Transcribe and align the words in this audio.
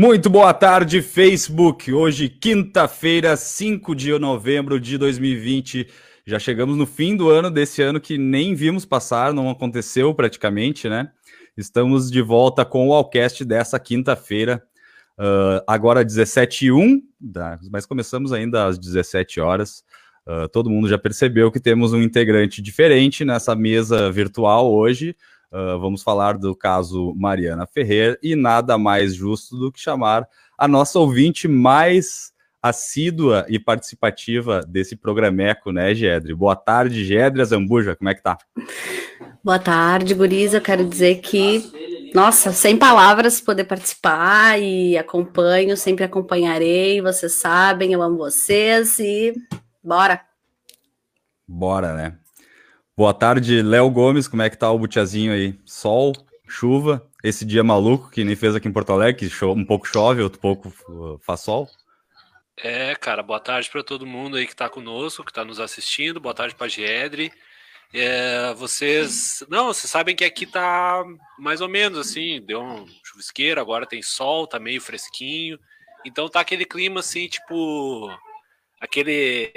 Muito 0.00 0.30
boa 0.30 0.54
tarde, 0.54 1.02
Facebook. 1.02 1.92
Hoje, 1.92 2.28
quinta-feira, 2.28 3.36
5 3.36 3.96
de 3.96 4.16
novembro 4.16 4.78
de 4.78 4.96
2020. 4.96 5.88
Já 6.24 6.38
chegamos 6.38 6.76
no 6.76 6.86
fim 6.86 7.16
do 7.16 7.28
ano, 7.28 7.50
desse 7.50 7.82
ano 7.82 8.00
que 8.00 8.16
nem 8.16 8.54
vimos 8.54 8.84
passar, 8.84 9.34
não 9.34 9.50
aconteceu 9.50 10.14
praticamente, 10.14 10.88
né? 10.88 11.10
Estamos 11.56 12.12
de 12.12 12.22
volta 12.22 12.64
com 12.64 12.86
o 12.86 12.94
Allcast 12.94 13.44
dessa 13.44 13.76
quinta-feira, 13.80 14.62
uh, 15.18 15.64
agora 15.66 16.04
17h01, 16.04 17.02
mas 17.68 17.84
começamos 17.84 18.32
ainda 18.32 18.66
às 18.66 18.78
17 18.78 19.40
horas. 19.40 19.82
Uh, 20.24 20.48
todo 20.48 20.70
mundo 20.70 20.88
já 20.88 20.96
percebeu 20.96 21.50
que 21.50 21.58
temos 21.58 21.92
um 21.92 22.00
integrante 22.00 22.62
diferente 22.62 23.24
nessa 23.24 23.56
mesa 23.56 24.12
virtual 24.12 24.72
hoje. 24.72 25.16
Uh, 25.50 25.78
vamos 25.78 26.02
falar 26.02 26.36
do 26.36 26.54
caso 26.54 27.14
Mariana 27.16 27.66
Ferrer 27.66 28.18
e 28.22 28.36
nada 28.36 28.76
mais 28.76 29.14
justo 29.14 29.56
do 29.56 29.72
que 29.72 29.80
chamar 29.80 30.28
a 30.58 30.68
nossa 30.68 30.98
ouvinte 30.98 31.48
mais 31.48 32.32
assídua 32.62 33.46
e 33.48 33.58
participativa 33.58 34.60
desse 34.68 34.96
programeco, 34.96 35.72
né, 35.72 35.94
Gedre? 35.94 36.34
Boa 36.34 36.56
tarde, 36.56 37.04
Gedre 37.04 37.44
Zambuja, 37.44 37.96
como 37.96 38.10
é 38.10 38.14
que 38.14 38.22
tá? 38.22 38.36
Boa 39.42 39.58
tarde, 39.58 40.14
Guriza. 40.14 40.58
Eu 40.58 40.62
quero 40.62 40.84
dizer 40.84 41.20
que, 41.22 42.10
nossa, 42.14 42.52
sem 42.52 42.76
palavras 42.76 43.40
poder 43.40 43.64
participar 43.64 44.60
e 44.60 44.98
acompanho, 44.98 45.76
sempre 45.76 46.04
acompanharei, 46.04 47.00
vocês 47.00 47.40
sabem, 47.40 47.92
eu 47.92 48.02
amo 48.02 48.18
vocês 48.18 48.98
e 48.98 49.32
bora. 49.82 50.20
Bora, 51.46 51.94
né? 51.94 52.18
Boa 52.98 53.14
tarde, 53.14 53.62
Léo 53.62 53.88
Gomes. 53.90 54.26
Como 54.26 54.42
é 54.42 54.50
que 54.50 54.58
tá 54.58 54.68
o 54.72 54.76
butiazinho 54.80 55.32
aí? 55.32 55.56
Sol, 55.64 56.12
chuva, 56.48 57.08
esse 57.22 57.44
dia 57.44 57.62
maluco 57.62 58.10
que 58.10 58.24
nem 58.24 58.34
fez 58.34 58.56
aqui 58.56 58.66
em 58.66 58.72
Porto 58.72 58.92
Alegre, 58.92 59.30
que 59.30 59.44
um 59.44 59.64
pouco 59.64 59.86
chove, 59.86 60.20
outro 60.20 60.40
pouco 60.40 60.74
uh, 60.88 61.16
faz 61.20 61.42
sol. 61.42 61.68
É, 62.56 62.96
cara, 62.96 63.22
boa 63.22 63.38
tarde 63.38 63.70
para 63.70 63.84
todo 63.84 64.04
mundo 64.04 64.36
aí 64.36 64.46
que 64.46 64.52
está 64.52 64.68
conosco, 64.68 65.24
que 65.24 65.30
está 65.30 65.44
nos 65.44 65.60
assistindo. 65.60 66.18
Boa 66.18 66.34
tarde 66.34 66.56
para 66.56 66.66
Giedre. 66.66 67.32
É, 67.94 68.52
vocês, 68.54 69.44
não, 69.48 69.68
vocês 69.68 69.88
sabem 69.88 70.16
que 70.16 70.24
aqui 70.24 70.44
tá 70.44 71.04
mais 71.38 71.60
ou 71.60 71.68
menos 71.68 72.00
assim, 72.00 72.42
deu 72.44 72.60
um 72.60 72.84
chuvisqueiro, 73.04 73.60
agora 73.60 73.86
tem 73.86 74.02
sol, 74.02 74.44
tá 74.44 74.58
meio 74.58 74.80
fresquinho. 74.80 75.56
Então 76.04 76.28
tá 76.28 76.40
aquele 76.40 76.64
clima 76.64 76.98
assim, 76.98 77.28
tipo 77.28 78.10
aquele 78.80 79.52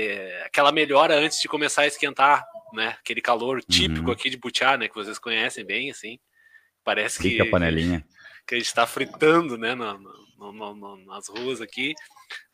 aquela 0.46 0.72
melhora 0.72 1.16
antes 1.16 1.42
de 1.42 1.48
começar 1.48 1.82
a 1.82 1.88
esquentar 1.88 2.51
né? 2.74 2.96
Aquele 3.00 3.22
calor 3.22 3.64
típico 3.64 4.08
uhum. 4.08 4.12
aqui 4.12 4.30
de 4.30 4.38
Butiá, 4.38 4.78
né? 4.78 4.88
Que 4.88 4.96
vocês 4.96 5.20
conhecem 5.20 5.66
bem, 5.66 5.92
assim. 5.92 6.20
Parece 6.84 7.22
Fica 7.22 7.44
que, 7.44 7.50
a 7.50 7.52
panelinha. 7.52 8.06
que 8.48 8.56
a 8.56 8.58
gente 8.58 8.68
está 8.68 8.88
fritando, 8.88 9.58
né? 9.58 9.76
No, 9.76 9.98
no, 10.52 10.76
no, 10.76 11.06
nas 11.06 11.28
ruas 11.30 11.62
aqui, 11.62 11.94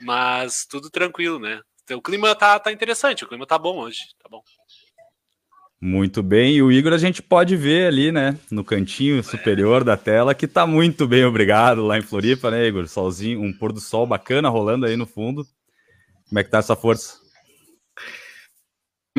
mas 0.02 0.66
tudo 0.70 0.90
tranquilo, 0.90 1.40
né? 1.40 1.62
Então, 1.84 2.00
o 2.00 2.02
clima 2.02 2.36
tá, 2.36 2.60
tá 2.60 2.72
interessante, 2.72 3.24
o 3.24 3.28
clima 3.28 3.46
tá 3.46 3.58
bom 3.58 3.78
hoje, 3.80 4.00
tá 4.22 4.28
bom. 4.30 4.42
Muito 5.80 6.24
bem, 6.24 6.56
e 6.56 6.62
o 6.62 6.72
Igor 6.72 6.92
a 6.92 6.98
gente 6.98 7.22
pode 7.22 7.56
ver 7.56 7.88
ali, 7.88 8.12
né, 8.12 8.38
no 8.50 8.64
cantinho 8.64 9.24
superior 9.24 9.84
é. 9.84 9.86
da 9.86 9.96
tela, 9.96 10.34
que 10.34 10.48
tá 10.48 10.66
muito 10.66 11.08
bem, 11.08 11.24
obrigado, 11.24 11.86
lá 11.86 11.98
em 11.98 12.02
Floripa, 12.02 12.50
né, 12.50 12.66
Igor? 12.66 12.88
Solzinho, 12.88 13.42
um 13.42 13.54
pôr 13.54 13.72
do 13.72 13.80
sol 13.80 14.06
bacana 14.06 14.50
rolando 14.50 14.86
aí 14.88 14.98
no 14.98 15.06
fundo. 15.06 15.46
Como 16.28 16.40
é 16.40 16.44
que 16.44 16.50
tá 16.50 16.58
essa 16.58 16.76
força? 16.76 17.20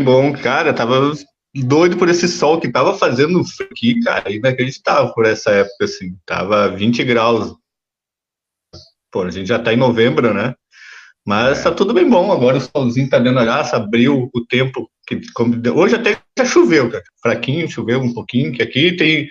Bom, 0.05 0.33
cara, 0.33 0.73
tava 0.73 1.13
doido 1.55 1.97
por 1.97 2.09
esse 2.09 2.29
sol 2.29 2.61
que 2.61 2.71
tava 2.71 2.97
fazendo 2.97 3.43
aqui, 3.71 4.01
cara, 4.01 4.31
inacreditável 4.31 5.13
por 5.13 5.27
essa 5.27 5.51
época, 5.51 5.85
assim, 5.85 6.17
tava 6.25 6.69
20 6.69 7.03
graus. 7.05 7.57
Pô, 9.11 9.23
a 9.23 9.31
gente 9.31 9.49
já 9.49 9.59
tá 9.59 9.73
em 9.73 9.77
novembro, 9.77 10.33
né? 10.33 10.55
Mas 11.27 11.61
é. 11.61 11.63
tá 11.65 11.73
tudo 11.73 11.93
bem 11.93 12.09
bom, 12.09 12.31
agora 12.31 12.59
o 12.59 12.61
solzinho 12.61 13.11
tá 13.11 13.19
dando 13.19 13.41
a 13.41 13.45
graça, 13.45 13.77
abriu 13.77 14.31
o 14.33 14.47
tempo, 14.47 14.89
que 15.07 15.20
hoje 15.70 15.97
até 15.97 16.20
já 16.39 16.45
choveu, 16.45 16.91
cara, 16.91 17.05
fraquinho, 17.20 17.70
choveu 17.70 18.01
um 18.01 18.14
pouquinho, 18.14 18.53
que 18.53 18.63
aqui 18.63 18.97
tem, 18.97 19.29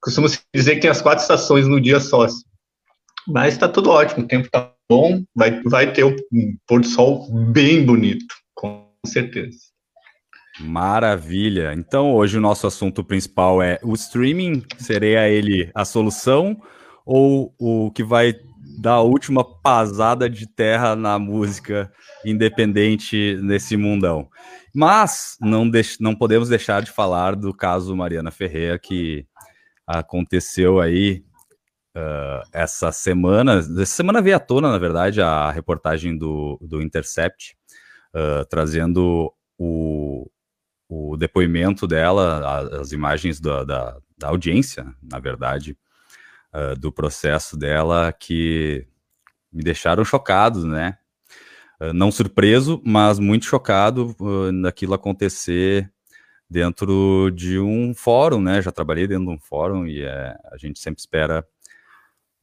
costuma 0.00 0.28
se 0.28 0.40
dizer 0.54 0.74
que 0.74 0.80
tem 0.80 0.90
as 0.90 1.00
quatro 1.00 1.22
estações 1.22 1.66
no 1.66 1.80
dia 1.80 2.00
só, 2.00 2.22
assim. 2.22 2.42
mas 3.26 3.56
tá 3.56 3.68
tudo 3.68 3.90
ótimo, 3.90 4.24
o 4.24 4.28
tempo 4.28 4.50
tá 4.50 4.72
bom, 4.90 5.22
vai, 5.34 5.62
vai 5.62 5.92
ter 5.92 6.04
um 6.04 6.16
pôr 6.66 6.80
do 6.80 6.86
sol 6.86 7.30
bem 7.52 7.84
bonito, 7.84 8.34
com 8.54 8.90
certeza. 9.06 9.67
Maravilha. 10.60 11.72
Então, 11.74 12.12
hoje 12.12 12.36
o 12.36 12.40
nosso 12.40 12.66
assunto 12.66 13.04
principal 13.04 13.62
é 13.62 13.78
o 13.82 13.94
streaming. 13.94 14.64
Seria 14.78 15.28
ele 15.28 15.70
a 15.74 15.84
solução 15.84 16.60
ou 17.06 17.54
o 17.58 17.90
que 17.92 18.02
vai 18.02 18.34
dar 18.80 18.94
a 18.94 19.02
última 19.02 19.44
pasada 19.44 20.28
de 20.28 20.46
terra 20.46 20.96
na 20.96 21.18
música 21.18 21.92
independente 22.24 23.38
nesse 23.42 23.76
mundão? 23.76 24.28
Mas 24.74 25.36
não, 25.40 25.70
não 26.00 26.14
podemos 26.14 26.48
deixar 26.48 26.82
de 26.82 26.90
falar 26.90 27.36
do 27.36 27.54
caso 27.54 27.96
Mariana 27.96 28.30
Ferreira, 28.30 28.78
que 28.78 29.26
aconteceu 29.86 30.80
aí 30.80 31.24
uh, 31.96 32.42
essa 32.52 32.90
semana. 32.90 33.58
Essa 33.58 33.86
semana 33.86 34.20
veio 34.20 34.36
à 34.36 34.40
tona, 34.40 34.70
na 34.70 34.78
verdade, 34.78 35.22
a 35.22 35.50
reportagem 35.50 36.18
do, 36.18 36.58
do 36.60 36.82
Intercept, 36.82 37.56
uh, 38.14 38.44
trazendo 38.48 39.32
o, 39.56 40.28
o 40.88 41.16
depoimento 41.16 41.86
dela, 41.86 42.80
as 42.80 42.92
imagens 42.92 43.40
da, 43.40 43.62
da, 43.62 43.98
da 44.16 44.28
audiência, 44.28 44.86
na 45.02 45.18
verdade, 45.18 45.76
uh, 46.54 46.78
do 46.78 46.90
processo 46.90 47.56
dela, 47.56 48.12
que 48.12 48.86
me 49.52 49.62
deixaram 49.62 50.04
chocado, 50.04 50.66
né? 50.66 50.96
Uh, 51.80 51.92
não 51.92 52.10
surpreso, 52.10 52.80
mas 52.84 53.18
muito 53.18 53.44
chocado 53.44 54.16
uh, 54.18 54.62
daquilo 54.62 54.94
acontecer 54.94 55.92
dentro 56.48 57.30
de 57.30 57.58
um 57.58 57.94
fórum, 57.94 58.40
né? 58.40 58.62
Já 58.62 58.72
trabalhei 58.72 59.06
dentro 59.06 59.26
de 59.26 59.32
um 59.32 59.38
fórum 59.38 59.86
e 59.86 60.02
é, 60.02 60.34
a 60.50 60.56
gente 60.56 60.78
sempre 60.78 61.00
espera 61.00 61.46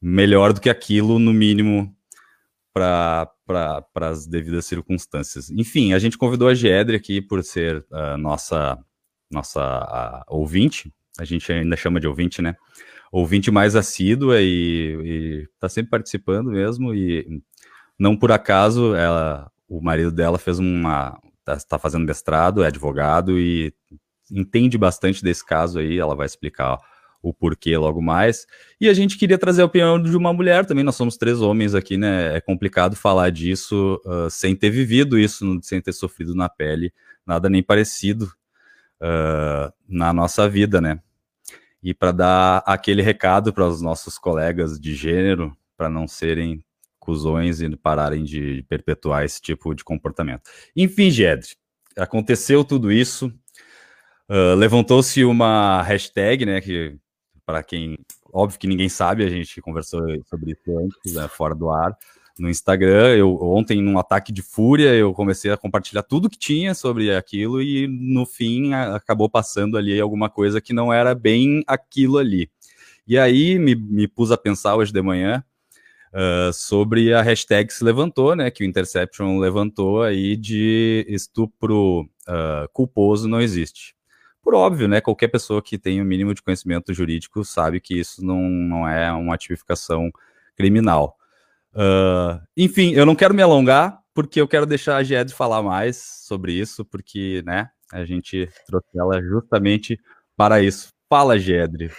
melhor 0.00 0.52
do 0.52 0.60
que 0.60 0.70
aquilo, 0.70 1.18
no 1.18 1.32
mínimo, 1.32 1.94
para 2.72 3.28
as 3.94 4.26
devidas 4.26 4.66
circunstâncias. 4.66 5.50
Enfim, 5.50 5.92
a 5.92 5.98
gente 5.98 6.18
convidou 6.18 6.48
a 6.48 6.54
Giedre 6.54 6.96
aqui 6.96 7.20
por 7.20 7.42
ser 7.42 7.84
a 7.92 8.16
nossa, 8.16 8.78
nossa 9.30 9.60
a, 9.60 10.24
ouvinte, 10.28 10.92
a 11.18 11.24
gente 11.24 11.50
ainda 11.52 11.76
chama 11.76 12.00
de 12.00 12.06
ouvinte, 12.06 12.42
né? 12.42 12.54
Ouvinte 13.10 13.50
mais 13.50 13.76
assídua 13.76 14.40
e 14.40 15.48
está 15.54 15.68
sempre 15.68 15.90
participando 15.90 16.50
mesmo, 16.50 16.94
e 16.94 17.40
não 17.98 18.16
por 18.16 18.32
acaso 18.32 18.94
ela, 18.94 19.50
o 19.68 19.80
marido 19.80 20.10
dela 20.10 20.38
fez 20.38 20.58
uma. 20.58 21.18
está 21.40 21.56
tá 21.56 21.78
fazendo 21.78 22.04
mestrado, 22.04 22.62
é 22.62 22.66
advogado 22.66 23.38
e 23.38 23.72
entende 24.30 24.76
bastante 24.76 25.22
desse 25.22 25.44
caso 25.44 25.78
aí, 25.78 25.98
ela 25.98 26.14
vai 26.14 26.26
explicar 26.26 26.78
o 27.28 27.34
porquê 27.34 27.76
logo 27.76 28.00
mais. 28.00 28.46
E 28.80 28.88
a 28.88 28.94
gente 28.94 29.18
queria 29.18 29.38
trazer 29.38 29.62
a 29.62 29.66
opinião 29.66 30.00
de 30.00 30.16
uma 30.16 30.32
mulher 30.32 30.64
também, 30.64 30.84
nós 30.84 30.96
somos 30.96 31.16
três 31.16 31.40
homens 31.40 31.74
aqui, 31.74 31.96
né? 31.96 32.36
É 32.36 32.40
complicado 32.40 32.94
falar 32.94 33.30
disso 33.30 34.00
uh, 34.04 34.30
sem 34.30 34.54
ter 34.54 34.70
vivido 34.70 35.18
isso, 35.18 35.58
sem 35.62 35.80
ter 35.80 35.92
sofrido 35.92 36.34
na 36.34 36.48
pele, 36.48 36.92
nada 37.26 37.48
nem 37.48 37.62
parecido 37.62 38.26
uh, 39.00 39.72
na 39.88 40.12
nossa 40.12 40.48
vida, 40.48 40.80
né? 40.80 41.00
E 41.82 41.92
para 41.94 42.12
dar 42.12 42.62
aquele 42.66 43.02
recado 43.02 43.52
para 43.52 43.66
os 43.66 43.80
nossos 43.80 44.18
colegas 44.18 44.78
de 44.78 44.94
gênero, 44.94 45.56
para 45.76 45.88
não 45.88 46.08
serem 46.08 46.64
cuzões 46.98 47.60
e 47.60 47.76
pararem 47.76 48.24
de 48.24 48.64
perpetuar 48.68 49.24
esse 49.24 49.40
tipo 49.40 49.74
de 49.74 49.84
comportamento. 49.84 50.42
Enfim, 50.74 51.10
Ged, 51.10 51.56
aconteceu 51.96 52.64
tudo 52.64 52.90
isso. 52.90 53.32
Uh, 54.28 54.56
levantou-se 54.56 55.24
uma 55.24 55.82
hashtag, 55.82 56.44
né, 56.44 56.60
que 56.60 56.96
para 57.46 57.62
quem. 57.62 57.96
Óbvio 58.32 58.58
que 58.58 58.66
ninguém 58.66 58.88
sabe, 58.88 59.24
a 59.24 59.30
gente 59.30 59.62
conversou 59.62 60.02
sobre 60.24 60.50
isso 60.50 60.78
antes, 60.78 61.14
né, 61.14 61.28
fora 61.28 61.54
do 61.54 61.70
ar, 61.70 61.96
no 62.38 62.50
Instagram. 62.50 63.16
Eu 63.16 63.34
ontem, 63.40 63.80
num 63.80 63.98
ataque 63.98 64.32
de 64.32 64.42
fúria, 64.42 64.92
eu 64.94 65.14
comecei 65.14 65.50
a 65.50 65.56
compartilhar 65.56 66.02
tudo 66.02 66.28
que 66.28 66.38
tinha 66.38 66.74
sobre 66.74 67.14
aquilo 67.14 67.62
e 67.62 67.86
no 67.86 68.26
fim 68.26 68.74
acabou 68.74 69.30
passando 69.30 69.78
ali 69.78 69.98
alguma 69.98 70.28
coisa 70.28 70.60
que 70.60 70.74
não 70.74 70.92
era 70.92 71.14
bem 71.14 71.62
aquilo 71.66 72.18
ali. 72.18 72.50
E 73.06 73.16
aí 73.16 73.58
me, 73.58 73.74
me 73.76 74.08
pus 74.08 74.32
a 74.32 74.36
pensar 74.36 74.74
hoje 74.76 74.92
de 74.92 75.00
manhã 75.00 75.42
uh, 76.12 76.52
sobre 76.52 77.14
a 77.14 77.22
hashtag 77.22 77.68
que 77.68 77.74
se 77.74 77.84
levantou, 77.84 78.34
né? 78.34 78.50
Que 78.50 78.64
o 78.64 78.66
Interception 78.66 79.38
levantou 79.38 80.02
aí 80.02 80.36
de 80.36 81.06
estupro 81.08 82.02
uh, 82.02 82.68
culposo 82.72 83.28
não 83.28 83.40
existe 83.40 83.95
por 84.46 84.54
óbvio, 84.54 84.86
né? 84.86 85.00
Qualquer 85.00 85.26
pessoa 85.26 85.60
que 85.60 85.76
tem 85.76 86.00
o 86.00 86.04
um 86.04 86.06
mínimo 86.06 86.32
de 86.32 86.40
conhecimento 86.40 86.94
jurídico 86.94 87.44
sabe 87.44 87.80
que 87.80 87.98
isso 87.98 88.24
não, 88.24 88.40
não 88.42 88.88
é 88.88 89.12
uma 89.12 89.36
tipificação 89.36 90.08
criminal. 90.56 91.16
Uh, 91.74 92.40
enfim, 92.56 92.92
eu 92.92 93.04
não 93.04 93.16
quero 93.16 93.34
me 93.34 93.42
alongar, 93.42 93.98
porque 94.14 94.40
eu 94.40 94.46
quero 94.46 94.64
deixar 94.64 94.98
a 94.98 95.02
Gied 95.02 95.34
falar 95.34 95.64
mais 95.64 95.96
sobre 95.96 96.52
isso, 96.52 96.84
porque, 96.84 97.42
né, 97.44 97.68
a 97.92 98.04
gente 98.04 98.48
trouxe 98.68 98.86
ela 98.96 99.20
justamente 99.20 99.98
para 100.36 100.62
isso. 100.62 100.90
Fala, 101.08 101.36
Gedre. 101.36 101.90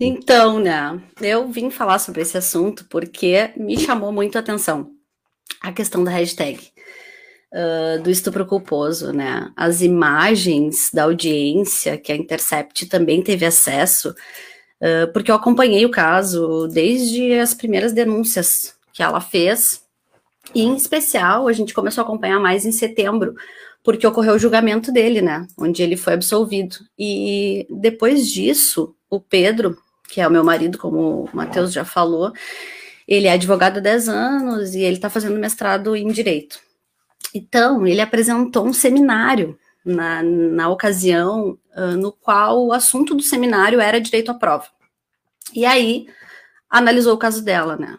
Então, 0.00 0.58
né, 0.58 1.02
eu 1.20 1.48
vim 1.48 1.70
falar 1.70 1.98
sobre 1.98 2.22
esse 2.22 2.38
assunto 2.38 2.86
porque 2.88 3.52
me 3.58 3.78
chamou 3.78 4.10
muito 4.10 4.36
a 4.36 4.40
atenção 4.40 4.90
a 5.60 5.70
questão 5.70 6.02
da 6.02 6.10
hashtag 6.10 6.72
do 8.02 8.10
estupro 8.10 8.44
culposo, 8.44 9.12
né? 9.12 9.50
As 9.56 9.80
imagens 9.80 10.90
da 10.92 11.04
audiência 11.04 11.96
que 11.96 12.10
a 12.10 12.16
Intercept 12.16 12.86
também 12.86 13.22
teve 13.22 13.46
acesso, 13.46 14.10
uh, 14.10 15.12
porque 15.12 15.30
eu 15.30 15.36
acompanhei 15.36 15.86
o 15.86 15.90
caso 15.90 16.66
desde 16.66 17.38
as 17.38 17.54
primeiras 17.54 17.92
denúncias 17.92 18.74
que 18.92 19.02
ela 19.02 19.20
fez, 19.20 19.82
e 20.54 20.62
em 20.62 20.74
especial 20.74 21.46
a 21.46 21.52
gente 21.52 21.72
começou 21.72 22.02
a 22.02 22.04
acompanhar 22.04 22.40
mais 22.40 22.66
em 22.66 22.72
setembro, 22.72 23.34
porque 23.84 24.06
ocorreu 24.06 24.34
o 24.34 24.38
julgamento 24.38 24.90
dele, 24.90 25.22
né? 25.22 25.46
Onde 25.56 25.82
ele 25.82 25.96
foi 25.96 26.14
absolvido. 26.14 26.76
E 26.98 27.66
depois 27.70 28.26
disso, 28.28 28.96
o 29.08 29.20
Pedro, 29.20 29.78
que 30.08 30.20
é 30.20 30.26
o 30.26 30.30
meu 30.30 30.42
marido, 30.42 30.78
como 30.78 31.24
o 31.24 31.30
Matheus 31.32 31.72
já 31.72 31.84
falou, 31.84 32.32
ele 33.06 33.26
é 33.26 33.32
advogado 33.32 33.78
há 33.78 33.80
10 33.80 34.08
anos 34.08 34.74
e 34.74 34.80
ele 34.80 34.96
está 34.96 35.10
fazendo 35.10 35.38
mestrado 35.38 35.94
em 35.94 36.08
Direito. 36.08 36.58
Então, 37.32 37.86
ele 37.86 38.00
apresentou 38.00 38.66
um 38.66 38.72
seminário 38.72 39.58
na, 39.84 40.22
na 40.22 40.68
ocasião 40.68 41.58
uh, 41.76 41.96
no 41.96 42.10
qual 42.10 42.66
o 42.66 42.72
assunto 42.72 43.14
do 43.14 43.22
seminário 43.22 43.80
era 43.80 44.00
direito 44.00 44.30
à 44.30 44.34
prova. 44.34 44.66
E 45.54 45.64
aí, 45.64 46.06
analisou 46.68 47.14
o 47.14 47.18
caso 47.18 47.44
dela, 47.44 47.76
né? 47.76 47.96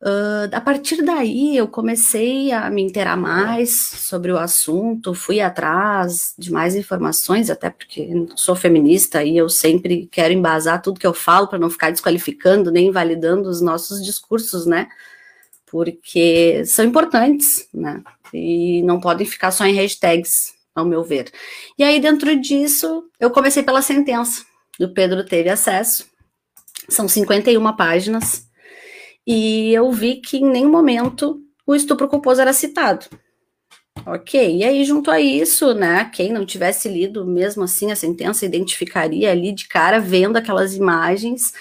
Uh, 0.00 0.46
a 0.52 0.60
partir 0.60 1.02
daí, 1.02 1.56
eu 1.56 1.66
comecei 1.66 2.52
a 2.52 2.70
me 2.70 2.82
inteirar 2.82 3.16
mais 3.16 3.88
sobre 3.88 4.30
o 4.30 4.38
assunto, 4.38 5.12
fui 5.12 5.40
atrás 5.40 6.34
de 6.38 6.52
mais 6.52 6.76
informações, 6.76 7.50
até 7.50 7.68
porque 7.68 8.08
sou 8.36 8.54
feminista 8.54 9.24
e 9.24 9.36
eu 9.36 9.48
sempre 9.48 10.06
quero 10.06 10.32
embasar 10.32 10.80
tudo 10.80 11.00
que 11.00 11.06
eu 11.06 11.14
falo 11.14 11.48
para 11.48 11.58
não 11.58 11.68
ficar 11.68 11.90
desqualificando 11.90 12.70
nem 12.70 12.88
invalidando 12.88 13.48
os 13.48 13.60
nossos 13.60 14.00
discursos, 14.04 14.66
né? 14.66 14.88
Porque 15.66 16.64
são 16.64 16.84
importantes, 16.84 17.68
né? 17.74 18.00
E 18.32 18.82
não 18.82 19.00
podem 19.00 19.26
ficar 19.26 19.50
só 19.50 19.64
em 19.64 19.74
hashtags, 19.74 20.54
ao 20.74 20.84
meu 20.84 21.02
ver. 21.02 21.30
E 21.78 21.82
aí, 21.82 22.00
dentro 22.00 22.38
disso, 22.40 23.04
eu 23.18 23.30
comecei 23.30 23.62
pela 23.62 23.82
sentença. 23.82 24.44
O 24.80 24.88
Pedro 24.88 25.24
teve 25.24 25.48
acesso. 25.48 26.06
São 26.88 27.06
51 27.08 27.76
páginas 27.76 28.48
e 29.26 29.74
eu 29.74 29.92
vi 29.92 30.16
que 30.16 30.38
em 30.38 30.50
nenhum 30.50 30.70
momento 30.70 31.38
o 31.66 31.74
estupro 31.74 32.08
culposo 32.08 32.40
era 32.40 32.54
citado. 32.54 33.04
Ok, 34.06 34.56
e 34.56 34.64
aí 34.64 34.82
junto 34.86 35.10
a 35.10 35.20
isso, 35.20 35.74
né, 35.74 36.10
quem 36.14 36.32
não 36.32 36.46
tivesse 36.46 36.88
lido 36.88 37.26
mesmo 37.26 37.64
assim 37.64 37.90
a 37.92 37.96
sentença 37.96 38.46
identificaria 38.46 39.30
ali 39.30 39.52
de 39.52 39.68
cara 39.68 39.98
vendo 39.98 40.38
aquelas 40.38 40.74
imagens 40.74 41.52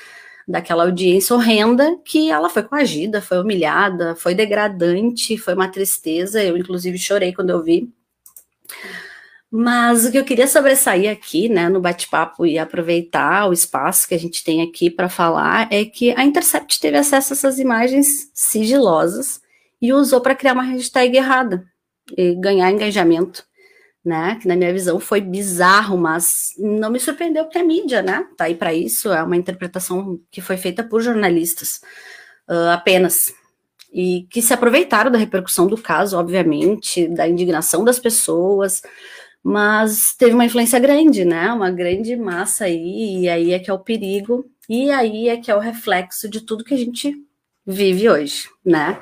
daquela 0.48 0.84
audiência 0.84 1.36
horrenda 1.36 2.00
que 2.06 2.32
ela 2.32 2.50
foi 2.50 2.64
coagida, 2.64 3.22
foi 3.22 3.40
humilhada, 3.40 4.16
foi 4.16 4.34
degradante, 4.34 5.38
foi 5.38 5.54
uma 5.54 5.68
tristeza, 5.68 6.42
eu 6.42 6.56
inclusive 6.58 6.98
chorei 6.98 7.34
quando 7.34 7.50
eu 7.50 7.62
vi. 7.62 7.92
Mas 9.50 10.06
o 10.06 10.12
que 10.12 10.18
eu 10.18 10.26
queria 10.26 10.48
sobressair 10.48 11.10
aqui, 11.10 11.48
né, 11.48 11.70
no 11.70 11.80
bate-papo 11.80 12.46
e 12.46 12.60
aproveitar 12.60 13.48
o 13.48 13.54
espaço 13.54 14.08
que 14.08 14.14
a 14.14 14.20
gente 14.20 14.44
tem 14.44 14.62
aqui 14.62 14.90
para 14.90 15.08
falar 15.08 15.68
é 15.72 15.86
que 15.86 16.12
a 16.12 16.24
Intercept 16.24 16.80
teve 16.80 16.98
acesso 16.98 17.34
a 17.34 17.36
essas 17.36 17.58
imagens 17.60 18.30
sigilosas 18.34 19.42
e 19.82 19.94
usou 19.94 20.20
para 20.20 20.36
criar 20.36 20.54
uma 20.54 20.64
hashtag 20.64 21.16
errada 21.16 21.66
e 22.18 22.36
ganhar 22.36 22.72
engajamento, 22.72 23.46
né? 24.08 24.38
Que 24.42 24.48
na 24.48 24.56
minha 24.56 24.72
visão 24.72 25.00
foi 25.00 25.20
bizarro, 25.20 25.98
mas 25.98 26.54
não 26.58 26.90
me 26.90 27.00
surpreendeu 27.00 27.44
porque 27.44 27.58
a 27.58 27.64
mídia, 27.64 28.02
né? 28.02 28.26
Tá 28.38 28.46
aí 28.46 28.56
para 28.56 28.74
isso, 28.74 29.12
é 29.12 29.22
uma 29.22 29.36
interpretação 29.36 30.18
que 30.32 30.40
foi 30.40 30.56
feita 30.56 30.82
por 30.82 31.02
jornalistas 31.02 31.82
uh, 32.50 32.70
apenas 32.72 33.34
e 33.92 34.26
que 34.30 34.42
se 34.42 34.54
aproveitaram 34.54 35.12
da 35.12 35.18
repercussão 35.18 35.68
do 35.68 35.78
caso, 35.78 36.18
obviamente, 36.18 37.08
da 37.10 37.28
indignação 37.28 37.84
das 37.84 38.00
pessoas 38.00 38.82
mas 39.44 40.14
teve 40.18 40.34
uma 40.34 40.44
influência 40.44 40.78
grande, 40.78 41.24
né? 41.24 41.54
Uma 41.54 41.72
grande 41.72 42.18
massa 42.18 42.66
aí, 42.66 43.22
e 43.22 43.30
aí 43.30 43.54
é 43.54 43.60
que 43.60 43.70
é 43.70 43.74
o 43.74 43.80
perigo, 43.80 44.46
e 44.68 44.92
aí 44.92 45.30
é 45.30 45.38
que 45.38 45.50
é 45.50 45.56
o 45.56 45.60
reflexo 45.60 46.28
de 46.28 46.42
tudo 46.42 46.66
que 46.66 46.74
a 46.74 46.78
gente 46.78 47.14
vive 47.66 48.10
hoje, 48.10 48.50
né? 48.66 49.00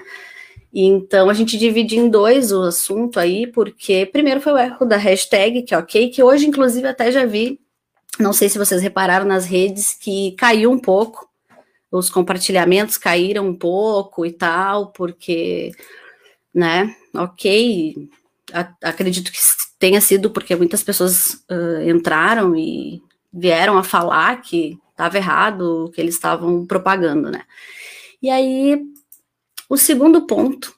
Então 0.78 1.30
a 1.30 1.34
gente 1.34 1.58
divide 1.58 1.96
em 1.98 2.10
dois 2.10 2.52
o 2.52 2.64
assunto 2.64 3.18
aí, 3.18 3.48
porque 3.48 4.06
primeiro 4.06 4.42
foi 4.42 4.52
o 4.52 4.58
erro 4.58 4.86
da 4.86 4.98
hashtag, 4.98 5.62
que 5.62 5.74
é 5.74 5.78
ok, 5.78 6.10
que 6.10 6.22
hoje, 6.22 6.46
inclusive, 6.46 6.86
até 6.86 7.10
já 7.14 7.26
vi, 7.26 7.58
não 8.20 8.34
sei 8.34 8.50
se 8.50 8.58
vocês 8.58 8.82
repararam 8.82 9.26
nas 9.26 9.46
redes, 9.46 9.94
que 9.94 10.34
caiu 10.34 10.70
um 10.70 10.78
pouco, 10.78 11.30
os 11.90 12.10
compartilhamentos 12.10 12.98
caíram 12.98 13.48
um 13.48 13.56
pouco 13.56 14.26
e 14.26 14.34
tal, 14.34 14.92
porque, 14.92 15.72
né, 16.54 16.94
ok, 17.14 18.10
acredito 18.84 19.32
que 19.32 19.40
tenha 19.80 20.02
sido 20.02 20.30
porque 20.30 20.58
muitas 20.58 20.84
pessoas 20.84 21.46
uh, 21.50 21.90
entraram 21.90 22.54
e 22.54 23.02
vieram 23.32 23.78
a 23.78 23.84
falar 23.84 24.42
que 24.42 24.78
estava 24.92 25.18
errado 25.18 25.86
o 25.86 25.90
que 25.90 26.02
eles 26.02 26.16
estavam 26.16 26.66
propagando, 26.66 27.32
né? 27.32 27.44
E 28.22 28.30
aí, 28.30 28.82
o 29.70 29.78
segundo 29.78 30.26
ponto, 30.26 30.74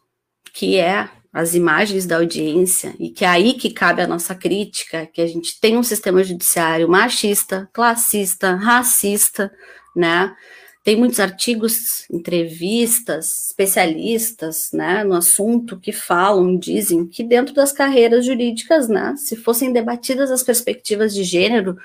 que 0.53 0.77
é 0.77 1.09
as 1.31 1.53
imagens 1.53 2.05
da 2.05 2.17
audiência, 2.17 2.95
e 2.97 3.09
que 3.09 3.23
é 3.23 3.27
aí 3.27 3.53
que 3.53 3.69
cabe 3.69 4.01
a 4.01 4.07
nossa 4.07 4.33
crítica, 4.33 5.05
que 5.05 5.21
a 5.21 5.27
gente 5.27 5.59
tem 5.59 5.77
um 5.77 5.83
sistema 5.83 6.23
judiciário 6.23 6.89
machista, 6.89 7.69
classista, 7.71 8.55
racista, 8.55 9.51
né? 9.95 10.35
Tem 10.83 10.95
muitos 10.95 11.19
artigos, 11.19 12.09
entrevistas, 12.09 13.47
especialistas, 13.47 14.71
né, 14.71 15.03
no 15.03 15.15
assunto 15.15 15.77
que 15.77 15.91
falam, 15.91 16.57
dizem 16.57 17.05
que 17.05 17.25
dentro 17.25 17.53
das 17.53 17.73
carreiras 17.73 18.25
jurídicas, 18.25 18.87
né, 18.87 19.13
se 19.17 19.35
fossem 19.35 19.73
debatidas 19.73 20.31
as 20.31 20.43
perspectivas 20.43 21.13
de 21.13 21.25
gênero, 21.25 21.77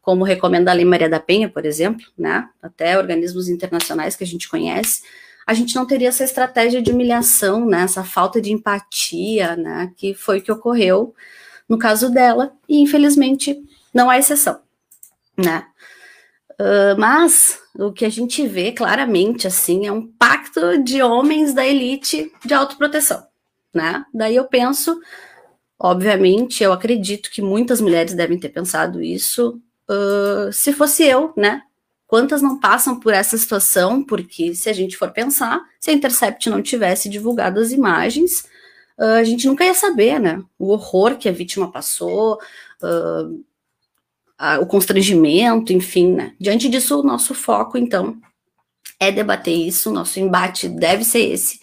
como 0.00 0.22
recomenda 0.22 0.70
a 0.70 0.74
Lei 0.74 0.84
Maria 0.84 1.08
da 1.08 1.18
Penha, 1.18 1.48
por 1.48 1.66
exemplo, 1.66 2.06
né, 2.16 2.48
até 2.62 2.96
organismos 2.96 3.48
internacionais 3.48 4.14
que 4.14 4.22
a 4.22 4.26
gente 4.26 4.48
conhece, 4.48 5.02
a 5.46 5.54
gente 5.54 5.74
não 5.74 5.86
teria 5.86 6.08
essa 6.08 6.24
estratégia 6.24 6.80
de 6.80 6.90
humilhação, 6.90 7.66
né, 7.66 7.82
essa 7.82 8.04
falta 8.04 8.40
de 8.40 8.52
empatia, 8.52 9.56
né, 9.56 9.92
que 9.96 10.14
foi 10.14 10.38
o 10.38 10.42
que 10.42 10.52
ocorreu 10.52 11.14
no 11.68 11.78
caso 11.78 12.10
dela, 12.10 12.52
e 12.68 12.80
infelizmente 12.80 13.62
não 13.92 14.10
há 14.10 14.18
exceção, 14.18 14.60
né. 15.36 15.66
Uh, 16.52 16.98
mas 16.98 17.58
o 17.76 17.92
que 17.92 18.04
a 18.04 18.08
gente 18.08 18.46
vê 18.46 18.70
claramente 18.70 19.46
assim 19.46 19.86
é 19.86 19.92
um 19.92 20.06
pacto 20.06 20.82
de 20.82 21.02
homens 21.02 21.52
da 21.52 21.66
elite 21.66 22.30
de 22.44 22.54
autoproteção, 22.54 23.26
né? 23.74 24.04
Daí 24.14 24.36
eu 24.36 24.44
penso, 24.44 25.00
obviamente, 25.76 26.62
eu 26.62 26.72
acredito 26.72 27.30
que 27.30 27.42
muitas 27.42 27.80
mulheres 27.80 28.14
devem 28.14 28.38
ter 28.38 28.50
pensado 28.50 29.02
isso. 29.02 29.60
Uh, 29.90 30.52
se 30.52 30.72
fosse 30.72 31.02
eu, 31.02 31.32
né? 31.36 31.62
Quantas 32.14 32.40
não 32.40 32.60
passam 32.60 33.00
por 33.00 33.12
essa 33.12 33.36
situação? 33.36 34.00
Porque 34.00 34.54
se 34.54 34.70
a 34.70 34.72
gente 34.72 34.96
for 34.96 35.10
pensar, 35.10 35.60
se 35.80 35.90
a 35.90 35.92
Intercept 35.92 36.48
não 36.48 36.62
tivesse 36.62 37.08
divulgado 37.08 37.58
as 37.58 37.72
imagens, 37.72 38.44
uh, 38.96 39.18
a 39.18 39.24
gente 39.24 39.48
nunca 39.48 39.64
ia 39.64 39.74
saber, 39.74 40.20
né? 40.20 40.40
O 40.56 40.68
horror 40.68 41.18
que 41.18 41.28
a 41.28 41.32
vítima 41.32 41.72
passou. 41.72 42.38
Uh, 42.80 43.44
a, 44.38 44.60
o 44.60 44.66
constrangimento, 44.66 45.72
enfim, 45.72 46.12
né? 46.12 46.34
Diante 46.38 46.68
disso, 46.68 47.00
o 47.00 47.02
nosso 47.02 47.34
foco, 47.34 47.76
então, 47.76 48.16
é 49.00 49.10
debater 49.10 49.66
isso, 49.66 49.90
nosso 49.90 50.20
embate 50.20 50.68
deve 50.68 51.02
ser 51.02 51.32
esse. 51.32 51.58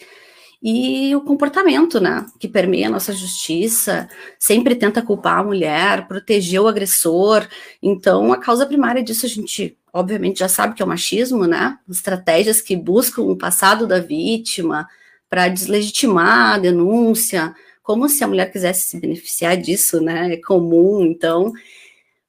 E 0.64 1.16
o 1.16 1.22
comportamento, 1.22 2.00
né, 2.00 2.26
que 2.40 2.48
permeia 2.48 2.88
a 2.88 2.92
nossa 2.92 3.12
justiça, 3.14 4.08
sempre 4.38 4.76
tenta 4.76 5.02
culpar 5.02 5.40
a 5.40 5.44
mulher, 5.44 6.08
proteger 6.08 6.62
o 6.62 6.68
agressor. 6.68 7.48
Então, 7.82 8.32
a 8.32 8.38
causa 8.38 8.66
primária 8.66 9.04
disso 9.04 9.26
a 9.26 9.30
gente, 9.30 9.76
obviamente, 9.92 10.40
já 10.40 10.48
sabe 10.48 10.76
que 10.76 10.82
é 10.82 10.86
o 10.86 10.88
machismo, 10.88 11.48
né? 11.48 11.80
Estratégias 11.90 12.62
que 12.62 12.76
buscam 12.76 13.24
o 13.24 13.36
passado 13.36 13.88
da 13.88 14.00
vítima 14.00 14.88
para 15.28 15.48
deslegitimar 15.48 16.54
a 16.56 16.58
denúncia, 16.60 17.56
como 17.82 18.08
se 18.08 18.24
a 18.24 18.28
mulher 18.28 18.52
quisesse 18.52 18.88
se 18.88 19.00
beneficiar 19.00 19.58
disso, 19.58 20.00
né? 20.00 20.34
É 20.34 20.38
comum. 20.38 21.04
Então, 21.04 21.52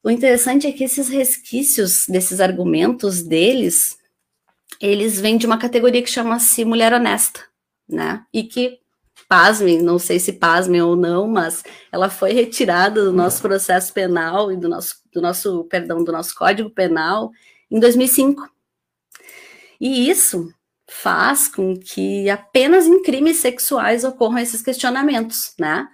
o 0.03 0.09
interessante 0.09 0.65
é 0.65 0.71
que 0.71 0.83
esses 0.83 1.07
resquícios 1.07 2.05
desses 2.09 2.41
argumentos 2.41 3.21
deles, 3.21 3.95
eles 4.81 5.19
vêm 5.19 5.37
de 5.37 5.45
uma 5.45 5.59
categoria 5.59 6.01
que 6.01 6.09
chama-se 6.09 6.65
mulher 6.65 6.91
honesta, 6.93 7.41
né? 7.93 8.25
E 8.33 8.43
que, 8.43 8.79
pasmem, 9.27 9.81
não 9.81 9.97
sei 9.97 10.19
se 10.19 10.33
pasmem 10.33 10.81
ou 10.81 10.95
não, 10.95 11.27
mas 11.27 11.63
ela 11.91 12.09
foi 12.09 12.33
retirada 12.33 13.05
do 13.05 13.13
nosso 13.13 13.41
processo 13.41 13.93
penal 13.93 14.51
e 14.51 14.57
do 14.57 14.67
nosso, 14.67 14.95
do 15.13 15.21
nosso, 15.21 15.63
perdão, 15.65 16.03
do 16.03 16.11
nosso 16.11 16.35
código 16.35 16.69
penal 16.69 17.31
em 17.71 17.79
2005. 17.79 18.49
E 19.79 20.09
isso 20.09 20.53
faz 20.89 21.47
com 21.47 21.75
que 21.77 22.29
apenas 22.29 22.85
em 22.85 23.01
crimes 23.01 23.37
sexuais 23.37 24.03
ocorram 24.03 24.37
esses 24.39 24.61
questionamentos, 24.61 25.53
né? 25.59 25.87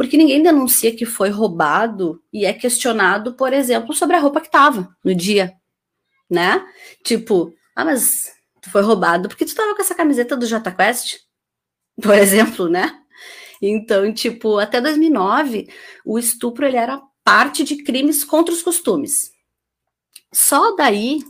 porque 0.00 0.16
ninguém 0.16 0.42
denuncia 0.42 0.96
que 0.96 1.04
foi 1.04 1.28
roubado 1.28 2.22
e 2.32 2.46
é 2.46 2.54
questionado, 2.54 3.34
por 3.34 3.52
exemplo, 3.52 3.92
sobre 3.92 4.16
a 4.16 4.18
roupa 4.18 4.40
que 4.40 4.46
estava 4.46 4.96
no 5.04 5.14
dia. 5.14 5.52
né? 6.30 6.66
Tipo, 7.04 7.52
ah, 7.76 7.84
mas 7.84 8.32
tu 8.62 8.70
foi 8.70 8.80
roubado 8.80 9.28
porque 9.28 9.44
tu 9.44 9.54
tava 9.54 9.74
com 9.74 9.82
essa 9.82 9.94
camiseta 9.94 10.38
do 10.38 10.46
Jota 10.46 10.72
Quest, 10.72 11.18
por 12.02 12.14
exemplo, 12.14 12.68
né? 12.68 13.00
Então, 13.60 14.12
tipo, 14.12 14.58
até 14.58 14.80
2009, 14.80 15.68
o 16.04 16.18
estupro 16.18 16.64
ele 16.64 16.76
era 16.76 17.00
parte 17.22 17.62
de 17.62 17.82
crimes 17.82 18.24
contra 18.24 18.54
os 18.54 18.62
costumes. 18.62 19.32
Só 20.32 20.74
daí, 20.74 21.20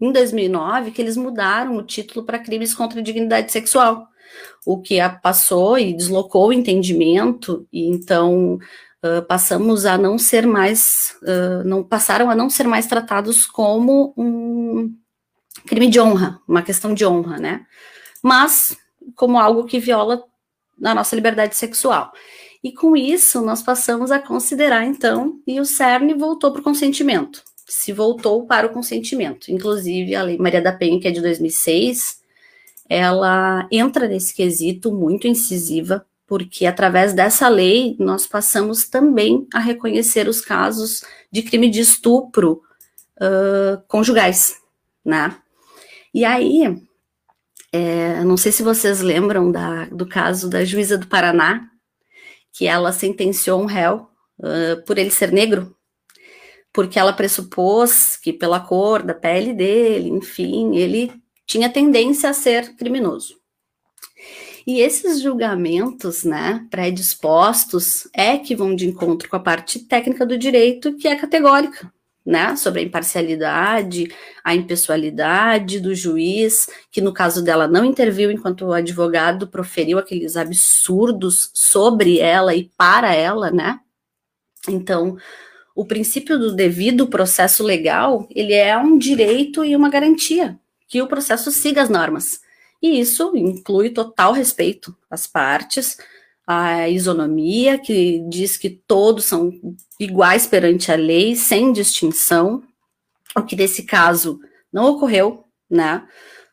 em 0.00 0.12
2009, 0.12 0.92
que 0.92 1.02
eles 1.02 1.16
mudaram 1.16 1.76
o 1.76 1.82
título 1.82 2.24
para 2.24 2.38
crimes 2.38 2.74
contra 2.74 3.00
a 3.00 3.02
dignidade 3.02 3.50
sexual, 3.50 4.06
o 4.64 4.80
que 4.80 4.96
passou 5.22 5.78
e 5.78 5.92
deslocou 5.92 6.48
o 6.48 6.52
entendimento, 6.52 7.66
e 7.72 7.88
então 7.88 8.58
uh, 9.04 9.22
passamos 9.26 9.84
a 9.84 9.98
não 9.98 10.16
ser 10.16 10.46
mais, 10.46 11.16
uh, 11.22 11.66
não 11.66 11.82
passaram 11.82 12.30
a 12.30 12.34
não 12.34 12.48
ser 12.48 12.68
mais 12.68 12.86
tratados 12.86 13.46
como 13.46 14.14
um 14.16 14.94
crime 15.66 15.88
de 15.88 16.00
honra, 16.00 16.40
uma 16.46 16.62
questão 16.62 16.94
de 16.94 17.04
honra, 17.04 17.38
né? 17.38 17.66
Mas 18.22 18.76
como 19.16 19.38
algo 19.38 19.64
que 19.64 19.78
viola 19.78 20.24
a 20.82 20.94
nossa 20.94 21.14
liberdade 21.14 21.56
sexual. 21.56 22.12
E 22.62 22.72
com 22.72 22.96
isso, 22.96 23.40
nós 23.40 23.62
passamos 23.62 24.10
a 24.10 24.18
considerar, 24.18 24.84
então, 24.84 25.40
e 25.46 25.60
o 25.60 25.64
CERN 25.64 26.14
voltou 26.16 26.52
para 26.52 26.60
o 26.60 26.64
consentimento. 26.64 27.42
Se 27.66 27.92
voltou 27.92 28.46
para 28.46 28.66
o 28.66 28.70
consentimento. 28.70 29.50
Inclusive, 29.50 30.14
a 30.14 30.22
Lei 30.22 30.36
Maria 30.36 30.60
da 30.60 30.72
Penha, 30.72 31.00
que 31.00 31.08
é 31.08 31.10
de 31.10 31.22
2006, 31.22 32.20
ela 32.88 33.66
entra 33.70 34.08
nesse 34.08 34.34
quesito 34.34 34.92
muito 34.92 35.26
incisiva, 35.26 36.04
porque 36.26 36.66
através 36.66 37.14
dessa 37.14 37.48
lei 37.48 37.96
nós 37.98 38.26
passamos 38.26 38.88
também 38.88 39.46
a 39.54 39.58
reconhecer 39.58 40.28
os 40.28 40.40
casos 40.40 41.02
de 41.30 41.42
crime 41.42 41.70
de 41.70 41.80
estupro 41.80 42.62
uh, 43.16 43.80
conjugais, 43.86 44.56
né? 45.04 45.36
E 46.12 46.24
aí, 46.24 46.76
é, 47.72 48.24
não 48.24 48.36
sei 48.36 48.50
se 48.52 48.62
vocês 48.62 49.00
lembram 49.00 49.50
da, 49.50 49.86
do 49.86 50.06
caso 50.06 50.48
da 50.48 50.64
juíza 50.64 50.98
do 50.98 51.06
Paraná, 51.06 51.68
que 52.52 52.66
ela 52.66 52.92
sentenciou 52.92 53.62
um 53.62 53.66
réu 53.66 54.08
uh, 54.38 54.84
por 54.84 54.98
ele 54.98 55.10
ser 55.10 55.32
negro, 55.32 55.76
porque 56.72 56.98
ela 56.98 57.12
pressupôs 57.12 58.16
que 58.16 58.32
pela 58.32 58.60
cor 58.60 59.02
da 59.02 59.14
pele 59.14 59.52
dele, 59.52 60.08
enfim, 60.08 60.76
ele 60.76 61.12
tinha 61.46 61.70
tendência 61.70 62.30
a 62.30 62.34
ser 62.34 62.74
criminoso. 62.76 63.38
E 64.66 64.80
esses 64.80 65.20
julgamentos, 65.20 66.22
né, 66.24 66.66
predispostos, 66.70 68.08
é 68.14 68.36
que 68.36 68.54
vão 68.54 68.74
de 68.74 68.86
encontro 68.86 69.28
com 69.28 69.36
a 69.36 69.40
parte 69.40 69.80
técnica 69.80 70.26
do 70.26 70.36
direito, 70.36 70.96
que 70.96 71.08
é 71.08 71.16
categórica, 71.16 71.92
né, 72.24 72.54
sobre 72.56 72.80
a 72.80 72.84
imparcialidade, 72.84 74.08
a 74.44 74.54
impessoalidade 74.54 75.80
do 75.80 75.94
juiz, 75.94 76.68
que 76.90 77.00
no 77.00 77.12
caso 77.12 77.42
dela 77.42 77.66
não 77.66 77.84
interviu 77.84 78.30
enquanto 78.30 78.66
o 78.66 78.72
advogado 78.72 79.48
proferiu 79.48 79.98
aqueles 79.98 80.36
absurdos 80.36 81.50
sobre 81.54 82.18
ela 82.18 82.54
e 82.54 82.70
para 82.76 83.14
ela, 83.14 83.50
né? 83.50 83.80
Então, 84.68 85.16
o 85.74 85.84
princípio 85.84 86.38
do 86.38 86.54
devido 86.54 87.06
processo 87.06 87.62
legal, 87.62 88.28
ele 88.34 88.52
é 88.52 88.76
um 88.76 88.98
direito 88.98 89.64
e 89.64 89.74
uma 89.74 89.88
garantia 89.88 90.58
que 90.86 91.00
o 91.00 91.06
processo 91.06 91.50
siga 91.50 91.82
as 91.82 91.88
normas. 91.88 92.40
E 92.82 92.98
isso 93.00 93.32
inclui 93.36 93.90
total 93.90 94.32
respeito 94.32 94.94
às 95.10 95.26
partes, 95.26 95.96
a 96.52 96.88
isonomia, 96.88 97.78
que 97.78 98.24
diz 98.28 98.56
que 98.56 98.68
todos 98.68 99.24
são 99.24 99.52
iguais 100.00 100.48
perante 100.48 100.90
a 100.90 100.96
lei, 100.96 101.36
sem 101.36 101.72
distinção, 101.72 102.64
o 103.36 103.42
que 103.44 103.54
nesse 103.54 103.84
caso 103.84 104.40
não 104.72 104.86
ocorreu, 104.86 105.44
né? 105.70 106.04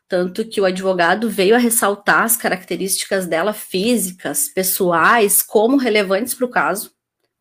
Tanto 0.08 0.48
que 0.48 0.60
o 0.60 0.64
advogado 0.64 1.28
veio 1.28 1.56
a 1.56 1.58
ressaltar 1.58 2.22
as 2.22 2.36
características 2.36 3.26
dela 3.26 3.52
físicas, 3.52 4.48
pessoais, 4.48 5.42
como 5.42 5.76
relevantes 5.76 6.32
para 6.32 6.46
o 6.46 6.50
caso, 6.50 6.92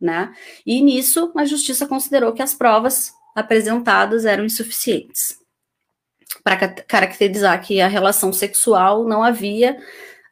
né? 0.02 0.34
E 0.66 0.82
nisso 0.82 1.32
a 1.38 1.46
justiça 1.46 1.86
considerou 1.86 2.34
que 2.34 2.42
as 2.42 2.56
provas 2.56 3.12
apresentadas 3.36 4.26
eram 4.26 4.44
insuficientes 4.44 5.38
para 6.44 6.68
caracterizar 6.68 7.62
que 7.64 7.80
a 7.80 7.88
relação 7.88 8.34
sexual 8.34 9.08
não 9.08 9.22
havia 9.22 9.78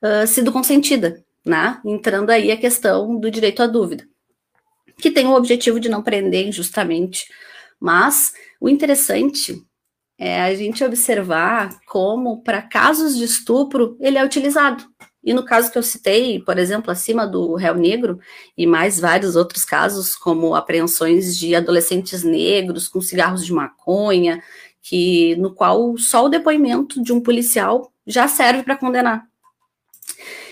uh, 0.02 0.26
sido 0.26 0.52
consentida, 0.52 1.24
né? 1.46 1.80
Entrando 1.86 2.30
aí 2.32 2.52
a 2.52 2.58
questão 2.58 3.18
do 3.18 3.30
direito 3.30 3.62
à 3.62 3.68
dúvida, 3.68 4.08
que 4.98 5.12
tem 5.12 5.28
o 5.28 5.36
objetivo 5.36 5.80
de 5.80 5.90
não 5.90 6.02
prender 6.02 6.48
injustamente. 6.48 7.28
Mas 7.80 8.34
o 8.60 8.68
interessante 8.68 9.62
é 10.18 10.42
a 10.42 10.56
gente 10.56 10.84
observar 10.84 11.78
como, 11.86 12.42
para 12.42 12.62
casos 12.62 13.18
de 13.18 13.24
estupro, 13.26 13.98
ele 14.00 14.18
é 14.18 14.24
utilizado. 14.24 14.84
E 15.24 15.34
no 15.34 15.44
caso 15.44 15.72
que 15.72 15.78
eu 15.78 15.84
citei, 15.84 16.40
por 16.40 16.58
exemplo, 16.58 16.92
acima 16.92 17.26
do 17.26 17.56
réu 17.56 17.76
negro, 17.76 18.20
e 18.56 18.68
mais 18.68 19.00
vários 19.00 19.36
outros 19.36 19.66
casos, 19.66 20.16
como 20.16 20.56
apreensões 20.56 21.36
de 21.36 21.56
adolescentes 21.56 22.24
negros 22.24 22.88
com 22.88 23.02
cigarros 23.02 23.44
de 23.44 23.52
maconha, 23.52 24.42
que 24.82 25.36
no 25.38 25.54
qual 25.54 25.98
só 25.98 26.26
o 26.26 26.30
depoimento 26.30 27.02
de 27.02 27.12
um 27.12 27.20
policial 27.20 27.92
já 28.06 28.28
serve 28.28 28.62
para 28.62 28.78
condenar. 28.78 29.28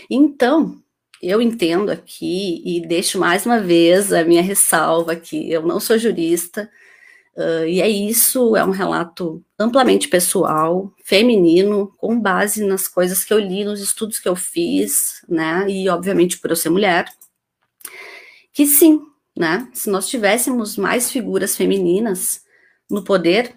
Então, 0.10 0.83
eu 1.24 1.42
entendo 1.42 1.90
aqui 1.90 2.62
e 2.66 2.86
deixo 2.86 3.18
mais 3.18 3.46
uma 3.46 3.60
vez 3.60 4.12
a 4.12 4.24
minha 4.26 4.42
ressalva 4.42 5.16
que 5.16 5.50
eu 5.50 5.62
não 5.62 5.80
sou 5.80 5.98
jurista, 5.98 6.70
uh, 7.38 7.66
e 7.66 7.82
é 7.82 7.88
isso, 7.88 8.56
é 8.58 8.66
um 8.66 8.72
relato 8.72 9.44
amplamente 9.58 10.10
pessoal, 10.10 10.94
feminino, 11.06 11.94
com 11.98 12.20
base 12.20 12.66
nas 12.66 12.88
coisas 12.88 13.24
que 13.24 13.34
eu 13.34 13.40
li, 13.40 13.64
nos 13.64 13.80
estudos 13.80 14.20
que 14.20 14.28
eu 14.28 14.36
fiz, 14.36 15.22
né, 15.30 15.66
e 15.70 15.88
obviamente 15.88 16.38
por 16.40 16.50
eu 16.50 16.56
ser 16.56 16.70
mulher, 16.70 17.06
que 18.52 18.66
sim, 18.66 19.02
né, 19.38 19.68
se 19.74 19.90
nós 19.90 20.10
tivéssemos 20.10 20.78
mais 20.78 21.10
figuras 21.10 21.56
femininas 21.56 22.42
no 22.90 23.04
poder, 23.04 23.56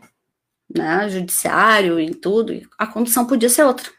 né, 0.72 1.08
judiciário 1.08 1.98
e 1.98 2.14
tudo, 2.14 2.52
a 2.78 2.86
condição 2.86 3.26
podia 3.26 3.48
ser 3.48 3.64
outra 3.64 3.95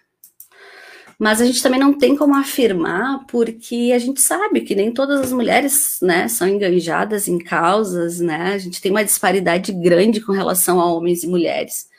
mas 1.20 1.42
a 1.42 1.46
gente 1.46 1.64
também 1.64 1.80
não 1.80 1.98
tem 1.98 2.16
como 2.16 2.36
afirmar, 2.36 3.26
porque 3.26 3.92
a 3.94 3.98
gente 3.98 4.22
sabe 4.22 4.62
que 4.62 4.76
nem 4.76 4.92
todas 4.92 5.20
as 5.20 5.32
mulheres, 5.34 5.98
né, 6.02 6.28
são 6.28 6.48
enganjadas 6.48 7.28
em 7.28 7.40
causas, 7.40 8.20
né, 8.20 8.54
a 8.54 8.58
gente 8.58 8.80
tem 8.80 8.92
uma 8.92 9.04
disparidade 9.04 9.72
grande 9.72 10.22
com 10.22 10.32
relação 10.32 10.80
a 10.80 10.86
homens 10.86 11.24
e 11.24 11.28
mulheres, 11.28 11.90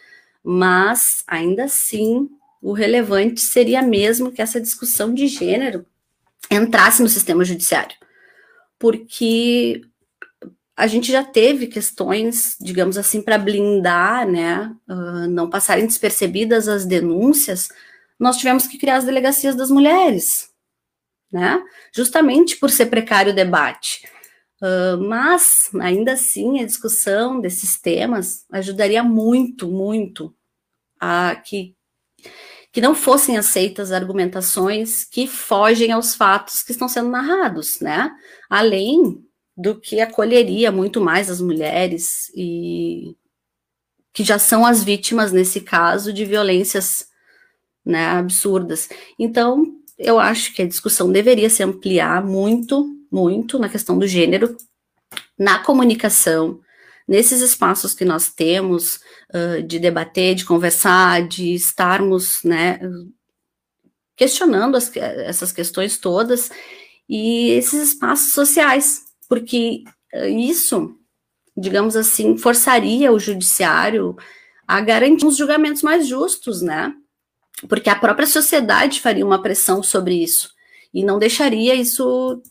mas 0.45 1.25
ainda 1.27 1.65
assim, 1.65 2.29
o 2.63 2.73
relevante 2.73 3.41
seria 3.41 3.83
mesmo 3.83 4.31
que 4.31 4.41
essa 4.41 4.61
discussão 4.61 5.13
de 5.13 5.27
gênero 5.27 5.85
entrasse 6.49 7.03
no 7.03 7.09
sistema 7.09 7.45
judiciário, 7.45 7.97
porque 8.79 9.83
a 10.77 10.87
gente 10.87 11.11
já 11.11 11.25
teve 11.25 11.67
questões, 11.67 12.57
digamos 12.61 12.97
assim, 12.97 13.21
para 13.21 13.37
blindar, 13.37 14.29
né, 14.29 14.73
uh, 14.89 15.29
não 15.29 15.51
passarem 15.51 15.85
despercebidas 15.85 16.69
as 16.69 16.87
denúncias, 16.87 17.69
nós 18.19 18.37
tivemos 18.37 18.67
que 18.67 18.79
criar 18.79 18.97
as 18.97 19.05
delegacias 19.05 19.55
das 19.55 19.71
mulheres, 19.71 20.51
né? 21.31 21.63
Justamente 21.95 22.57
por 22.57 22.71
ser 22.71 22.87
precário 22.87 23.33
o 23.33 23.35
debate. 23.35 24.09
Uh, 24.61 24.99
mas, 25.05 25.71
ainda 25.81 26.13
assim, 26.15 26.61
a 26.61 26.67
discussão 26.67 27.41
desses 27.41 27.81
temas 27.81 28.45
ajudaria 28.51 29.05
muito, 29.05 29.69
muito 29.69 30.35
a 31.01 31.37
que, 31.37 31.77
que 32.73 32.81
não 32.81 32.93
fossem 32.93 33.39
aceitas 33.39 33.93
argumentações 33.93 35.05
que 35.05 35.29
fogem 35.29 35.93
aos 35.93 36.17
fatos 36.17 36.63
que 36.63 36.73
estão 36.73 36.89
sendo 36.89 37.09
narrados, 37.09 37.79
né? 37.79 38.11
Além 38.51 39.25
do 39.57 39.79
que 39.81 40.01
acolheria 40.01 40.73
muito 40.73 41.01
mais 41.01 41.31
as 41.31 41.41
mulheres 41.41 42.31
e 42.35 43.17
que 44.13 44.25
já 44.25 44.39
são 44.39 44.67
as 44.67 44.83
vítimas, 44.83 45.31
nesse 45.31 45.61
caso, 45.61 46.13
de 46.13 46.25
violências 46.25 47.09
né, 47.89 48.07
absurdas. 48.07 48.89
Então, 49.19 49.65
eu 49.99 50.21
acho 50.21 50.55
que 50.55 50.61
a 50.61 50.69
discussão 50.69 51.11
deveria 51.11 51.49
se 51.49 51.63
ampliar 51.63 52.23
muito, 52.23 52.87
muito 53.11 53.59
na 53.59 53.69
questão 53.69 53.99
do 53.99 54.07
gênero, 54.07 54.55
na 55.39 55.59
comunicação, 55.61 56.61
nesses 57.09 57.41
espaços 57.41 57.95
que 57.95 58.05
nós 58.05 58.29
temos 58.29 59.01
uh, 59.35 59.63
de 59.67 59.79
debater, 59.79 60.35
de 60.35 60.45
conversar, 60.45 61.27
de 61.27 61.55
estarmos, 61.55 62.41
né, 62.45 62.79
questionando 64.15 64.77
as, 64.77 64.95
essas 64.95 65.51
questões 65.51 65.97
todas 65.97 66.51
e 67.09 67.51
esses 67.53 67.93
espaços 67.93 68.35
sociais, 68.35 69.05
porque 69.27 69.83
uh, 70.15 70.27
isso, 70.27 70.95
digamos 71.57 71.97
assim, 71.97 72.37
forçaria 72.37 73.11
o 73.11 73.19
judiciário 73.19 74.15
a 74.67 74.83
garantir 74.83 75.25
uns 75.25 75.39
julgamentos 75.39 75.83
mais 75.83 76.07
justos, 76.07 76.61
né? 76.61 76.93
Porque 77.67 77.91
a 77.91 77.97
própria 77.97 78.27
sociedade 78.27 79.01
faria 79.01 79.25
uma 79.25 79.43
pressão 79.43 79.83
sobre 79.83 80.23
isso 80.23 80.53
e 80.93 81.05
não 81.05 81.19
deixaria 81.19 81.75
isso 81.75 82.43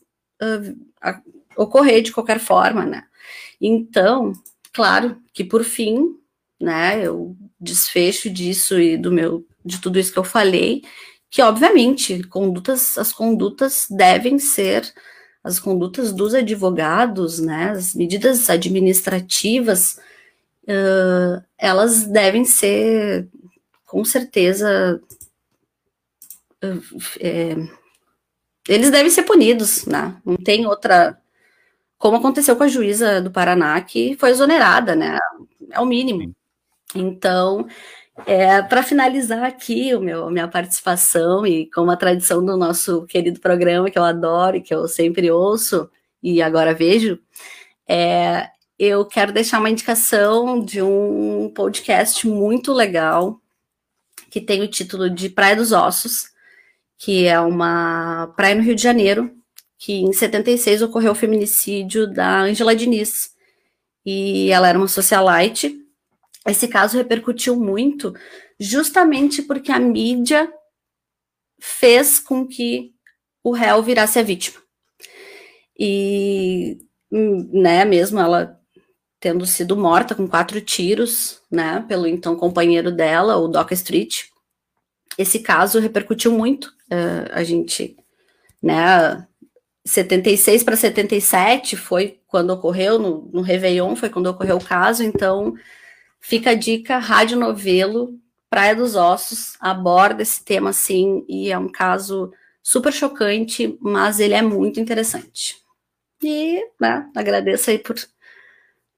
uh, 0.42 1.14
ocorrer 1.56 2.02
de 2.02 2.12
qualquer 2.12 2.40
forma, 2.40 2.86
né? 2.86 3.04
Então, 3.60 4.34
claro 4.74 5.18
que 5.34 5.44
por 5.44 5.64
fim, 5.64 6.16
né, 6.60 7.06
eu 7.06 7.36
desfecho 7.60 8.30
disso 8.30 8.80
e 8.80 8.98
do 8.98 9.12
meu 9.12 9.46
de 9.64 9.82
tudo 9.82 10.00
isso 10.00 10.14
que 10.14 10.20
eu 10.20 10.24
falei, 10.24 10.84
que 11.30 11.42
obviamente 11.42 12.24
condutas, 12.24 12.98
as 12.98 13.12
condutas 13.12 13.86
devem 13.90 14.40
ser 14.40 14.94
as 15.44 15.60
condutas 15.60 16.12
dos 16.12 16.34
advogados, 16.34 17.40
né, 17.40 17.72
as 17.72 17.96
medidas 17.96 18.50
administrativas, 18.50 19.98
uh, 20.64 21.42
elas 21.58 22.06
devem 22.06 22.44
ser, 22.44 23.30
com 23.88 24.04
certeza, 24.06 25.02
é, 27.20 27.56
eles 28.68 28.92
devem 28.92 29.10
ser 29.10 29.24
punidos, 29.24 29.86
né? 29.86 30.22
Não 30.26 30.36
tem 30.36 30.68
outra. 30.68 31.18
Como 31.98 32.18
aconteceu 32.18 32.56
com 32.56 32.64
a 32.64 32.68
juíza 32.68 33.22
do 33.22 33.32
Paraná, 33.32 33.82
que 33.82 34.16
foi 34.18 34.30
exonerada, 34.30 34.96
né? 34.96 35.18
É 35.72 35.80
o 35.80 35.86
mínimo. 35.86 36.36
Então, 36.94 37.66
é, 38.26 38.62
para 38.62 38.84
finalizar 38.84 39.44
aqui 39.44 39.96
o 39.96 40.02
meu, 40.02 40.30
minha 40.30 40.48
participação 40.48 41.48
e 41.48 41.70
com 41.72 41.90
a 41.90 41.98
tradição 41.98 42.46
do 42.46 42.58
nosso 42.58 43.06
querido 43.06 43.40
programa 43.40 43.90
que 43.90 43.98
eu 43.98 44.04
adoro 44.04 44.58
e 44.58 44.62
que 44.62 44.74
eu 44.74 44.88
sempre 44.88 45.32
ouço 45.32 45.90
e 46.22 46.42
agora 46.42 46.74
vejo, 46.74 47.20
é, 47.88 48.50
eu 48.78 49.06
quero 49.06 49.32
deixar 49.32 49.60
uma 49.60 49.70
indicação 49.70 50.64
de 50.64 50.82
um 50.82 51.52
podcast 51.56 52.28
muito 52.28 52.74
legal 52.74 53.42
que 54.30 54.42
tem 54.42 54.62
o 54.62 54.68
título 54.68 55.10
de 55.10 55.30
Praia 55.30 55.56
dos 55.56 55.72
Ossos, 55.72 56.32
que 56.98 57.26
é 57.26 57.40
uma 57.40 58.34
praia 58.36 58.56
no 58.56 58.62
Rio 58.62 58.76
de 58.76 58.82
Janeiro, 58.82 59.32
que 59.78 59.94
em 59.94 60.14
76 60.14 60.82
ocorreu 60.82 61.12
o 61.12 61.16
feminicídio 61.16 62.12
da 62.12 62.42
Angela 62.42 62.76
Diniz. 62.76 63.32
E 64.06 64.50
ela 64.50 64.70
era 64.70 64.78
uma 64.78 64.88
socialite 64.88 65.88
esse 66.48 66.68
caso 66.68 66.98
repercutiu 66.98 67.60
muito, 67.60 68.14
justamente 68.58 69.42
porque 69.42 69.70
a 69.72 69.80
mídia 69.80 70.50
fez 71.60 72.20
com 72.20 72.48
que 72.48 72.94
o 73.44 73.52
réu 73.52 73.84
virasse 73.84 74.18
a 74.18 74.24
vítima. 74.24 74.58
E, 75.78 76.80
né, 77.12 77.84
mesmo 77.84 78.20
ela 78.20 78.57
tendo 79.20 79.46
sido 79.46 79.76
morta 79.76 80.14
com 80.14 80.28
quatro 80.28 80.62
tiros, 80.62 81.42
né, 81.52 81.84
pelo 81.88 82.08
então 82.08 82.36
companheiro 82.36 82.92
dela, 82.92 83.38
o 83.38 83.48
Doc 83.48 83.72
Street, 83.72 84.26
esse 85.18 85.40
caso 85.40 85.80
repercutiu 85.80 86.32
muito. 86.32 86.68
Uh, 86.92 87.28
a 87.32 87.44
gente, 87.44 87.98
né, 88.62 89.28
76 89.86 90.64
para 90.64 90.76
77 90.76 91.76
foi 91.76 92.20
quando 92.28 92.52
ocorreu, 92.52 93.00
no, 93.00 93.30
no 93.34 93.42
Réveillon 93.42 93.96
foi 93.96 94.10
quando 94.10 94.28
ocorreu 94.28 94.58
o 94.58 94.64
caso, 94.64 95.04
então 95.04 95.56
Fica 96.20 96.52
a 96.52 96.56
dica, 96.56 96.98
Rádio 96.98 97.38
Novelo, 97.38 98.20
Praia 98.50 98.76
dos 98.76 98.96
Ossos, 98.96 99.56
aborda 99.60 100.22
esse 100.22 100.44
tema 100.44 100.74
sim, 100.74 101.26
e 101.28 101.52
é 101.52 101.58
um 101.58 101.70
caso 101.70 102.32
super 102.62 102.92
chocante, 102.92 103.78
mas 103.80 104.20
ele 104.20 104.34
é 104.34 104.42
muito 104.42 104.80
interessante. 104.80 105.56
E 106.22 106.62
né, 106.80 107.10
agradeço 107.16 107.70
aí 107.70 107.78
por 107.78 107.96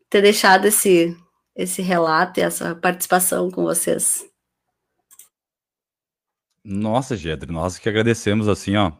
ter 0.09 0.21
deixado 0.21 0.65
esse, 0.65 1.15
esse 1.55 1.81
relato 1.81 2.39
e 2.39 2.43
essa 2.43 2.75
participação 2.75 3.49
com 3.51 3.63
vocês. 3.63 4.25
Nossa, 6.63 7.15
Gedre, 7.15 7.51
nós 7.51 7.77
que 7.77 7.89
agradecemos 7.89 8.47
assim, 8.47 8.75
ó. 8.75 8.91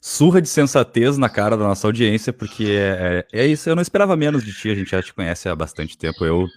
Surra 0.00 0.42
de 0.42 0.48
sensatez 0.48 1.16
na 1.16 1.28
cara 1.28 1.56
da 1.56 1.64
nossa 1.64 1.86
audiência, 1.86 2.32
porque 2.32 2.64
é, 2.64 3.24
é, 3.32 3.42
é 3.42 3.46
isso, 3.46 3.68
eu 3.68 3.76
não 3.76 3.82
esperava 3.82 4.16
menos 4.16 4.44
de 4.44 4.52
ti, 4.52 4.68
a 4.68 4.74
gente 4.74 4.90
já 4.90 5.00
te 5.00 5.14
conhece 5.14 5.48
há 5.48 5.54
bastante 5.54 5.96
tempo. 5.96 6.24
Eu 6.24 6.48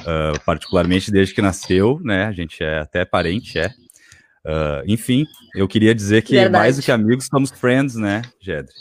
uh, 0.00 0.40
particularmente 0.44 1.10
desde 1.10 1.34
que 1.34 1.42
nasceu, 1.42 2.00
né? 2.02 2.26
A 2.26 2.32
gente 2.32 2.62
é 2.62 2.80
até 2.80 3.04
parente, 3.04 3.58
é. 3.58 3.68
Uh, 4.44 4.82
enfim, 4.86 5.24
eu 5.54 5.68
queria 5.68 5.94
dizer 5.94 6.22
que 6.22 6.34
Verdade. 6.34 6.64
mais 6.64 6.76
do 6.76 6.82
que 6.82 6.90
amigos, 6.90 7.26
somos 7.26 7.50
friends, 7.50 7.94
né, 7.94 8.22
Gedre? 8.40 8.74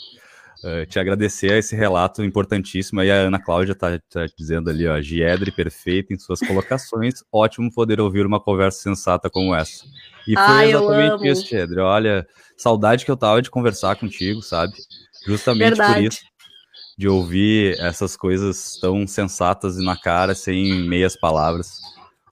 Uh, 0.63 0.85
te 0.85 0.99
agradecer 0.99 1.51
a 1.51 1.57
esse 1.57 1.75
relato 1.75 2.23
importantíssimo. 2.23 2.99
Aí 2.99 3.09
a 3.09 3.15
Ana 3.15 3.41
Cláudia 3.41 3.71
está 3.71 3.97
tá 4.09 4.25
dizendo 4.37 4.69
ali, 4.69 4.87
ó, 4.87 5.01
Giedre 5.01 5.51
perfeita 5.51 6.13
em 6.13 6.19
suas 6.19 6.39
colocações. 6.39 7.23
Ótimo 7.31 7.73
poder 7.73 7.99
ouvir 7.99 8.25
uma 8.25 8.39
conversa 8.39 8.79
sensata 8.81 9.29
como 9.29 9.55
essa. 9.55 9.85
E 10.27 10.35
foi 10.35 10.43
Ai, 10.43 10.69
exatamente 10.69 11.27
isso, 11.27 11.47
Giedre. 11.47 11.79
Olha, 11.79 12.27
saudade 12.55 13.05
que 13.05 13.11
eu 13.11 13.17
tava 13.17 13.41
de 13.41 13.49
conversar 13.49 13.95
contigo, 13.95 14.41
sabe? 14.41 14.73
Justamente 15.25 15.69
Verdade. 15.69 15.93
por 15.93 16.03
isso 16.03 16.31
de 17.01 17.07
ouvir 17.07 17.79
essas 17.79 18.15
coisas 18.15 18.77
tão 18.79 19.07
sensatas 19.07 19.77
e 19.77 19.83
na 19.83 19.97
cara, 19.97 20.35
sem 20.35 20.87
meias 20.87 21.15
palavras. 21.15 21.79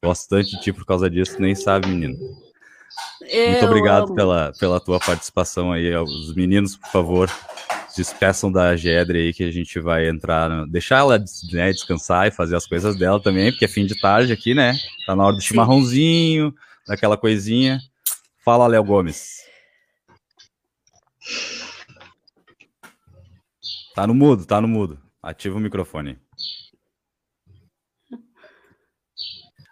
Gosto 0.04 0.30
tanto 0.30 0.48
de 0.48 0.62
ti 0.62 0.72
por 0.72 0.86
causa 0.86 1.10
disso, 1.10 1.42
nem 1.42 1.56
sabe, 1.56 1.88
menino. 1.88 2.16
Eu 3.22 3.52
Muito 3.52 3.66
obrigado 3.66 4.14
pela, 4.14 4.52
pela 4.60 4.80
tua 4.80 5.00
participação 5.00 5.72
aí. 5.72 5.92
Os 5.96 6.36
meninos, 6.36 6.78
por 6.78 6.90
favor, 6.92 7.32
despeçam 8.00 8.50
da 8.50 8.76
Gedre 8.78 9.20
aí 9.20 9.34
que 9.34 9.44
a 9.44 9.52
gente 9.52 9.78
vai 9.80 10.08
entrar. 10.08 10.50
No... 10.50 10.66
Deixar 10.66 11.00
ela 11.00 11.20
né, 11.52 11.72
descansar 11.72 12.28
e 12.28 12.32
fazer 12.32 12.56
as 12.56 12.66
coisas 12.66 12.96
dela 12.96 13.22
também, 13.22 13.52
porque 13.52 13.66
é 13.66 13.68
fim 13.68 13.86
de 13.86 14.00
tarde 14.00 14.32
aqui, 14.32 14.54
né? 14.54 14.74
Tá 15.06 15.16
na 15.16 15.26
hora 15.26 15.36
do 15.36 15.42
chimarrãozinho, 15.42 16.54
daquela 16.88 17.18
coisinha. 17.18 17.80
Fala, 18.44 18.68
Léo 18.68 18.84
Gomes. 18.84 19.44
Tá 23.94 24.08
no 24.08 24.16
mudo, 24.16 24.46
tá 24.46 24.62
no 24.62 24.68
mudo. 24.68 24.98
Ativa 25.22 25.58
o 25.58 25.60
microfone. 25.60 26.18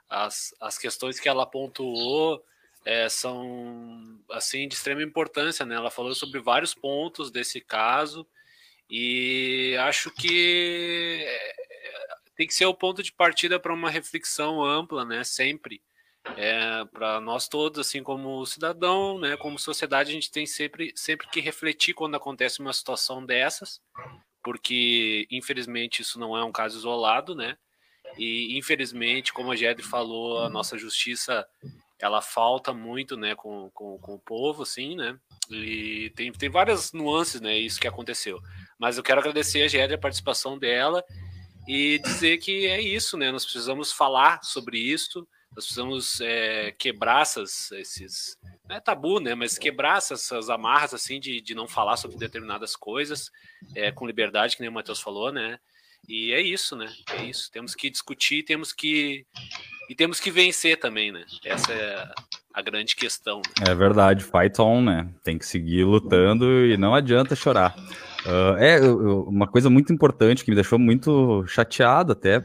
As, 0.10 0.54
as 0.62 0.78
questões 0.78 1.20
que 1.20 1.30
ela 1.30 1.46
pontuou 1.46 2.42
é, 2.88 3.10
são 3.10 4.18
assim 4.32 4.66
de 4.66 4.76
extrema 4.76 5.04
importância, 5.04 5.66
né? 5.66 5.76
Ela 5.76 5.92
falou 5.92 6.16
sobre 6.16 6.40
vários 6.40 6.74
pontos 6.74 7.30
desse 7.30 7.60
caso 7.60 8.26
e 8.90 9.76
acho 9.82 10.10
que 10.10 11.22
é, 11.22 11.54
tem 12.34 12.48
que 12.48 12.54
ser 12.54 12.66
o 12.66 12.74
ponto 12.74 13.04
de 13.04 13.12
partida 13.12 13.60
para 13.60 13.74
uma 13.74 13.90
reflexão 13.90 14.64
ampla, 14.64 15.04
né? 15.04 15.22
Sempre 15.26 15.82
é, 16.38 16.86
para 16.86 17.20
nós 17.20 17.50
todos, 17.50 17.86
assim 17.86 18.02
como 18.02 18.46
cidadão, 18.46 19.20
né, 19.20 19.36
como 19.36 19.60
sociedade, 19.60 20.12
a 20.12 20.14
gente 20.14 20.32
tem 20.32 20.46
sempre, 20.46 20.94
sempre 20.96 21.28
que 21.30 21.42
refletir 21.42 21.94
quando 21.94 22.16
acontece 22.16 22.60
uma 22.62 22.74
situação 22.74 23.26
dessas, 23.26 23.82
porque 24.42 25.28
infelizmente 25.30 26.02
isso 26.02 26.18
não 26.18 26.38
é 26.38 26.44
um 26.44 26.54
caso 26.54 26.78
isolado, 26.78 27.36
né? 27.36 27.58
E 28.18 28.58
infelizmente, 28.58 29.34
como 29.34 29.52
a 29.52 29.56
Gedre 29.58 29.84
falou, 29.84 30.40
a 30.40 30.50
nossa 30.50 30.78
justiça 30.78 31.46
ela 32.00 32.22
falta 32.22 32.74
muito, 32.74 33.18
né, 33.18 33.36
com, 33.36 33.70
com, 33.74 33.98
com 33.98 34.16
o 34.16 34.20
povo, 34.20 34.64
assim, 34.64 34.96
né? 34.96 35.18
E 35.50 36.12
tem, 36.16 36.32
tem 36.32 36.50
várias 36.50 36.94
nuances, 36.94 37.42
né? 37.42 37.58
Isso 37.58 37.80
que 37.80 37.88
aconteceu. 37.88 38.40
Mas 38.78 38.98
eu 38.98 39.04
quero 39.04 39.20
agradecer 39.20 39.64
a 39.64 39.68
Gedre 39.68 39.96
a 39.96 40.00
participação 40.00 40.58
dela 40.58 41.04
e 41.68 42.00
dizer 42.00 42.38
que 42.38 42.68
é 42.68 42.80
isso, 42.80 43.18
né? 43.18 43.32
Nós 43.32 43.44
precisamos 43.44 43.92
falar 43.92 44.44
sobre 44.44 44.78
isso 44.78 45.28
nós 45.58 45.66
precisamos 45.66 46.22
é, 46.22 46.72
quebrar 46.74 47.24
essas, 47.24 47.72
esses. 47.72 48.38
Não 48.70 48.76
é 48.76 48.80
tabu, 48.80 49.20
né? 49.20 49.34
Mas 49.34 49.58
quebrar 49.58 49.98
essas, 49.98 50.52
amarras, 50.52 50.94
assim, 50.94 51.20
de, 51.20 51.42
de 51.42 51.56
não 51.56 51.68
falar 51.68 51.98
sobre 51.98 52.16
determinadas 52.16 52.76
coisas 52.76 53.32
é, 53.74 53.92
com 53.92 54.06
liberdade, 54.06 54.56
que 54.56 54.62
nem 54.62 54.70
o 54.70 54.74
Matheus 54.74 55.00
falou, 55.00 55.32
né? 55.32 55.58
E 56.08 56.32
é 56.32 56.40
isso, 56.40 56.76
né? 56.76 56.94
É 57.10 57.24
isso. 57.24 57.50
Temos 57.52 57.74
que 57.74 57.90
discutir, 57.90 58.44
temos 58.44 58.72
que. 58.72 59.26
E 59.90 59.96
temos 59.96 60.20
que 60.20 60.30
vencer 60.30 60.80
também, 60.80 61.12
né? 61.12 61.24
Essa 61.46 61.72
é 61.72 62.10
a 62.54 62.62
grande 62.62 62.96
questão. 62.96 63.38
Né? 63.38 63.72
É 63.72 63.76
verdade, 63.76 64.24
fight 64.24 64.60
on, 64.62 64.82
né? 64.82 65.10
Tem 65.24 65.38
que 65.38 65.46
seguir 65.46 65.84
lutando 65.84 66.66
e 66.66 66.76
não 66.78 66.94
adianta 66.94 67.36
chorar. 67.36 67.76
Uh, 68.26 68.58
é 68.58 68.82
uma 68.82 69.48
coisa 69.48 69.70
muito 69.70 69.94
importante 69.94 70.44
que 70.44 70.52
me 70.52 70.56
deixou 70.56 70.78
muito 70.78 71.46
chateado 71.48 72.12
até 72.12 72.44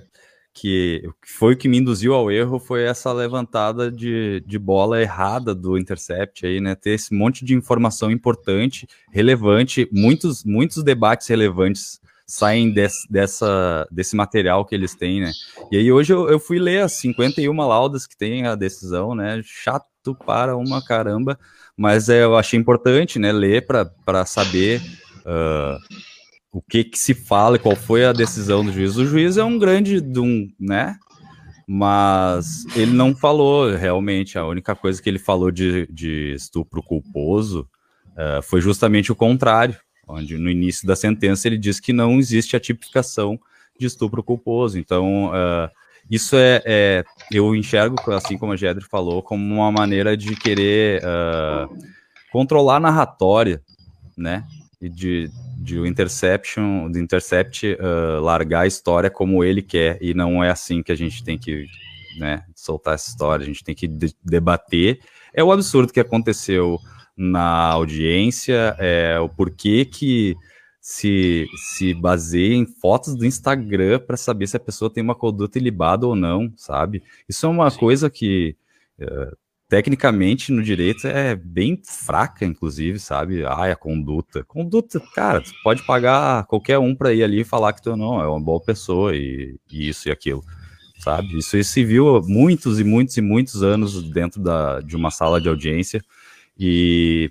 que 0.55 1.03
foi 1.27 1.55
o 1.55 1.57
que 1.57 1.69
me 1.69 1.79
induziu 1.79 2.15
ao 2.15 2.31
erro 2.31 2.59
foi 2.59 2.85
essa 2.85 3.11
levantada 3.13 3.91
de, 3.91 4.43
de 4.47 4.59
bola 4.59 5.01
errada 5.01 5.55
do 5.55 5.79
intercept 5.79 6.45
aí, 6.45 6.61
né? 6.61 6.75
Ter 6.75 6.91
esse 6.91 7.15
monte 7.15 7.45
de 7.45 7.55
informação 7.55 8.11
importante, 8.11 8.87
relevante, 9.11 9.89
muitos, 9.91 10.45
muitos 10.45 10.83
debates 10.83 11.27
relevantes 11.27 12.01
saem 12.27 12.73
desse, 12.73 13.11
dessa, 13.11 13.87
desse 13.91 14.17
material 14.17 14.65
que 14.65 14.75
eles 14.75 14.95
têm, 14.95 15.21
né? 15.21 15.33
E 15.71 15.77
aí 15.77 15.93
hoje 15.93 16.13
eu, 16.13 16.29
eu 16.29 16.39
fui 16.39 16.59
ler 16.59 16.83
as 16.83 16.93
51 16.93 17.55
laudas 17.55 18.07
que 18.07 18.17
tem 18.17 18.47
a 18.47 18.55
decisão, 18.55 19.15
né? 19.15 19.41
Chato 19.45 20.15
para 20.27 20.57
uma 20.57 20.85
caramba, 20.85 21.39
mas 21.77 22.09
é, 22.09 22.25
eu 22.25 22.37
achei 22.37 22.59
importante, 22.59 23.19
né? 23.19 23.33
Ler 23.33 23.67
para 23.67 24.27
saber. 24.27 24.81
Uh, 25.21 25.79
o 26.53 26.61
que, 26.61 26.85
que 26.85 26.99
se 26.99 27.15
fala, 27.15 27.59
qual 27.59 27.75
foi 27.75 28.05
a 28.05 28.13
decisão 28.13 28.63
do 28.63 28.71
juiz. 28.71 28.97
O 28.97 29.07
juiz 29.07 29.39
é 29.39 29.45
um 29.45 29.59
grande, 29.59 29.99
um, 30.19 30.47
né? 30.61 30.97
Mas 31.67 32.67
ele 32.77 32.93
não 32.93 33.17
falou 33.17 33.75
realmente. 33.75 34.39
A 34.39 34.45
única 34.45 34.75
coisa 34.75 35.01
que 35.01 35.09
ele 35.09 35.19
falou 35.19 35.51
de, 35.51 35.87
de 35.91 36.35
estupro 36.35 36.83
culposo 36.83 37.67
uh, 38.11 38.43
foi 38.43 38.61
justamente 38.61 39.11
o 39.11 39.17
contrário, 39.17 39.77
onde 40.13 40.39
no 40.39 40.51
início 40.51 40.87
da 40.87 40.95
sentença 40.95 41.49
ele 41.49 41.59
diz 41.59 41.81
que 41.81 41.93
não 41.93 42.19
existe 42.19 42.57
a 42.57 42.61
tipificação 42.61 43.39
de 43.79 43.87
estupro 43.87 44.23
culposo. 44.23 44.79
Então, 44.79 45.29
uh, 45.29 45.71
isso 46.11 46.37
é, 46.37 46.63
é, 46.65 47.05
eu 47.33 47.55
enxergo, 47.55 47.97
assim 48.13 48.37
como 48.37 48.53
a 48.53 48.57
Gedri 48.57 48.85
falou, 48.85 49.23
como 49.23 49.55
uma 49.55 49.73
maneira 49.73 50.17
de 50.17 50.37
querer 50.37 51.03
uh, 51.03 51.75
controlar 52.31 52.77
a 52.77 52.81
narratória, 52.81 53.63
né? 54.17 54.45
E 54.81 54.89
de, 54.89 55.31
de 55.59 55.79
o 55.79 55.87
Interception, 55.87 56.91
Intercept 56.95 57.67
uh, 57.67 58.21
largar 58.21 58.63
a 58.63 58.67
história 58.67 59.09
como 59.09 59.45
ele 59.45 59.63
quer, 59.63 59.99
e 60.01 60.13
não 60.13 60.43
é 60.43 60.51
assim 60.51 60.83
que 60.83 60.93
a 60.93 60.97
gente 60.97 61.23
tem 61.23 61.39
que 61.39 61.67
né, 62.19 62.45
soltar 62.55 62.95
essa 62.95 63.09
história, 63.09 63.45
a 63.45 63.47
gente 63.47 63.65
tem 63.65 63.75
que 63.75 63.87
de 63.87 64.15
debater. 64.25 64.99
É 65.33 65.43
o 65.43 65.53
absurdo 65.53 65.93
que 65.93 66.01
aconteceu 66.01 66.79
na 67.17 67.71
audiência, 67.71 68.75
é 68.79 69.19
o 69.21 69.29
porquê 69.29 69.85
que 69.85 70.37
se, 70.81 71.47
se 71.57 71.95
baseia 71.95 72.55
em 72.55 72.67
fotos 72.67 73.15
do 73.15 73.25
Instagram 73.25 74.01
para 74.01 74.17
saber 74.17 74.49
se 74.49 74.57
a 74.57 74.61
pessoa 74.61 74.93
tem 74.93 75.03
uma 75.03 75.15
conduta 75.15 75.57
ilibada 75.57 76.07
ou 76.07 76.17
não, 76.17 76.53
sabe? 76.57 77.03
Isso 77.29 77.47
é 77.47 77.49
uma 77.49 77.71
Sim. 77.71 77.79
coisa 77.79 78.11
que 78.11 78.57
uh, 79.01 79.37
tecnicamente 79.69 80.51
no 80.51 80.61
direito 80.61 81.07
é 81.07 81.37
bem 81.37 81.81
fraca, 81.83 82.45
inclusive, 82.45 82.99
sabe? 82.99 83.45
Ai, 83.47 83.71
a 83.71 83.77
conduta. 83.77 84.43
Conduta, 84.45 85.01
cara, 85.15 85.41
tu 85.41 85.53
pode 85.63 85.83
pagar 85.87 86.47
qualquer 86.47 86.79
um 86.79 86.97
para 86.97 87.15
ir 87.15 87.23
ali 87.23 87.41
e 87.41 87.45
falar 87.45 87.73
que 87.75 87.81
tu 87.81 87.97
não 87.97 88.21
é 88.21 88.27
uma 88.27 88.41
boa 88.41 88.61
pessoa 88.61 89.15
e, 89.15 89.57
e 89.71 89.89
isso 89.89 90.09
e 90.09 90.13
aquilo, 90.13 90.43
sabe? 90.99 91.39
Isso 91.39 91.63
se 91.63 91.85
viu 91.85 92.21
muitos 92.27 92.81
e 92.81 92.85
muitos 92.85 93.17
e 93.17 93.21
muitos 93.21 93.63
anos 93.63 94.03
dentro 94.11 94.43
da, 94.43 94.81
de 94.81 94.97
uma 94.97 95.13
sala 95.13 95.41
de 95.41 95.49
audiência 95.49 96.03
e 96.59 97.31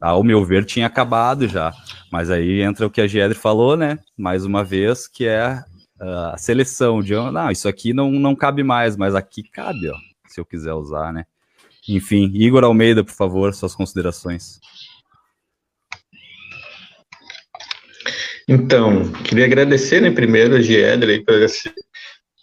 ao 0.00 0.22
meu 0.22 0.44
ver, 0.44 0.64
tinha 0.64 0.86
acabado 0.86 1.48
já. 1.48 1.72
Mas 2.12 2.30
aí 2.30 2.60
entra 2.60 2.86
o 2.86 2.90
que 2.90 3.00
a 3.00 3.06
Gedre 3.06 3.36
falou, 3.36 3.76
né? 3.76 3.98
Mais 4.16 4.44
uma 4.44 4.62
vez, 4.62 5.08
que 5.08 5.26
é 5.26 5.62
uh, 6.00 6.32
a 6.34 6.38
seleção 6.38 7.02
de, 7.02 7.14
não, 7.14 7.50
isso 7.50 7.68
aqui 7.68 7.92
não, 7.92 8.10
não 8.10 8.34
cabe 8.34 8.62
mais, 8.62 8.96
mas 8.96 9.14
aqui 9.14 9.42
cabe, 9.42 9.88
ó, 9.88 9.96
se 10.28 10.40
eu 10.40 10.44
quiser 10.44 10.74
usar, 10.74 11.12
né? 11.12 11.24
Enfim, 11.88 12.30
Igor 12.34 12.64
Almeida, 12.64 13.04
por 13.04 13.14
favor, 13.14 13.54
suas 13.54 13.74
considerações. 13.74 14.58
Então, 18.48 19.10
queria 19.24 19.44
agradecer, 19.44 20.00
né, 20.00 20.10
primeiro 20.10 20.54
a 20.54 20.60
Giedra 20.60 21.20
por 21.24 21.42
essas 21.42 21.72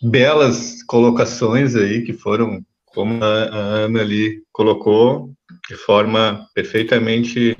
belas 0.01 0.83
colocações 0.83 1.75
aí 1.75 2.01
que 2.01 2.11
foram, 2.11 2.61
como 2.87 3.23
a 3.23 3.27
Ana 3.27 4.01
ali 4.01 4.43
colocou, 4.51 5.33
de 5.69 5.75
forma 5.75 6.45
perfeitamente 6.53 7.55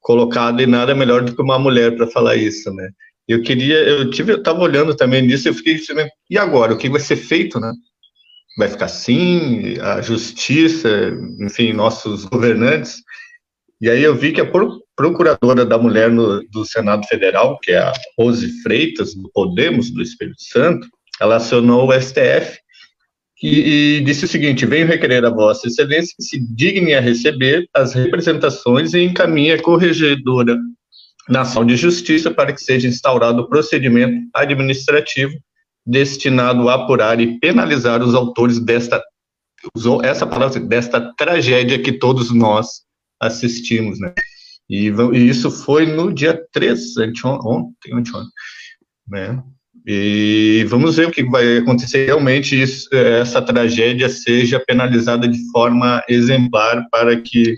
colocada 0.00 0.62
e 0.62 0.66
nada 0.66 0.94
melhor 0.94 1.22
do 1.22 1.34
que 1.34 1.42
uma 1.42 1.58
mulher 1.58 1.96
para 1.96 2.06
falar 2.06 2.36
isso, 2.36 2.72
né? 2.72 2.90
Eu 3.26 3.42
queria, 3.42 3.76
eu 3.76 4.08
tive, 4.08 4.32
eu 4.32 4.38
estava 4.38 4.60
olhando 4.60 4.94
também 4.94 5.20
nisso, 5.20 5.48
eu 5.48 5.54
fiquei 5.54 5.80
e 6.30 6.38
agora, 6.38 6.72
o 6.72 6.78
que 6.78 6.88
vai 6.88 7.00
ser 7.00 7.16
feito, 7.16 7.58
né? 7.58 7.72
Vai 8.56 8.68
ficar 8.68 8.84
assim, 8.84 9.76
a 9.80 10.00
justiça, 10.00 10.88
enfim, 11.40 11.72
nossos 11.72 12.24
governantes. 12.24 13.02
E 13.80 13.90
aí 13.90 14.02
eu 14.02 14.14
vi 14.14 14.32
que 14.32 14.40
a 14.40 14.50
procuradora 14.96 15.66
da 15.66 15.76
mulher 15.76 16.08
no, 16.08 16.40
do 16.48 16.64
Senado 16.64 17.04
Federal, 17.08 17.58
que 17.60 17.72
é 17.72 17.78
a 17.78 17.92
Rose 18.16 18.62
Freitas, 18.62 19.14
do 19.14 19.28
Podemos, 19.34 19.90
do 19.90 20.00
Espírito 20.00 20.40
Santo, 20.40 20.86
ela 21.20 21.36
acionou 21.36 21.88
o 21.88 22.00
STF 22.00 22.58
e, 23.42 23.98
e, 23.98 24.00
disse 24.00 24.24
o 24.24 24.28
seguinte: 24.28 24.64
venho 24.64 24.86
requerer 24.86 25.24
a 25.24 25.30
Vossa 25.30 25.66
Excelência 25.66 26.14
que 26.16 26.24
se 26.24 26.38
digne 26.38 26.94
a 26.94 27.00
receber 27.00 27.68
as 27.74 27.92
representações 27.92 28.94
e 28.94 29.02
encaminhe 29.02 29.52
a 29.52 29.62
corregedora 29.62 30.56
Nação 31.28 31.64
de 31.64 31.76
Justiça 31.76 32.30
para 32.30 32.52
que 32.52 32.60
seja 32.60 32.88
instaurado 32.88 33.42
o 33.42 33.48
procedimento 33.48 34.28
administrativo 34.34 35.34
destinado 35.84 36.68
a 36.68 36.74
apurar 36.74 37.20
e 37.20 37.38
penalizar 37.38 38.02
os 38.02 38.14
autores 38.14 38.58
desta 38.58 39.02
usou 39.74 40.02
essa 40.04 40.26
palavra 40.26 40.60
desta 40.60 41.12
tragédia 41.14 41.82
que 41.82 41.92
todos 41.92 42.32
nós 42.32 42.82
assistimos, 43.20 43.98
né? 43.98 44.14
E, 44.68 44.88
e 44.88 45.28
isso 45.28 45.50
foi 45.50 45.86
no 45.86 46.12
dia 46.12 46.40
3, 46.52 46.96
ontem, 47.44 47.94
ontem, 47.94 48.12
né? 49.08 49.42
E 49.86 50.66
vamos 50.68 50.96
ver 50.96 51.06
o 51.06 51.10
que 51.12 51.22
vai 51.22 51.58
acontecer. 51.58 52.06
Realmente, 52.06 52.60
isso, 52.60 52.88
essa 52.92 53.40
tragédia 53.40 54.08
seja 54.08 54.58
penalizada 54.58 55.28
de 55.28 55.38
forma 55.52 56.02
exemplar 56.08 56.84
para 56.90 57.20
que 57.20 57.54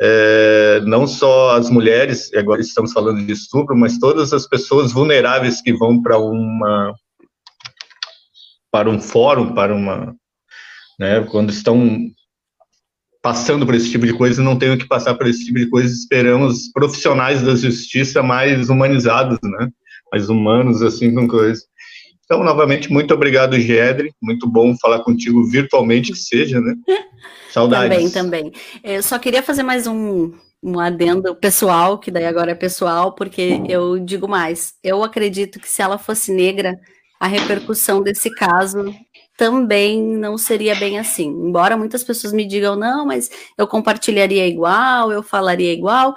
é, 0.00 0.80
não 0.84 1.06
só 1.06 1.56
as 1.56 1.70
mulheres, 1.70 2.30
agora 2.34 2.60
estamos 2.60 2.92
falando 2.92 3.24
de 3.24 3.32
estupro, 3.32 3.74
mas 3.76 3.98
todas 3.98 4.32
as 4.34 4.46
pessoas 4.46 4.92
vulneráveis 4.92 5.62
que 5.62 5.72
vão 5.72 6.02
para 6.02 6.18
uma 6.18 6.94
para 8.70 8.90
um 8.90 9.00
fórum, 9.00 9.54
para 9.54 9.72
uma, 9.72 10.16
né, 10.98 11.20
quando 11.30 11.50
estão 11.50 12.10
passando 13.22 13.64
por 13.64 13.74
esse 13.74 13.88
tipo 13.88 14.04
de 14.04 14.12
coisa, 14.12 14.42
não 14.42 14.58
tenham 14.58 14.76
que 14.76 14.86
passar 14.86 15.14
por 15.14 15.28
esse 15.28 15.46
tipo 15.46 15.58
de 15.58 15.66
coisa. 15.70 15.94
Esperamos 15.94 16.72
profissionais 16.72 17.40
da 17.40 17.54
justiça 17.54 18.20
mais 18.20 18.68
humanizados, 18.68 19.38
né? 19.42 19.68
Mais 20.14 20.28
humanos, 20.28 20.80
assim, 20.80 21.12
com 21.12 21.26
coisas. 21.26 21.64
Então, 22.24 22.44
novamente, 22.44 22.90
muito 22.90 23.12
obrigado, 23.12 23.58
Gedre. 23.58 24.14
Muito 24.22 24.48
bom 24.48 24.76
falar 24.76 25.00
contigo 25.00 25.44
virtualmente, 25.44 26.12
que 26.12 26.18
seja, 26.18 26.60
né? 26.60 26.74
Saudades. 27.50 28.12
Também, 28.12 28.50
também. 28.50 28.52
Eu 28.84 29.02
só 29.02 29.18
queria 29.18 29.42
fazer 29.42 29.64
mais 29.64 29.88
um, 29.88 30.32
um 30.62 30.78
adendo 30.78 31.34
pessoal, 31.34 31.98
que 31.98 32.12
daí 32.12 32.26
agora 32.26 32.52
é 32.52 32.54
pessoal, 32.54 33.12
porque 33.12 33.60
eu 33.68 33.98
digo 33.98 34.28
mais. 34.28 34.74
Eu 34.84 35.02
acredito 35.02 35.58
que 35.58 35.68
se 35.68 35.82
ela 35.82 35.98
fosse 35.98 36.32
negra, 36.32 36.78
a 37.18 37.26
repercussão 37.26 38.00
desse 38.00 38.30
caso 38.30 38.94
também 39.36 40.00
não 40.00 40.38
seria 40.38 40.76
bem 40.76 40.96
assim. 40.96 41.26
Embora 41.26 41.76
muitas 41.76 42.04
pessoas 42.04 42.32
me 42.32 42.46
digam, 42.46 42.76
não, 42.76 43.04
mas 43.04 43.28
eu 43.58 43.66
compartilharia 43.66 44.46
igual, 44.46 45.10
eu 45.10 45.24
falaria 45.24 45.72
igual, 45.72 46.14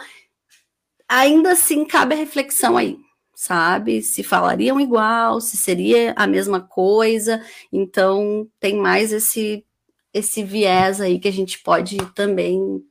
ainda 1.10 1.54
assim 1.54 1.84
cabe 1.84 2.14
a 2.14 2.18
reflexão 2.18 2.78
aí 2.78 2.96
sabe? 3.38 4.02
Se 4.02 4.24
falariam 4.24 4.82
igual, 4.82 5.40
se 5.40 5.56
seria 5.56 6.12
a 6.18 6.26
mesma 6.26 6.60
coisa. 6.60 7.40
Então, 7.72 8.48
tem 8.60 8.76
mais 8.76 9.14
esse 9.14 9.64
esse 10.12 10.44
viés 10.44 11.00
aí 11.00 11.20
que 11.20 11.28
a 11.28 11.32
gente 11.32 11.60
pode 11.60 11.98
também 12.16 12.84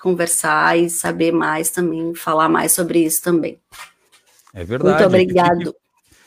conversar 0.00 0.78
e 0.78 0.88
saber 0.88 1.32
mais 1.32 1.68
também, 1.68 2.14
falar 2.14 2.48
mais 2.48 2.72
sobre 2.72 3.04
isso 3.04 3.22
também. 3.22 3.60
É 4.54 4.64
verdade. 4.64 4.94
Muito 4.94 5.06
obrigado. 5.06 5.76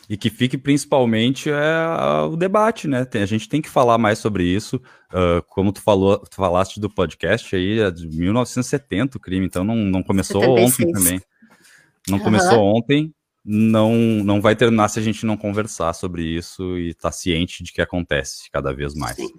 E 0.07 0.15
que 0.15 0.29
fique 0.29 0.57
principalmente 0.57 1.49
é, 1.49 2.21
o 2.29 2.35
debate, 2.35 2.87
né? 2.87 3.05
Tem, 3.05 3.23
a 3.23 3.25
gente 3.25 3.49
tem 3.49 3.59
que 3.59 3.69
falar 3.69 3.97
mais 3.97 4.19
sobre 4.19 4.43
isso. 4.43 4.75
Uh, 5.11 5.41
como 5.47 5.71
tu 5.71 5.81
falou, 5.81 6.19
tu 6.19 6.35
falaste 6.35 6.79
do 6.79 6.89
podcast 6.89 7.55
aí, 7.55 7.79
é 7.79 7.89
de 7.89 8.07
1970 8.07 9.17
o 9.17 9.19
crime, 9.19 9.47
então 9.47 9.63
não, 9.63 9.75
não 9.75 10.03
começou 10.03 10.41
76. 10.41 10.69
ontem 10.69 10.91
também. 10.91 11.21
Não 12.07 12.19
uhum. 12.19 12.23
começou 12.23 12.63
ontem, 12.63 13.13
não, 13.49 13.93
não 13.95 14.41
vai 14.41 14.57
terminar 14.57 14.89
se 14.89 14.99
a 14.99 15.01
gente 15.01 15.25
não 15.25 15.37
conversar 15.37 15.93
sobre 15.93 16.21
isso 16.21 16.77
e 16.77 16.89
estar 16.89 17.09
tá 17.09 17.11
ciente 17.13 17.63
de 17.63 17.71
que 17.71 17.81
acontece 17.81 18.51
cada 18.51 18.73
vez 18.73 18.93
mais. 18.93 19.15
Sim, 19.15 19.31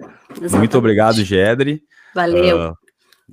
Muito 0.57 0.79
obrigado, 0.79 1.23
Gedre. 1.23 1.83
Valeu. 2.15 2.71
Uh, 2.71 2.77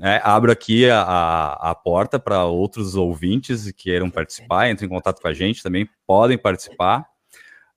é, 0.02 0.20
abro 0.22 0.52
aqui 0.52 0.90
a, 0.90 1.02
a, 1.02 1.72
a 1.72 1.76
porta 1.76 2.20
para 2.20 2.44
outros 2.44 2.96
ouvintes 2.96 3.72
que 3.72 3.84
queiram 3.84 4.10
participar, 4.10 4.70
entrem 4.70 4.88
em 4.88 4.94
contato 4.94 5.22
com 5.22 5.28
a 5.30 5.34
gente 5.34 5.64
também, 5.64 5.88
podem 6.06 6.38
participar. 6.38 7.06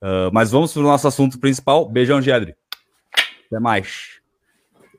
Uh, 0.01 0.29
mas 0.33 0.51
vamos 0.51 0.73
para 0.73 0.81
o 0.81 0.85
nosso 0.85 1.07
assunto 1.07 1.39
principal. 1.39 1.87
Beijão, 1.87 2.21
Gedre. 2.21 2.53
Até 3.47 3.61
mais. 3.61 4.19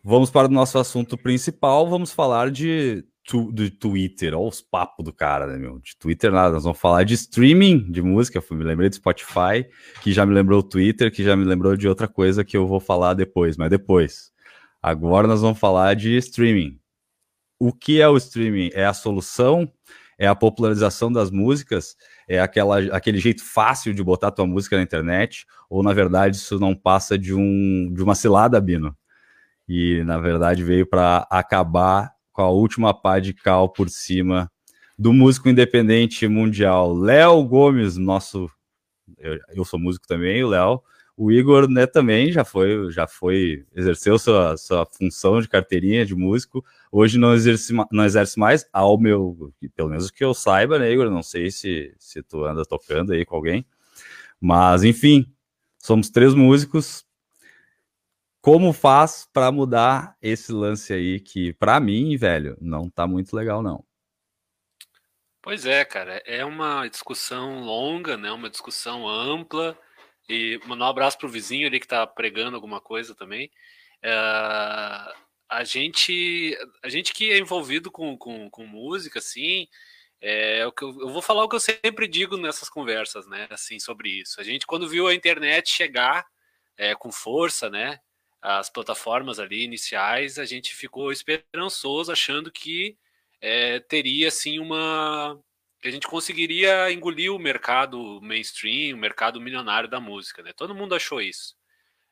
Vamos 0.03 0.31
para 0.31 0.49
o 0.49 0.51
nosso 0.51 0.79
assunto 0.79 1.19
principal. 1.19 1.87
Vamos 1.87 2.13
falar 2.13 2.51
de 2.51 3.05
tu, 3.25 3.53
do 3.53 3.71
Twitter, 3.71 4.35
olha 4.35 4.49
os 4.49 4.61
papos 4.61 5.05
do 5.05 5.13
cara, 5.13 5.47
né, 5.47 5.57
meu? 5.57 5.79
De 5.79 5.97
Twitter 5.97 6.33
nada, 6.33 6.55
nós 6.55 6.65
vamos 6.65 6.79
falar 6.79 7.05
de 7.05 7.15
streaming 7.15 7.91
de 7.91 8.03
música, 8.03 8.43
me 8.51 8.65
lembrei 8.65 8.89
do 8.89 8.97
Spotify, 8.97 9.67
que 10.03 10.13
já 10.13 10.27
me 10.27 10.35
lembrou 10.35 10.61
o 10.61 10.63
Twitter, 10.63 11.13
que 11.13 11.23
já 11.23 11.37
me 11.37 11.45
lembrou 11.45 11.77
de 11.77 11.89
outra 11.89 12.09
coisa 12.09 12.45
que 12.45 12.57
eu 12.57 12.67
vou 12.67 12.81
falar 12.81 13.15
depois, 13.15 13.57
mas 13.57 13.71
depois. 13.71 14.31
Agora 14.83 15.29
nós 15.29 15.43
vamos 15.43 15.59
falar 15.59 15.95
de 15.95 16.17
streaming. 16.17 16.79
O 17.59 17.73
que 17.73 18.01
é 18.01 18.09
o 18.09 18.17
streaming? 18.17 18.71
É 18.73 18.87
a 18.87 18.95
solução? 18.95 19.71
É 20.19 20.27
a 20.27 20.35
popularização 20.35 21.13
das 21.13 21.31
músicas? 21.31 21.97
É 22.27 22.41
aquela, 22.41 22.79
aquele 22.95 23.19
jeito 23.19 23.45
fácil 23.45 23.93
de 23.93 24.03
botar 24.03 24.31
tua 24.31 24.47
música 24.47 24.77
na 24.77 24.83
internet? 24.83 25.47
Ou, 25.69 25.83
na 25.83 25.93
verdade, 25.93 26.37
isso 26.37 26.59
não 26.59 26.75
passa 26.75 27.19
de, 27.19 27.35
um, 27.35 27.93
de 27.93 28.03
uma 28.03 28.15
cilada, 28.15 28.61
Bino? 28.61 28.97
E, 29.69 30.03
na 30.05 30.19
verdade, 30.19 30.65
veio 30.65 30.87
para 30.87 31.27
acabar 31.31 32.13
com 32.41 32.45
a 32.45 32.51
última 32.51 32.95
pá 32.95 33.19
de 33.19 33.35
cal 33.35 33.69
por 33.69 33.91
cima 33.91 34.51
do 34.99 35.13
músico 35.13 35.51
independente 35.51 36.27
mundial, 36.27 36.95
Léo 36.95 37.45
Gomes, 37.45 37.99
nosso. 37.99 38.51
Eu, 39.19 39.39
eu, 39.55 39.65
sou 39.65 39.79
músico 39.79 40.07
também, 40.07 40.43
o 40.43 40.49
Léo. 40.49 40.81
O 41.15 41.31
Igor, 41.31 41.69
né, 41.69 41.87
também 41.87 42.33
já 42.33 42.43
foi, 42.43 42.91
já 42.91 43.07
foi, 43.07 43.67
exerceu 43.75 44.19
sua, 44.19 44.57
sua 44.57 44.87
função 44.87 45.39
de 45.39 45.49
carteirinha 45.49 46.07
de 46.07 46.15
músico. 46.15 46.65
Hoje 46.91 47.19
não 47.19 47.35
exerce, 47.35 47.75
não 47.93 48.05
exerce 48.07 48.39
mais, 48.39 48.67
ao 48.73 48.99
meu, 48.99 49.53
pelo 49.77 49.91
menos 49.91 50.11
que 50.11 50.25
eu 50.25 50.33
saiba, 50.33 50.79
né, 50.79 50.91
Igor? 50.91 51.11
Não 51.11 51.23
sei 51.23 51.51
se, 51.51 51.95
se 51.99 52.23
tu 52.23 52.47
anda 52.47 52.65
tocando 52.65 53.13
aí 53.13 53.27
com 53.27 53.37
alguém. 53.37 53.67
Mas, 54.41 54.83
enfim, 54.83 55.31
somos 55.79 56.09
três 56.09 56.33
músicos 56.33 57.05
como 58.41 58.73
faz 58.73 59.29
para 59.33 59.53
mudar 59.53 60.17
esse 60.21 60.53
lance 60.53 60.93
aí 60.93 61.21
que 61.21 61.53
para 61.55 61.79
mim, 61.79 62.17
velho, 62.17 62.57
não 62.61 62.89
tá 62.89 63.07
muito 63.07 63.35
legal 63.37 63.63
não. 63.63 63.85
Pois 65.43 65.65
é, 65.65 65.85
cara, 65.85 66.23
é 66.27 66.45
uma 66.45 66.87
discussão 66.87 67.61
longa, 67.61 68.17
né? 68.17 68.31
Uma 68.31 68.51
discussão 68.51 69.09
ampla. 69.09 69.79
E 70.29 70.61
mandar 70.67 70.87
um 70.87 70.89
abraço 70.89 71.19
pro 71.19 71.29
vizinho 71.29 71.67
ali 71.67 71.81
que 71.81 71.89
tá 71.89 72.07
pregando 72.07 72.55
alguma 72.55 72.81
coisa 72.81 73.15
também. 73.15 73.51
É, 74.03 74.11
a 75.49 75.65
gente, 75.65 76.57
a 76.83 76.89
gente 76.89 77.13
que 77.13 77.33
é 77.33 77.39
envolvido 77.39 77.91
com, 77.91 78.17
com, 78.17 78.49
com 78.49 78.67
música, 78.67 79.19
assim, 79.19 79.67
é 80.21 80.65
o 80.67 80.73
que 80.73 80.85
eu, 80.85 80.91
eu, 81.01 81.09
vou 81.09 81.23
falar 81.23 81.43
o 81.43 81.49
que 81.49 81.57
eu 81.57 81.61
sempre 81.61 82.07
digo 82.07 82.37
nessas 82.37 82.69
conversas, 82.69 83.27
né? 83.27 83.49
Assim, 83.51 83.81
sobre 83.81 84.11
isso. 84.21 84.41
A 84.41 84.45
gente, 84.45 84.67
quando 84.67 84.89
viu 84.89 85.09
a 85.09 85.15
internet 85.15 85.71
chegar 85.71 86.25
é, 86.77 86.95
com 86.95 87.11
força, 87.11 87.69
né? 87.69 87.99
As 88.43 88.71
plataformas 88.71 89.39
ali 89.39 89.65
iniciais, 89.65 90.39
a 90.39 90.45
gente 90.45 90.75
ficou 90.75 91.13
esperançoso, 91.13 92.11
achando 92.11 92.51
que 92.51 92.97
é, 93.41 93.81
teria 93.81 94.29
assim 94.29 94.59
uma 94.59 95.39
a 95.83 95.91
gente 95.91 96.07
conseguiria 96.07 96.93
engolir 96.93 97.33
o 97.33 97.39
mercado 97.39 98.21
mainstream, 98.21 98.97
o 98.97 99.01
mercado 99.01 99.41
milionário 99.41 99.89
da 99.89 99.99
música, 99.99 100.43
né? 100.43 100.53
Todo 100.53 100.75
mundo 100.75 100.95
achou 100.95 101.21
isso, 101.23 101.57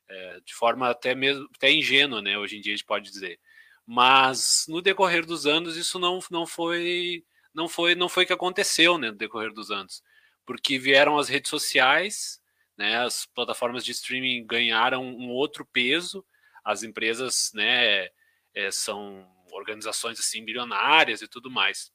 é, 0.08 0.40
de 0.40 0.54
forma 0.54 0.90
até 0.90 1.14
mesmo 1.14 1.48
até 1.54 1.70
ingênua, 1.72 2.22
né? 2.22 2.38
Hoje 2.38 2.56
em 2.56 2.60
dia 2.60 2.72
a 2.72 2.76
gente 2.76 2.86
pode 2.86 3.10
dizer. 3.10 3.38
Mas 3.86 4.66
no 4.68 4.82
decorrer 4.82 5.26
dos 5.26 5.46
anos 5.46 5.76
isso 5.76 5.98
não, 5.98 6.20
não 6.30 6.46
foi 6.46 7.24
não 7.54 7.68
foi 7.68 7.94
não 7.94 8.08
foi 8.08 8.26
que 8.26 8.32
aconteceu, 8.32 8.98
né? 8.98 9.10
No 9.10 9.16
decorrer 9.16 9.52
dos 9.52 9.70
anos, 9.70 10.02
porque 10.46 10.78
vieram 10.78 11.18
as 11.18 11.28
redes 11.28 11.50
sociais, 11.50 12.40
né? 12.78 12.98
As 13.04 13.26
plataformas 13.26 13.84
de 13.84 13.90
streaming 13.90 14.46
ganharam 14.46 15.04
um 15.04 15.28
outro 15.30 15.66
peso, 15.66 16.24
as 16.64 16.84
empresas, 16.84 17.50
né? 17.52 18.08
É, 18.54 18.70
são 18.70 19.28
organizações 19.52 20.18
assim 20.18 20.44
bilionárias 20.44 21.20
e 21.20 21.28
tudo 21.28 21.50
mais. 21.50 21.90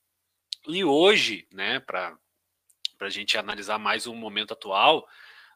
E 0.67 0.83
hoje, 0.83 1.47
né, 1.51 1.79
para 1.79 2.17
a 2.99 3.09
gente 3.09 3.37
analisar 3.37 3.77
mais 3.77 4.05
o 4.05 4.13
momento 4.13 4.53
atual, 4.53 5.07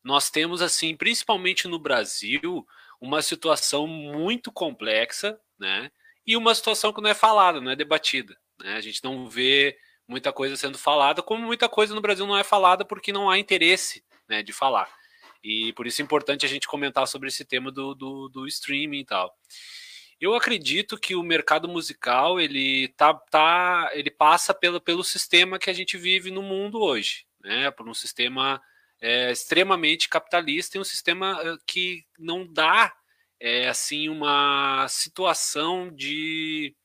nós 0.04 0.30
temos, 0.30 0.62
assim, 0.62 0.96
principalmente 0.96 1.68
no 1.68 1.80
Brasil, 1.80 2.66
uma 3.00 3.22
situação 3.22 3.88
muito 3.88 4.52
complexa, 4.52 5.40
né? 5.60 5.92
E 6.26 6.36
uma 6.36 6.54
situação 6.54 6.92
que 6.92 7.02
não 7.02 7.10
é 7.10 7.14
falada, 7.14 7.62
não 7.62 7.72
é 7.72 7.76
debatida. 7.76 8.38
Né? 8.60 8.76
A 8.76 8.82
gente 8.82 9.04
não 9.04 9.28
vê 9.30 9.78
muita 10.08 10.32
coisa 10.34 10.56
sendo 10.56 10.78
falada, 10.78 11.22
como 11.22 11.46
muita 11.46 11.70
coisa 11.70 11.94
no 11.96 12.02
Brasil 12.02 12.26
não 12.26 12.38
é 12.38 12.44
falada 12.44 12.84
porque 12.84 13.14
não 13.14 13.30
há 13.30 13.38
interesse 13.38 14.04
né, 14.28 14.44
de 14.44 14.52
falar. 14.52 14.90
E 15.44 15.74
por 15.74 15.88
isso 15.88 16.02
é 16.02 16.06
importante 16.06 16.46
a 16.46 16.50
gente 16.50 16.68
comentar 16.68 17.08
sobre 17.08 17.28
esse 17.28 17.46
tema 17.46 17.72
do, 17.72 17.94
do, 17.94 18.30
do 18.30 18.48
streaming 18.48 19.00
e 19.00 19.06
tal. 19.06 19.36
Eu 20.20 20.34
acredito 20.34 20.98
que 20.98 21.16
o 21.16 21.22
mercado 21.22 21.68
musical 21.68 22.40
ele 22.40 22.88
tá, 22.90 23.14
tá 23.14 23.92
ele 23.94 24.10
passa 24.10 24.54
pelo, 24.54 24.82
pelo 24.82 25.04
sistema 25.04 25.60
que 25.60 25.70
a 25.70 25.74
gente 25.74 25.96
vive 25.96 26.32
no 26.32 26.42
mundo 26.42 26.82
hoje, 26.82 27.26
né? 27.44 27.70
Por 27.70 27.88
um 27.88 27.94
sistema 27.94 28.60
é, 29.00 29.32
extremamente 29.32 30.10
capitalista 30.10 30.78
e 30.78 30.82
um 30.82 30.84
sistema 30.84 31.40
que 31.68 32.04
não 32.18 32.52
dá 32.52 32.96
é, 33.40 33.68
assim 33.68 34.10
uma 34.10 34.88
situação 34.90 35.94
de, 35.94 36.76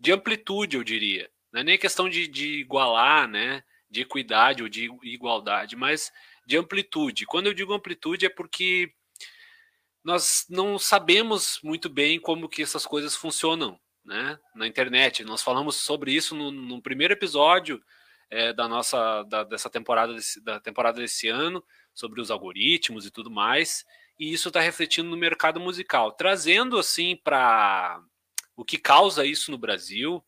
de 0.00 0.12
amplitude, 0.12 0.76
eu 0.76 0.84
diria. 0.84 1.30
Não 1.52 1.60
é 1.60 1.64
nem 1.64 1.78
questão 1.78 2.08
de, 2.08 2.26
de 2.26 2.60
igualar, 2.60 3.28
né? 3.28 3.62
De 3.90 4.00
equidade 4.00 4.62
ou 4.62 4.68
de 4.68 4.90
igualdade, 5.02 5.76
mas 5.76 6.10
de 6.48 6.56
amplitude. 6.56 7.26
Quando 7.26 7.46
eu 7.48 7.52
digo 7.52 7.74
amplitude 7.74 8.24
é 8.24 8.30
porque 8.30 8.90
nós 10.02 10.46
não 10.48 10.78
sabemos 10.78 11.60
muito 11.62 11.90
bem 11.90 12.18
como 12.18 12.48
que 12.48 12.62
essas 12.62 12.86
coisas 12.86 13.14
funcionam 13.14 13.78
né, 14.02 14.38
na 14.54 14.66
internet. 14.66 15.22
Nós 15.24 15.42
falamos 15.42 15.76
sobre 15.76 16.10
isso 16.10 16.34
no, 16.34 16.50
no 16.50 16.80
primeiro 16.80 17.12
episódio 17.12 17.82
é, 18.30 18.54
da 18.54 18.66
nossa 18.66 19.24
da, 19.24 19.44
dessa 19.44 19.68
temporada 19.68 20.14
desse, 20.14 20.42
da 20.42 20.58
temporada 20.58 20.98
desse 20.98 21.28
ano 21.28 21.62
sobre 21.92 22.18
os 22.18 22.30
algoritmos 22.30 23.04
e 23.04 23.10
tudo 23.10 23.30
mais. 23.30 23.84
E 24.18 24.32
isso 24.32 24.48
está 24.48 24.60
refletindo 24.60 25.10
no 25.10 25.18
mercado 25.18 25.60
musical, 25.60 26.12
trazendo 26.12 26.78
assim 26.78 27.14
para 27.14 28.00
o 28.56 28.64
que 28.64 28.78
causa 28.78 29.26
isso 29.26 29.50
no 29.50 29.58
Brasil. 29.58 30.24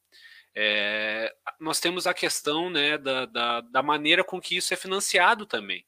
É, 0.55 1.33
nós 1.59 1.81
temos 1.81 2.07
a 2.07 2.13
questão 2.13 2.69
né, 2.69 2.99
da, 2.99 3.25
da, 3.25 3.61
da 3.63 3.83
maneira 3.83 4.23
com 4.23 4.39
que 4.39 4.59
isso 4.59 4.75
é 4.75 4.77
financiado 4.77 5.47
também. 5.47 5.87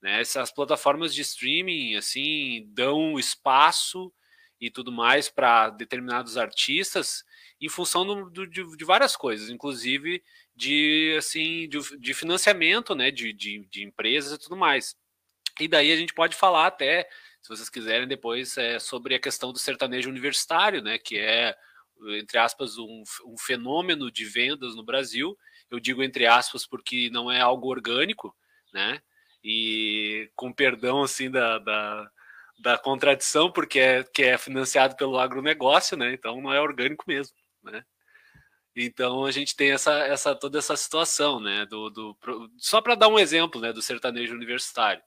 Né? 0.00 0.20
Essas 0.20 0.52
plataformas 0.52 1.14
de 1.14 1.22
streaming 1.22 1.96
assim 1.96 2.66
dão 2.68 3.18
espaço 3.18 4.12
e 4.60 4.70
tudo 4.70 4.90
mais 4.90 5.28
para 5.28 5.70
determinados 5.70 6.36
artistas 6.36 7.24
em 7.60 7.68
função 7.68 8.06
do, 8.06 8.30
do, 8.30 8.46
de, 8.46 8.76
de, 8.76 8.84
várias 8.84 9.16
coisas, 9.16 9.50
inclusive 9.50 10.22
de 10.54 11.14
assim 11.16 11.68
de, 11.68 11.78
de 11.98 12.14
financiamento, 12.14 12.94
né, 12.94 13.10
de, 13.10 13.32
de, 13.32 13.66
de, 13.70 13.84
empresas 13.84 14.32
e 14.32 14.38
tudo 14.38 14.56
mais. 14.56 14.96
E 15.60 15.68
daí 15.68 15.92
a 15.92 15.96
gente 15.96 16.14
pode 16.14 16.36
falar 16.36 16.66
até, 16.66 17.08
se 17.42 17.48
vocês 17.48 17.68
quiserem 17.68 18.06
depois, 18.06 18.56
é, 18.56 18.78
sobre 18.78 19.14
a 19.14 19.20
questão 19.20 19.52
do 19.52 19.58
sertanejo 19.58 20.08
universitário, 20.08 20.82
né, 20.82 20.98
que 20.98 21.18
é 21.18 21.54
entre 22.16 22.38
aspas 22.38 22.78
um, 22.78 23.02
um 23.26 23.36
fenômeno 23.38 24.10
de 24.10 24.24
vendas 24.24 24.74
no 24.76 24.84
Brasil. 24.84 25.36
Eu 25.70 25.80
digo 25.80 26.02
entre 26.02 26.26
aspas 26.26 26.66
porque 26.66 27.10
não 27.10 27.30
é 27.30 27.40
algo 27.40 27.68
orgânico, 27.68 28.34
né? 28.72 29.02
E 29.42 30.30
com 30.36 30.52
perdão 30.52 31.02
assim 31.02 31.30
da, 31.30 31.58
da, 31.58 32.10
da 32.58 32.78
contradição, 32.78 33.50
porque 33.50 33.78
é, 33.78 34.04
que 34.04 34.22
é 34.22 34.38
financiado 34.38 34.96
pelo 34.96 35.18
agronegócio, 35.18 35.96
né? 35.96 36.12
Então 36.12 36.40
não 36.40 36.52
é 36.52 36.60
orgânico 36.60 37.04
mesmo, 37.06 37.36
né? 37.62 37.84
Então 38.76 39.24
a 39.24 39.30
gente 39.30 39.56
tem 39.56 39.72
essa, 39.72 39.92
essa 40.06 40.34
toda 40.34 40.58
essa 40.58 40.76
situação, 40.76 41.40
né? 41.40 41.66
Do, 41.66 41.90
do 41.90 42.16
só 42.58 42.80
para 42.80 42.94
dar 42.94 43.08
um 43.08 43.18
exemplo, 43.18 43.60
né? 43.60 43.72
Do 43.72 43.82
sertanejo 43.82 44.34
universitário. 44.34 45.02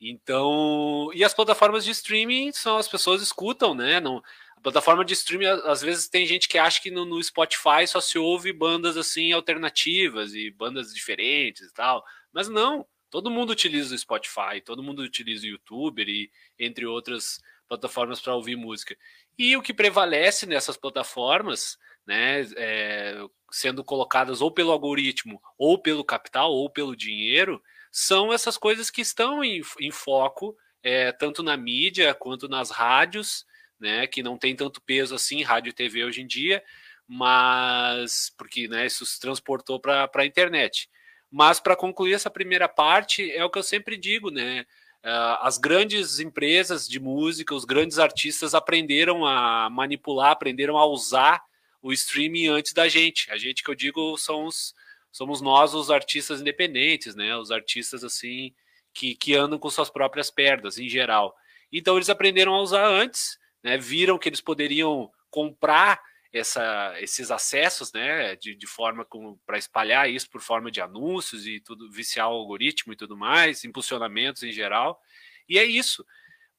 Então, 0.00 1.10
e 1.14 1.24
as 1.24 1.32
plataformas 1.32 1.84
de 1.84 1.90
streaming 1.90 2.52
são 2.52 2.76
as 2.76 2.88
pessoas 2.88 3.22
escutam, 3.22 3.74
né? 3.74 4.00
Não, 4.00 4.22
a 4.56 4.60
plataforma 4.60 5.04
de 5.04 5.14
streaming 5.14 5.46
às 5.46 5.82
vezes 5.82 6.08
tem 6.08 6.26
gente 6.26 6.48
que 6.48 6.58
acha 6.58 6.80
que 6.80 6.90
no, 6.90 7.04
no 7.04 7.22
Spotify 7.22 7.86
só 7.86 8.00
se 8.00 8.18
ouve 8.18 8.52
bandas 8.52 8.96
assim 8.96 9.32
alternativas 9.32 10.34
e 10.34 10.50
bandas 10.50 10.92
diferentes 10.92 11.62
e 11.62 11.72
tal, 11.72 12.04
mas 12.32 12.48
não. 12.48 12.86
Todo 13.14 13.30
mundo 13.30 13.50
utiliza 13.50 13.94
o 13.94 13.98
Spotify, 13.98 14.60
todo 14.60 14.82
mundo 14.82 15.00
utiliza 15.00 15.46
o 15.46 15.48
YouTube 15.48 16.02
e 16.02 16.28
entre 16.58 16.84
outras 16.84 17.40
plataformas 17.68 18.20
para 18.20 18.34
ouvir 18.34 18.56
música. 18.56 18.96
E 19.38 19.56
o 19.56 19.62
que 19.62 19.72
prevalece 19.72 20.46
nessas 20.46 20.76
plataformas, 20.76 21.78
né, 22.04 22.40
é, 22.56 23.14
sendo 23.52 23.84
colocadas 23.84 24.40
ou 24.40 24.50
pelo 24.50 24.72
algoritmo, 24.72 25.40
ou 25.56 25.78
pelo 25.78 26.04
capital, 26.04 26.52
ou 26.52 26.68
pelo 26.68 26.96
dinheiro, 26.96 27.62
são 27.92 28.32
essas 28.32 28.58
coisas 28.58 28.90
que 28.90 29.02
estão 29.02 29.44
em, 29.44 29.62
em 29.78 29.92
foco, 29.92 30.56
é, 30.82 31.12
tanto 31.12 31.40
na 31.40 31.56
mídia 31.56 32.14
quanto 32.14 32.48
nas 32.48 32.72
rádios, 32.72 33.46
né, 33.78 34.08
que 34.08 34.24
não 34.24 34.36
tem 34.36 34.56
tanto 34.56 34.82
peso 34.82 35.14
assim, 35.14 35.40
rádio 35.44 35.70
e 35.70 35.72
TV 35.72 36.02
hoje 36.02 36.20
em 36.20 36.26
dia, 36.26 36.64
mas 37.06 38.34
porque 38.36 38.66
né, 38.66 38.86
isso 38.86 39.06
se 39.06 39.20
transportou 39.20 39.78
para 39.78 40.10
a 40.12 40.26
internet. 40.26 40.90
Mas 41.34 41.58
para 41.58 41.74
concluir 41.74 42.12
essa 42.12 42.30
primeira 42.30 42.68
parte, 42.68 43.28
é 43.32 43.44
o 43.44 43.50
que 43.50 43.58
eu 43.58 43.62
sempre 43.64 43.96
digo, 43.96 44.30
né? 44.30 44.64
Uh, 45.02 45.36
as 45.40 45.58
grandes 45.58 46.20
empresas 46.20 46.88
de 46.88 47.00
música, 47.00 47.56
os 47.56 47.64
grandes 47.64 47.98
artistas 47.98 48.54
aprenderam 48.54 49.26
a 49.26 49.68
manipular, 49.68 50.30
aprenderam 50.30 50.78
a 50.78 50.86
usar 50.86 51.42
o 51.82 51.92
streaming 51.92 52.46
antes 52.46 52.72
da 52.72 52.86
gente. 52.86 53.28
A 53.32 53.36
gente 53.36 53.64
que 53.64 53.68
eu 53.68 53.74
digo 53.74 54.16
são 54.16 54.44
os, 54.44 54.76
somos 55.10 55.40
nós, 55.40 55.74
os 55.74 55.90
artistas 55.90 56.40
independentes, 56.40 57.16
né? 57.16 57.36
Os 57.36 57.50
artistas 57.50 58.04
assim 58.04 58.54
que, 58.92 59.16
que 59.16 59.34
andam 59.34 59.58
com 59.58 59.68
suas 59.68 59.90
próprias 59.90 60.30
pernas, 60.30 60.78
em 60.78 60.88
geral. 60.88 61.34
Então 61.72 61.96
eles 61.96 62.08
aprenderam 62.08 62.54
a 62.54 62.62
usar 62.62 62.86
antes, 62.86 63.40
né? 63.60 63.76
Viram 63.76 64.18
que 64.18 64.28
eles 64.28 64.40
poderiam 64.40 65.10
comprar 65.30 66.00
essa, 66.34 66.94
esses 67.00 67.30
acessos, 67.30 67.92
né, 67.92 68.34
de, 68.34 68.56
de 68.56 68.66
forma 68.66 69.06
para 69.46 69.56
espalhar 69.56 70.10
isso 70.10 70.28
por 70.28 70.40
forma 70.40 70.68
de 70.68 70.80
anúncios 70.80 71.46
e 71.46 71.60
tudo, 71.60 71.88
viciar 71.90 72.28
o 72.28 72.34
algoritmo 72.34 72.92
e 72.92 72.96
tudo 72.96 73.16
mais, 73.16 73.64
impulsionamentos 73.64 74.42
em 74.42 74.50
geral. 74.50 75.00
E 75.48 75.58
é 75.58 75.64
isso. 75.64 76.04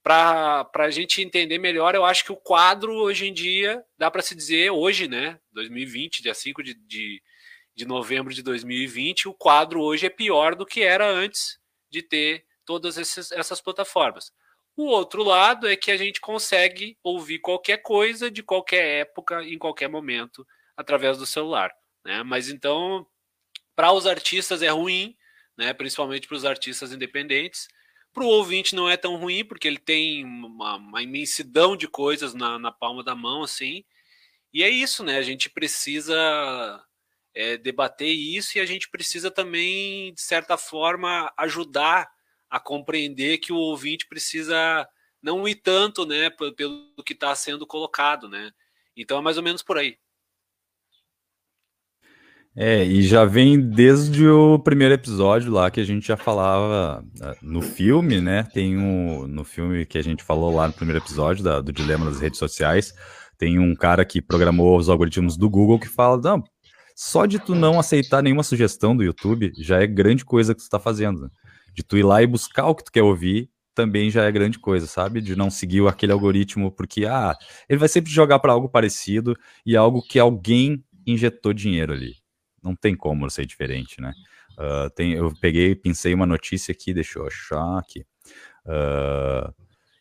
Para 0.02 0.66
a 0.76 0.90
gente 0.90 1.20
entender 1.20 1.58
melhor, 1.58 1.94
eu 1.94 2.06
acho 2.06 2.24
que 2.24 2.32
o 2.32 2.36
quadro 2.36 2.94
hoje 2.94 3.26
em 3.26 3.34
dia, 3.34 3.84
dá 3.98 4.10
para 4.10 4.22
se 4.22 4.34
dizer, 4.34 4.70
hoje, 4.70 5.08
né, 5.08 5.38
2020, 5.52 6.22
dia 6.22 6.32
5 6.32 6.62
de, 6.62 6.74
de, 6.74 7.22
de 7.74 7.84
novembro 7.84 8.32
de 8.32 8.42
2020, 8.42 9.28
o 9.28 9.34
quadro 9.34 9.82
hoje 9.82 10.06
é 10.06 10.10
pior 10.10 10.54
do 10.54 10.64
que 10.64 10.80
era 10.80 11.10
antes 11.10 11.58
de 11.90 12.02
ter 12.02 12.46
todas 12.64 12.96
essas, 12.96 13.30
essas 13.32 13.60
plataformas. 13.60 14.32
O 14.76 14.84
outro 14.88 15.22
lado 15.22 15.66
é 15.66 15.74
que 15.74 15.90
a 15.90 15.96
gente 15.96 16.20
consegue 16.20 16.98
ouvir 17.02 17.38
qualquer 17.38 17.78
coisa 17.78 18.30
de 18.30 18.42
qualquer 18.42 19.00
época, 19.00 19.42
em 19.42 19.56
qualquer 19.56 19.88
momento, 19.88 20.46
através 20.76 21.16
do 21.16 21.24
celular. 21.24 21.72
Né? 22.04 22.22
Mas 22.22 22.50
então, 22.50 23.06
para 23.74 23.90
os 23.92 24.06
artistas 24.06 24.60
é 24.60 24.68
ruim, 24.68 25.16
né? 25.56 25.72
principalmente 25.72 26.28
para 26.28 26.36
os 26.36 26.44
artistas 26.44 26.92
independentes, 26.92 27.68
Para 28.12 28.24
o 28.24 28.28
ouvinte 28.28 28.74
não 28.74 28.88
é 28.88 28.96
tão 28.96 29.16
ruim, 29.16 29.44
porque 29.44 29.66
ele 29.66 29.78
tem 29.78 30.24
uma, 30.24 30.76
uma 30.76 31.02
imensidão 31.02 31.76
de 31.76 31.88
coisas 31.88 32.34
na, 32.34 32.58
na, 32.58 32.72
palma 32.72 33.02
da 33.02 33.14
mão, 33.14 33.42
assim. 33.42 33.84
E 34.52 34.62
é 34.62 34.68
isso, 34.70 35.04
né? 35.04 35.18
A 35.18 35.22
gente 35.22 35.50
precisa 35.50 36.16
é, 37.34 37.56
debater 37.58 38.08
isso 38.08 38.58
e 38.58 38.60
a 38.60 38.66
gente 38.66 38.88
precisa 38.90 39.30
também, 39.30 40.14
de 40.14 40.20
certa 40.22 40.56
forma, 40.56 41.32
ajudar 41.38 42.10
a 42.56 42.60
compreender 42.60 43.38
que 43.38 43.52
o 43.52 43.56
ouvinte 43.56 44.06
precisa 44.06 44.88
não 45.22 45.46
ir 45.46 45.56
tanto, 45.56 46.06
né, 46.06 46.30
pelo 46.56 46.90
que 47.04 47.12
está 47.12 47.34
sendo 47.34 47.66
colocado, 47.66 48.28
né? 48.28 48.50
Então 48.96 49.18
é 49.18 49.20
mais 49.20 49.36
ou 49.36 49.42
menos 49.42 49.62
por 49.62 49.76
aí. 49.76 49.96
É, 52.58 52.82
e 52.82 53.02
já 53.02 53.26
vem 53.26 53.60
desde 53.60 54.26
o 54.26 54.58
primeiro 54.58 54.94
episódio 54.94 55.52
lá 55.52 55.70
que 55.70 55.78
a 55.78 55.84
gente 55.84 56.06
já 56.06 56.16
falava 56.16 57.04
ah, 57.20 57.36
no 57.42 57.60
filme, 57.60 58.18
né? 58.18 58.44
Tem 58.44 58.78
um 58.78 59.26
no 59.26 59.44
filme 59.44 59.84
que 59.84 59.98
a 59.98 60.02
gente 60.02 60.24
falou 60.24 60.54
lá 60.54 60.66
no 60.66 60.72
primeiro 60.72 61.04
episódio 61.04 61.44
da, 61.44 61.60
do 61.60 61.70
dilema 61.70 62.06
das 62.06 62.18
redes 62.18 62.38
sociais, 62.38 62.94
tem 63.36 63.58
um 63.58 63.74
cara 63.74 64.06
que 64.06 64.22
programou 64.22 64.78
os 64.78 64.88
algoritmos 64.88 65.36
do 65.36 65.50
Google 65.50 65.78
que 65.78 65.88
fala, 65.88 66.16
não, 66.16 66.42
só 66.94 67.26
de 67.26 67.38
tu 67.38 67.54
não 67.54 67.78
aceitar 67.78 68.22
nenhuma 68.22 68.42
sugestão 68.42 68.96
do 68.96 69.04
YouTube 69.04 69.52
já 69.58 69.82
é 69.82 69.86
grande 69.86 70.24
coisa 70.24 70.54
que 70.54 70.60
tu 70.60 70.64
está 70.64 70.80
fazendo. 70.80 71.30
De 71.76 71.84
tu 71.84 71.96
ir 71.96 72.02
lá 72.02 72.22
e 72.22 72.26
buscar 72.26 72.66
o 72.66 72.74
que 72.74 72.84
tu 72.84 72.90
quer 72.90 73.02
ouvir 73.02 73.50
também 73.74 74.08
já 74.08 74.24
é 74.24 74.32
grande 74.32 74.58
coisa, 74.58 74.86
sabe? 74.86 75.20
De 75.20 75.36
não 75.36 75.50
seguir 75.50 75.86
aquele 75.86 76.10
algoritmo 76.10 76.72
porque 76.72 77.04
ah, 77.04 77.36
ele 77.68 77.78
vai 77.78 77.88
sempre 77.88 78.10
jogar 78.10 78.38
para 78.38 78.52
algo 78.52 78.70
parecido 78.70 79.36
e 79.66 79.76
algo 79.76 80.00
que 80.00 80.18
alguém 80.18 80.82
injetou 81.06 81.52
dinheiro 81.52 81.92
ali 81.92 82.14
não 82.66 82.74
tem 82.74 82.96
como 82.96 83.30
ser 83.30 83.46
diferente, 83.46 84.00
né? 84.00 84.12
Uh, 84.58 84.90
tem, 84.90 85.12
eu 85.12 85.32
peguei, 85.40 85.74
pensei 85.74 86.12
uma 86.12 86.26
notícia 86.26 86.72
aqui, 86.72 86.92
deixa 86.92 87.18
eu 87.18 87.26
achar 87.26 87.78
aqui, 87.78 88.00
uh, 88.66 89.54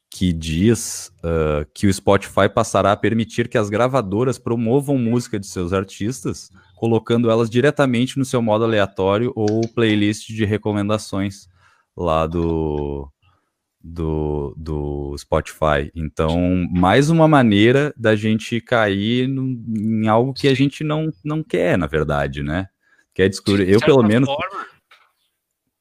que 0.09 0.31
diz 0.33 1.11
uh, 1.19 1.69
que 1.73 1.88
o 1.88 1.93
Spotify 1.93 2.49
passará 2.53 2.93
a 2.93 2.97
permitir 2.97 3.49
que 3.49 3.57
as 3.57 3.69
gravadoras 3.69 4.39
promovam 4.39 4.97
música 4.97 5.39
de 5.39 5.45
seus 5.45 5.73
artistas, 5.73 6.49
colocando 6.75 7.29
elas 7.29 7.49
diretamente 7.49 8.17
no 8.17 8.25
seu 8.25 8.41
modo 8.41 8.63
aleatório 8.63 9.31
ou 9.35 9.67
playlist 9.67 10.27
de 10.29 10.45
recomendações 10.45 11.47
lá 11.95 12.27
do, 12.27 13.10
do, 13.81 14.53
do 14.58 15.15
Spotify. 15.17 15.91
Então, 15.95 16.67
mais 16.71 17.10
uma 17.10 17.27
maneira 17.27 17.93
da 17.95 18.15
gente 18.15 18.60
cair 18.60 19.27
no, 19.27 19.43
em 19.77 20.08
algo 20.08 20.34
que 20.34 20.47
a 20.47 20.53
gente 20.53 20.84
não, 20.84 21.12
não 21.23 21.43
quer, 21.43 21.77
na 21.77 21.88
verdade, 21.88 22.41
né? 22.41 22.67
Quer 23.13 23.29
descobrir. 23.29 23.65
De 23.65 23.71
eu, 23.71 23.79
pelo 23.79 24.03
menos. 24.03 24.27
Forma, 24.27 24.67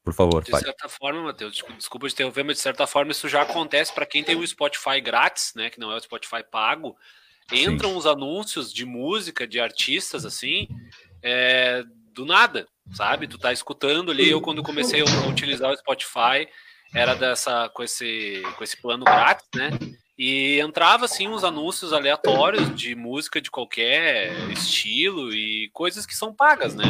por 0.04 0.12
favor, 0.12 0.44
De 0.44 0.50
pai. 0.50 0.60
certa 0.60 0.86
forma, 0.86 1.22
Matheus, 1.22 1.62
desculpa 1.78 2.06
de 2.06 2.12
interromper, 2.12 2.44
mas 2.44 2.56
de 2.56 2.62
certa 2.62 2.86
forma 2.86 3.10
isso 3.10 3.26
já 3.26 3.40
acontece 3.40 3.92
para 3.92 4.04
quem 4.04 4.22
tem 4.22 4.36
o 4.36 4.46
Spotify 4.46 5.00
grátis, 5.00 5.52
né? 5.56 5.70
Que 5.70 5.80
não 5.80 5.90
é 5.90 5.96
o 5.96 6.00
Spotify 6.00 6.44
pago. 6.48 6.94
Entram 7.50 7.90
Sim. 7.90 7.96
os 7.96 8.06
anúncios 8.06 8.72
de 8.72 8.84
música, 8.84 9.46
de 9.46 9.58
artistas, 9.58 10.26
assim, 10.26 10.68
é, 11.22 11.84
do 12.12 12.26
nada, 12.26 12.66
sabe? 12.92 13.26
Tu 13.26 13.38
tá 13.38 13.52
escutando 13.52 14.10
ali. 14.10 14.30
Eu, 14.30 14.40
quando 14.40 14.62
comecei 14.62 15.00
a 15.00 15.28
utilizar 15.28 15.70
o 15.70 15.76
Spotify, 15.76 16.48
era 16.94 17.14
dessa 17.14 17.68
com 17.70 17.82
esse 17.82 18.42
com 18.56 18.64
esse 18.64 18.76
plano 18.76 19.04
grátis, 19.04 19.48
né? 19.54 19.70
E 20.16 20.60
entrava 20.60 21.06
assim 21.06 21.26
uns 21.26 21.42
anúncios 21.42 21.92
aleatórios 21.92 22.74
de 22.74 22.94
música 22.94 23.40
de 23.40 23.50
qualquer 23.50 24.32
estilo 24.50 25.32
e 25.32 25.68
coisas 25.72 26.06
que 26.06 26.14
são 26.14 26.32
pagas, 26.32 26.74
né? 26.74 26.84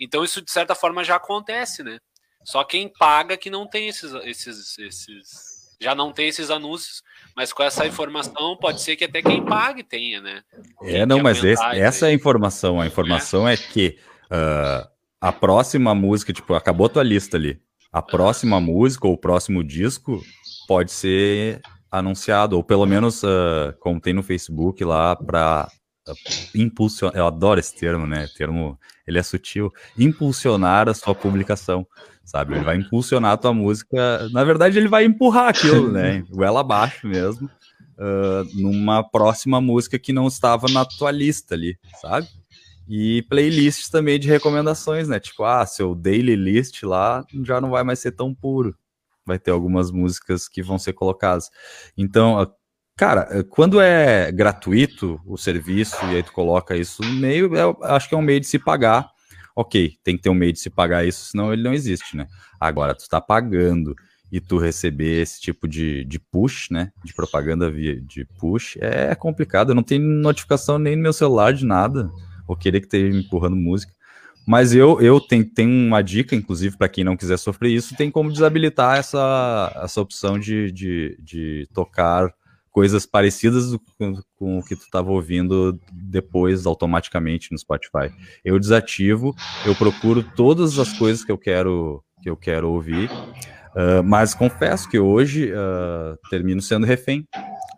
Então 0.00 0.22
isso 0.22 0.40
de 0.40 0.50
certa 0.50 0.74
forma 0.74 1.02
já 1.02 1.16
acontece, 1.16 1.82
né? 1.82 1.98
Só 2.44 2.62
quem 2.62 2.88
paga 2.88 3.36
que 3.36 3.50
não 3.50 3.66
tem 3.66 3.88
esses 3.88 4.12
esses 4.24 4.78
esses 4.78 5.58
já 5.80 5.94
não 5.94 6.12
tem 6.12 6.28
esses 6.28 6.50
anúncios, 6.50 7.02
mas 7.36 7.52
com 7.52 7.62
essa 7.62 7.86
informação 7.86 8.56
pode 8.56 8.80
ser 8.82 8.96
que 8.96 9.04
até 9.04 9.22
quem 9.22 9.44
pague 9.44 9.84
tenha, 9.84 10.20
né? 10.20 10.42
É, 10.82 11.06
não, 11.06 11.20
mas 11.20 11.42
esse, 11.42 11.62
essa 11.62 12.06
é 12.06 12.10
a 12.10 12.12
informação. 12.12 12.80
A 12.80 12.86
informação 12.86 13.46
é, 13.46 13.54
é 13.54 13.56
que 13.56 13.98
uh, 14.24 14.88
a 15.20 15.32
próxima 15.32 15.94
música, 15.94 16.32
tipo, 16.32 16.54
acabou 16.54 16.86
a 16.86 16.90
tua 16.90 17.02
lista 17.02 17.36
ali 17.36 17.60
a 17.92 18.02
próxima 18.02 18.60
música 18.60 19.06
ou 19.06 19.14
o 19.14 19.18
próximo 19.18 19.64
disco 19.64 20.22
pode 20.66 20.92
ser 20.92 21.60
anunciado, 21.90 22.56
ou 22.56 22.62
pelo 22.62 22.84
menos 22.84 23.22
uh, 23.22 23.72
como 23.80 24.00
tem 24.00 24.12
no 24.12 24.22
Facebook 24.22 24.84
lá 24.84 25.16
para 25.16 25.68
uh, 26.06 26.12
impulsionar, 26.54 27.16
eu 27.16 27.26
adoro 27.26 27.58
esse 27.58 27.74
termo, 27.74 28.06
né? 28.06 28.26
O 28.26 28.36
termo, 28.36 28.78
ele 29.06 29.18
é 29.18 29.22
sutil, 29.22 29.72
impulsionar 29.98 30.88
a 30.88 30.94
sua 30.94 31.14
publicação, 31.14 31.86
sabe? 32.24 32.54
Ele 32.54 32.64
vai 32.64 32.76
impulsionar 32.76 33.32
a 33.32 33.36
tua 33.38 33.54
música, 33.54 34.28
na 34.30 34.44
verdade 34.44 34.78
ele 34.78 34.88
vai 34.88 35.04
empurrar 35.04 35.48
aquilo, 35.48 35.90
né? 35.90 36.22
Goela 36.28 36.60
abaixo 36.60 37.06
mesmo, 37.08 37.48
uh, 37.98 38.60
numa 38.60 39.02
próxima 39.02 39.62
música 39.62 39.98
que 39.98 40.12
não 40.12 40.26
estava 40.26 40.68
na 40.68 40.84
tua 40.84 41.10
lista 41.10 41.54
ali, 41.54 41.78
sabe? 42.02 42.28
E 42.88 43.20
playlists 43.28 43.90
também 43.90 44.18
de 44.18 44.26
recomendações, 44.26 45.08
né? 45.08 45.20
Tipo, 45.20 45.44
ah, 45.44 45.66
seu 45.66 45.94
daily 45.94 46.34
list 46.34 46.82
lá 46.84 47.22
já 47.44 47.60
não 47.60 47.70
vai 47.70 47.84
mais 47.84 47.98
ser 47.98 48.12
tão 48.12 48.34
puro. 48.34 48.74
Vai 49.26 49.38
ter 49.38 49.50
algumas 49.50 49.90
músicas 49.90 50.48
que 50.48 50.62
vão 50.62 50.78
ser 50.78 50.94
colocadas. 50.94 51.50
Então, 51.98 52.50
cara, 52.96 53.44
quando 53.50 53.78
é 53.78 54.32
gratuito 54.32 55.20
o 55.26 55.36
serviço 55.36 55.96
e 56.06 56.16
aí 56.16 56.22
tu 56.22 56.32
coloca 56.32 56.74
isso 56.78 57.02
no 57.02 57.12
meio, 57.12 57.54
eu 57.54 57.76
acho 57.82 58.08
que 58.08 58.14
é 58.14 58.18
um 58.18 58.22
meio 58.22 58.40
de 58.40 58.46
se 58.46 58.58
pagar. 58.58 59.10
Ok, 59.54 59.96
tem 60.02 60.16
que 60.16 60.22
ter 60.22 60.30
um 60.30 60.34
meio 60.34 60.54
de 60.54 60.60
se 60.60 60.70
pagar 60.70 61.04
isso, 61.04 61.26
senão 61.26 61.52
ele 61.52 61.62
não 61.62 61.74
existe, 61.74 62.16
né? 62.16 62.26
Agora, 62.58 62.94
tu 62.94 63.06
tá 63.06 63.20
pagando 63.20 63.94
e 64.32 64.40
tu 64.40 64.56
receber 64.56 65.20
esse 65.20 65.40
tipo 65.40 65.68
de, 65.68 66.04
de 66.04 66.18
push, 66.18 66.70
né? 66.70 66.90
De 67.04 67.12
propaganda 67.12 67.70
via 67.70 68.00
de 68.00 68.24
push, 68.38 68.78
é 68.80 69.14
complicado. 69.14 69.72
Eu 69.72 69.74
não 69.74 69.82
tenho 69.82 70.02
notificação 70.02 70.78
nem 70.78 70.96
no 70.96 71.02
meu 71.02 71.12
celular 71.12 71.52
de 71.52 71.66
nada 71.66 72.10
ou 72.48 72.56
querer 72.56 72.80
que 72.80 72.86
esteja 72.86 73.16
empurrando 73.16 73.54
música. 73.54 73.92
Mas 74.46 74.74
eu, 74.74 74.98
eu 75.02 75.20
tenho, 75.20 75.44
tenho 75.44 75.70
uma 75.70 76.00
dica, 76.00 76.34
inclusive, 76.34 76.78
para 76.78 76.88
quem 76.88 77.04
não 77.04 77.18
quiser 77.18 77.36
sofrer 77.36 77.70
isso, 77.70 77.94
tem 77.94 78.10
como 78.10 78.32
desabilitar 78.32 78.96
essa, 78.96 79.70
essa 79.84 80.00
opção 80.00 80.38
de, 80.38 80.72
de, 80.72 81.18
de 81.22 81.68
tocar 81.74 82.32
coisas 82.70 83.04
parecidas 83.04 83.76
com, 83.98 84.14
com 84.36 84.58
o 84.58 84.64
que 84.64 84.74
tu 84.74 84.84
estava 84.84 85.10
ouvindo 85.10 85.78
depois 85.92 86.64
automaticamente 86.64 87.52
no 87.52 87.58
Spotify. 87.58 88.10
Eu 88.42 88.58
desativo, 88.58 89.34
eu 89.66 89.74
procuro 89.74 90.22
todas 90.22 90.78
as 90.78 90.96
coisas 90.96 91.22
que 91.22 91.32
eu 91.32 91.38
quero 91.38 92.02
que 92.22 92.30
eu 92.30 92.36
quero 92.36 92.70
ouvir, 92.70 93.10
uh, 93.10 94.02
mas 94.02 94.34
confesso 94.34 94.88
que 94.88 94.98
hoje 94.98 95.52
uh, 95.52 96.16
termino 96.30 96.62
sendo 96.62 96.86
refém 96.86 97.28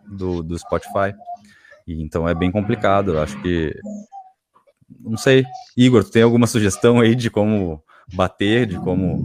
do, 0.07 0.41
do 0.41 0.57
Spotify. 0.57 1.13
E, 1.85 2.01
então 2.01 2.27
é 2.27 2.33
bem 2.33 2.51
complicado. 2.51 3.11
Eu 3.11 3.21
acho 3.21 3.39
que 3.41 3.75
não 4.99 5.17
sei. 5.17 5.45
Igor, 5.75 6.03
tu 6.03 6.11
tem 6.11 6.23
alguma 6.23 6.47
sugestão 6.47 6.99
aí 6.99 7.15
de 7.15 7.29
como 7.29 7.83
bater, 8.13 8.65
de 8.65 8.77
como 8.77 9.23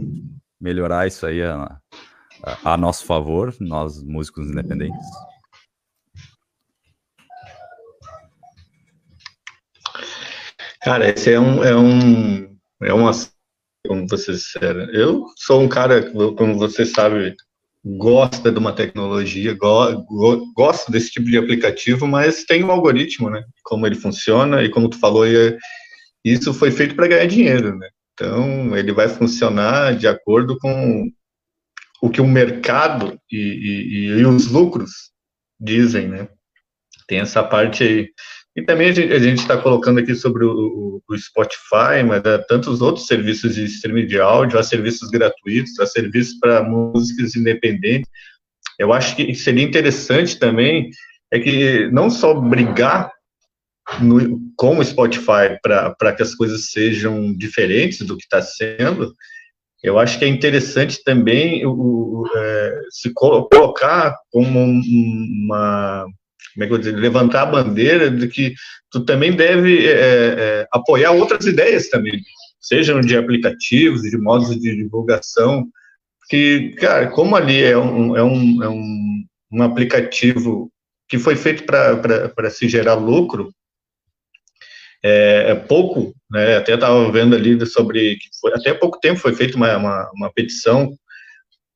melhorar 0.59 1.07
isso 1.07 1.25
aí 1.25 1.41
a, 1.43 1.77
a, 2.43 2.73
a 2.73 2.77
nosso 2.77 3.05
favor, 3.05 3.53
nós 3.59 4.01
músicos 4.03 4.49
independentes? 4.49 5.07
Cara, 10.81 11.09
esse 11.09 11.33
é 11.33 11.39
um, 11.39 11.63
é 11.63 11.75
um, 11.75 12.57
é 12.83 12.93
uma, 12.93 13.11
como 13.85 14.07
você 14.07 14.31
disseram, 14.31 14.89
eu 14.93 15.25
sou 15.35 15.61
um 15.61 15.67
cara, 15.67 16.11
como 16.11 16.57
você 16.57 16.85
sabe, 16.85 17.35
gosta 17.95 18.51
de 18.51 18.57
uma 18.57 18.73
tecnologia, 18.73 19.53
go, 19.53 20.03
go, 20.03 20.53
gosta 20.53 20.91
desse 20.91 21.11
tipo 21.11 21.27
de 21.27 21.37
aplicativo, 21.37 22.07
mas 22.07 22.43
tem 22.43 22.63
um 22.63 22.71
algoritmo, 22.71 23.29
né? 23.29 23.43
Como 23.63 23.85
ele 23.85 23.95
funciona 23.95 24.63
e 24.63 24.69
como 24.69 24.89
tu 24.89 24.99
falou, 24.99 25.25
é, 25.25 25.57
isso 26.25 26.53
foi 26.53 26.71
feito 26.71 26.95
para 26.95 27.07
ganhar 27.07 27.27
dinheiro, 27.27 27.77
né? 27.77 27.87
Então 28.13 28.75
ele 28.75 28.91
vai 28.91 29.07
funcionar 29.07 29.95
de 29.95 30.07
acordo 30.07 30.57
com 30.57 31.07
o 32.01 32.09
que 32.09 32.19
o 32.19 32.27
mercado 32.27 33.19
e, 33.31 33.37
e, 33.37 34.07
e 34.19 34.25
os 34.25 34.47
lucros 34.47 35.11
dizem, 35.59 36.07
né? 36.07 36.27
Tem 37.07 37.19
essa 37.19 37.43
parte 37.43 37.83
aí. 37.83 38.09
E 38.57 38.63
também 38.63 38.89
a 38.89 39.19
gente 39.19 39.37
está 39.37 39.55
colocando 39.55 39.99
aqui 39.99 40.15
sobre 40.15 40.43
o, 40.43 40.99
o, 41.07 41.15
Spotify, 41.15 42.03
mas 42.03 42.25
há 42.25 42.39
tantos 42.39 42.81
outros 42.81 43.05
serviços 43.05 43.53
de 43.53 43.65
streaming 43.65 44.07
de 44.07 44.19
áudio, 44.19 44.57
há 44.57 44.63
serviços 44.63 45.11
gratuitos, 45.11 45.79
há 45.79 45.85
serviços 45.85 46.39
para 46.39 46.63
músicas 46.63 47.35
independentes. 47.35 48.09
Eu 48.79 48.91
acho 48.91 49.15
que 49.15 49.35
seria 49.35 49.63
interessante 49.63 50.39
também 50.39 50.89
é 51.31 51.39
que 51.39 51.87
não 51.91 52.09
só 52.09 52.33
brigar 52.33 53.11
no, 54.01 54.39
com 54.55 54.79
o 54.79 54.83
Spotify 54.83 55.59
para 55.61 56.13
que 56.13 56.23
as 56.23 56.33
coisas 56.33 56.71
sejam 56.71 57.31
diferentes 57.37 57.99
do 58.07 58.17
que 58.17 58.23
está 58.23 58.41
sendo, 58.41 59.13
eu 59.83 59.99
acho 59.99 60.17
que 60.17 60.25
é 60.25 60.27
interessante 60.27 61.03
também 61.03 61.63
o, 61.63 61.71
o 61.71 62.27
é, 62.35 62.81
se 62.89 63.13
colocar 63.13 64.15
como 64.31 64.59
uma 64.59 66.07
como 66.53 66.63
é 66.63 66.67
que 66.67 66.73
eu 66.73 66.77
dizer, 66.77 66.95
levantar 66.95 67.43
a 67.43 67.45
bandeira 67.45 68.09
de 68.09 68.27
que 68.27 68.53
tu 68.91 69.05
também 69.05 69.35
deve 69.35 69.87
é, 69.87 69.91
é, 69.91 70.67
apoiar 70.71 71.11
outras 71.11 71.45
ideias 71.45 71.89
também, 71.89 72.21
sejam 72.59 73.01
de 73.01 73.15
aplicativos, 73.17 74.01
de 74.01 74.17
modos 74.17 74.49
de 74.59 74.75
divulgação 74.75 75.67
que, 76.29 76.71
cara, 76.77 77.07
como 77.09 77.35
ali 77.35 77.63
é 77.63 77.77
um, 77.77 78.15
é 78.15 78.23
um, 78.23 78.63
é 78.63 78.69
um, 78.69 79.25
um 79.51 79.63
aplicativo 79.63 80.71
que 81.07 81.17
foi 81.17 81.35
feito 81.35 81.63
para 81.63 82.49
se 82.49 82.67
gerar 82.67 82.95
lucro, 82.95 83.49
é, 85.03 85.51
é, 85.51 85.55
pouco, 85.55 86.13
né? 86.29 86.57
Até 86.57 86.73
estava 86.73 87.09
vendo 87.11 87.35
ali 87.35 87.65
sobre 87.65 88.17
que 88.17 88.27
foi, 88.41 88.53
até 88.53 88.73
pouco 88.73 88.99
tempo 88.99 89.19
foi 89.19 89.33
feita 89.33 89.55
uma, 89.55 89.77
uma, 89.77 90.11
uma, 90.13 90.33
petição 90.33 90.91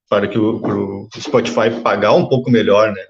para 0.09 0.27
que 0.27 0.37
o, 0.37 0.57
o, 0.57 1.09
Spotify 1.17 1.81
pagar 1.81 2.13
um 2.13 2.27
pouco 2.27 2.51
melhor, 2.51 2.91
né? 2.91 3.01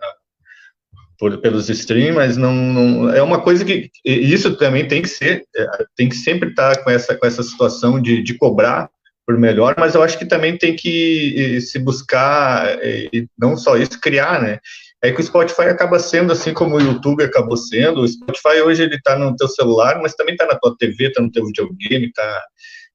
Por, 1.22 1.38
pelos 1.38 1.70
streams, 1.70 2.16
mas 2.16 2.36
não, 2.36 2.52
não, 2.52 3.10
é 3.14 3.22
uma 3.22 3.40
coisa 3.40 3.64
que 3.64 3.92
isso 4.04 4.58
também 4.58 4.88
tem 4.88 5.04
que 5.04 5.08
ser, 5.08 5.44
é, 5.56 5.68
tem 5.96 6.10
que 6.10 6.16
sempre 6.16 6.50
estar 6.50 6.76
tá 6.76 6.84
com 6.84 6.90
essa 6.90 7.16
com 7.16 7.28
essa 7.28 7.44
situação 7.44 8.02
de, 8.02 8.24
de 8.24 8.34
cobrar 8.34 8.90
por 9.24 9.38
melhor, 9.38 9.76
mas 9.78 9.94
eu 9.94 10.02
acho 10.02 10.18
que 10.18 10.26
também 10.26 10.58
tem 10.58 10.76
que 10.76 11.62
se 11.62 11.78
buscar 11.78 12.76
e 12.84 13.28
não 13.38 13.56
só 13.56 13.78
isso 13.78 14.02
criar, 14.02 14.42
né? 14.42 14.58
É 15.00 15.12
que 15.12 15.22
o 15.22 15.24
Spotify 15.24 15.66
acaba 15.66 16.00
sendo 16.00 16.34
assim 16.34 16.56
como 16.56 16.76
o 16.76 16.82
YouTube 16.82 17.24
acabou 17.24 17.56
sendo. 17.56 18.02
O 18.02 18.08
Spotify 18.08 18.62
hoje 18.64 18.82
ele 18.82 18.96
está 18.96 19.16
no 19.16 19.36
teu 19.36 19.48
celular, 19.48 20.00
mas 20.02 20.16
também 20.16 20.34
está 20.34 20.48
na 20.48 20.58
tua 20.58 20.76
TV, 20.76 21.10
está 21.10 21.22
no 21.22 21.32
teu 21.32 21.46
videogame, 21.46 22.12
tá 22.12 22.44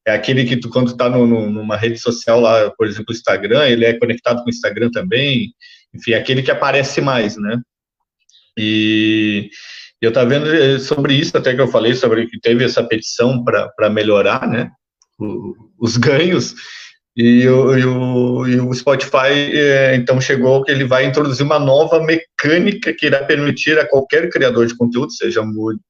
é 0.06 0.14
aquele 0.14 0.44
que 0.44 0.56
tu 0.56 0.68
quando 0.68 0.92
está 0.92 1.08
numa 1.08 1.76
rede 1.76 1.98
social 1.98 2.40
lá, 2.40 2.70
por 2.70 2.86
exemplo, 2.86 3.06
o 3.08 3.12
Instagram, 3.12 3.66
ele 3.66 3.84
é 3.84 3.98
conectado 3.98 4.38
com 4.38 4.46
o 4.46 4.50
Instagram 4.50 4.90
também. 4.90 5.52
Enfim, 5.92 6.12
é 6.12 6.16
aquele 6.16 6.42
que 6.42 6.50
aparece 6.50 7.00
mais, 7.00 7.36
né? 7.36 7.60
E 8.58 9.50
eu 10.00 10.08
estava 10.08 10.28
vendo 10.28 10.54
eh, 10.54 10.78
sobre 10.78 11.14
isso 11.14 11.36
até 11.36 11.54
que 11.54 11.60
eu 11.60 11.68
falei 11.68 11.94
sobre 11.94 12.26
que 12.26 12.38
teve 12.40 12.64
essa 12.64 12.82
petição 12.82 13.44
para 13.44 13.90
melhorar, 13.90 14.46
né? 14.48 14.70
os 15.78 15.96
ganhos 15.96 16.54
e 17.16 17.48
o, 17.48 17.78
e 17.78 17.84
o, 17.86 18.46
e 18.46 18.60
o 18.60 18.74
Spotify, 18.74 19.32
é, 19.54 19.96
então, 19.96 20.20
chegou 20.20 20.62
que 20.62 20.70
ele 20.70 20.84
vai 20.84 21.06
introduzir 21.06 21.46
uma 21.46 21.58
nova 21.58 21.98
mecânica 21.98 22.92
que 22.92 23.06
irá 23.06 23.24
permitir 23.24 23.78
a 23.78 23.88
qualquer 23.88 24.28
criador 24.28 24.66
de 24.66 24.76
conteúdo, 24.76 25.10
seja 25.10 25.42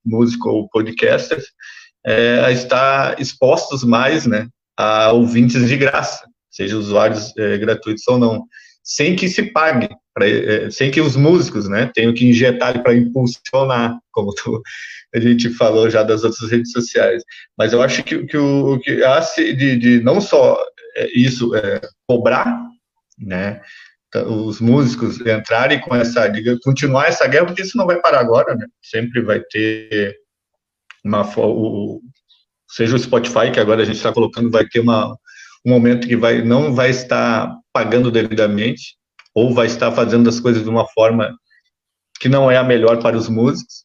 músico 0.04 0.48
ou 0.48 0.68
podcaster, 0.68 1.42
é, 2.06 2.40
a 2.44 2.52
estar 2.52 3.20
expostos 3.20 3.82
mais 3.82 4.24
né, 4.24 4.46
a 4.76 5.10
ouvintes 5.10 5.66
de 5.66 5.76
graça, 5.76 6.24
seja 6.48 6.76
usuários 6.76 7.36
é, 7.36 7.58
gratuitos 7.58 8.06
ou 8.06 8.18
não, 8.18 8.44
sem 8.84 9.16
que 9.16 9.28
se 9.28 9.50
pague, 9.50 9.88
pra, 10.16 10.26
é, 10.26 10.70
sem 10.70 10.90
que 10.90 11.00
os 11.00 11.14
músicos 11.14 11.68
né, 11.68 11.90
tenham 11.94 12.14
que 12.14 12.26
injetar 12.26 12.82
para 12.82 12.96
impulsionar, 12.96 13.98
como 14.10 14.34
tu, 14.34 14.62
a 15.14 15.20
gente 15.20 15.50
falou 15.50 15.90
já 15.90 16.02
das 16.02 16.24
outras 16.24 16.50
redes 16.50 16.72
sociais. 16.72 17.22
Mas 17.56 17.74
eu 17.74 17.82
acho 17.82 18.02
que, 18.02 18.26
que 18.26 18.38
o 18.38 18.80
que 18.80 19.04
há 19.04 19.20
de, 19.20 19.76
de 19.76 20.00
não 20.02 20.18
só 20.18 20.58
é, 20.96 21.06
isso, 21.14 21.54
é, 21.54 21.82
cobrar, 22.08 22.58
né, 23.18 23.60
os 24.26 24.58
músicos 24.60 25.20
entrarem 25.20 25.78
com 25.80 25.94
essa, 25.94 26.26
diga, 26.28 26.56
continuar 26.64 27.08
essa 27.08 27.26
guerra, 27.26 27.44
porque 27.44 27.60
isso 27.60 27.76
não 27.76 27.86
vai 27.86 28.00
parar 28.00 28.20
agora, 28.20 28.54
né, 28.54 28.66
sempre 28.82 29.20
vai 29.20 29.40
ter 29.40 30.16
uma, 31.04 31.22
o, 31.36 32.00
seja 32.70 32.96
o 32.96 32.98
Spotify, 32.98 33.50
que 33.52 33.60
agora 33.60 33.82
a 33.82 33.84
gente 33.84 33.96
está 33.96 34.10
colocando, 34.10 34.50
vai 34.50 34.66
ter 34.66 34.80
uma, 34.80 35.14
um 35.66 35.70
momento 35.70 36.08
que 36.08 36.16
vai, 36.16 36.40
não 36.40 36.74
vai 36.74 36.88
estar 36.88 37.54
pagando 37.74 38.10
devidamente, 38.10 38.95
ou 39.36 39.52
vai 39.52 39.66
estar 39.66 39.92
fazendo 39.92 40.30
as 40.30 40.40
coisas 40.40 40.62
de 40.62 40.68
uma 40.70 40.88
forma 40.88 41.36
que 42.18 42.26
não 42.26 42.50
é 42.50 42.56
a 42.56 42.64
melhor 42.64 43.02
para 43.02 43.18
os 43.18 43.28
músicos, 43.28 43.84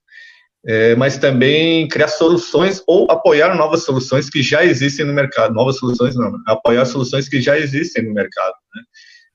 é, 0.66 0.96
mas 0.96 1.18
também 1.18 1.90
criar 1.90 2.08
soluções 2.08 2.82
ou 2.88 3.12
apoiar 3.12 3.54
novas 3.58 3.84
soluções 3.84 4.30
que 4.30 4.42
já 4.42 4.64
existem 4.64 5.06
no 5.06 5.12
mercado. 5.12 5.54
Novas 5.54 5.76
soluções 5.76 6.16
não, 6.16 6.32
apoiar 6.48 6.86
soluções 6.86 7.28
que 7.28 7.42
já 7.42 7.60
existem 7.60 8.06
no 8.06 8.14
mercado. 8.14 8.54
Né? 8.74 8.82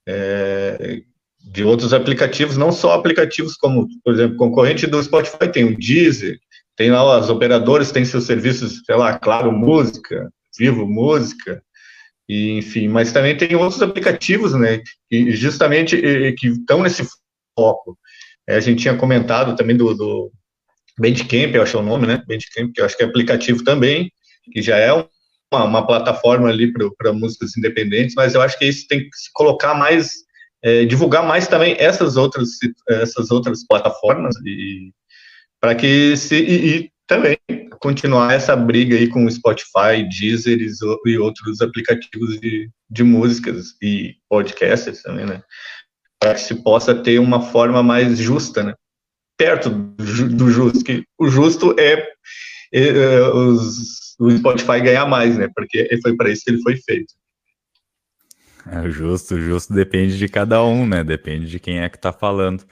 É, 0.08 1.02
de 1.38 1.62
outros 1.62 1.92
aplicativos, 1.92 2.56
não 2.56 2.72
só 2.72 2.94
aplicativos 2.94 3.54
como, 3.54 3.86
por 4.02 4.14
exemplo, 4.14 4.38
concorrente 4.38 4.86
do 4.86 5.02
Spotify 5.02 5.48
tem 5.52 5.64
o 5.64 5.76
Deezer, 5.76 6.38
tem 6.76 6.90
lá 6.90 7.18
as 7.18 7.28
operadoras, 7.28 7.92
tem 7.92 8.06
seus 8.06 8.24
serviços, 8.24 8.82
sei 8.86 8.96
lá, 8.96 9.18
Claro 9.18 9.52
Música, 9.52 10.32
Vivo 10.58 10.86
Música, 10.86 11.62
e, 12.28 12.52
enfim, 12.58 12.88
mas 12.88 13.12
também 13.12 13.36
tem 13.36 13.54
outros 13.54 13.82
aplicativos, 13.82 14.52
né, 14.54 14.82
que 15.08 15.30
justamente 15.32 15.96
que 16.36 16.48
estão 16.48 16.82
nesse 16.82 17.06
foco. 17.56 17.98
É, 18.48 18.56
a 18.56 18.60
gente 18.60 18.82
tinha 18.82 18.96
comentado 18.96 19.56
também 19.56 19.76
do, 19.76 19.94
do 19.94 20.32
Bandcamp, 20.98 21.54
eu 21.54 21.62
acho 21.62 21.78
o 21.78 21.82
nome, 21.82 22.06
né? 22.06 22.22
Bandcamp, 22.26 22.72
que 22.72 22.80
eu 22.80 22.84
acho 22.84 22.96
que 22.96 23.02
é 23.02 23.06
aplicativo 23.06 23.64
também, 23.64 24.10
que 24.52 24.62
já 24.62 24.76
é 24.76 24.92
uma, 24.92 25.64
uma 25.64 25.86
plataforma 25.86 26.48
ali 26.48 26.72
para 26.96 27.12
músicas 27.12 27.56
independentes, 27.56 28.14
mas 28.14 28.34
eu 28.34 28.42
acho 28.42 28.58
que 28.58 28.66
isso 28.66 28.86
tem 28.88 29.00
que 29.00 29.16
se 29.16 29.30
colocar 29.32 29.74
mais, 29.74 30.12
é, 30.62 30.84
divulgar 30.84 31.26
mais 31.26 31.48
também 31.48 31.76
essas 31.78 32.16
outras, 32.16 32.50
essas 32.88 33.30
outras 33.30 33.66
plataformas 33.66 34.36
e 34.44 34.92
para 35.60 35.74
que 35.74 36.16
se 36.16 36.36
e, 36.36 36.76
e, 36.76 36.90
também 37.06 37.38
continuar 37.80 38.34
essa 38.34 38.56
briga 38.56 38.96
aí 38.96 39.08
com 39.08 39.24
o 39.24 39.30
Spotify, 39.30 40.08
Deezer 40.08 40.58
e 41.06 41.18
outros 41.18 41.60
aplicativos 41.60 42.40
de, 42.40 42.70
de 42.90 43.04
músicas 43.04 43.76
e 43.82 44.14
podcasts 44.28 45.02
também, 45.02 45.26
né? 45.26 45.42
Para 46.18 46.34
que 46.34 46.40
se 46.40 46.54
possa 46.62 46.94
ter 46.94 47.18
uma 47.18 47.40
forma 47.40 47.82
mais 47.82 48.18
justa, 48.18 48.62
né? 48.62 48.74
perto 49.36 49.68
do 49.70 50.50
justo, 50.50 50.84
que 50.84 51.04
o 51.18 51.28
justo 51.28 51.74
é, 51.78 52.08
é 52.72 53.20
os, 53.28 54.16
o 54.18 54.30
Spotify 54.30 54.80
ganhar 54.80 55.06
mais, 55.06 55.36
né? 55.36 55.48
Porque 55.54 55.88
foi 56.02 56.16
para 56.16 56.30
isso 56.30 56.44
que 56.44 56.50
ele 56.50 56.62
foi 56.62 56.76
feito. 56.76 57.14
É 58.68 58.90
justo, 58.90 59.40
justo 59.40 59.72
depende 59.72 60.18
de 60.18 60.28
cada 60.28 60.64
um, 60.64 60.86
né? 60.86 61.04
Depende 61.04 61.46
de 61.46 61.60
quem 61.60 61.80
é 61.80 61.88
que 61.88 61.98
tá 61.98 62.12
falando. 62.12 62.64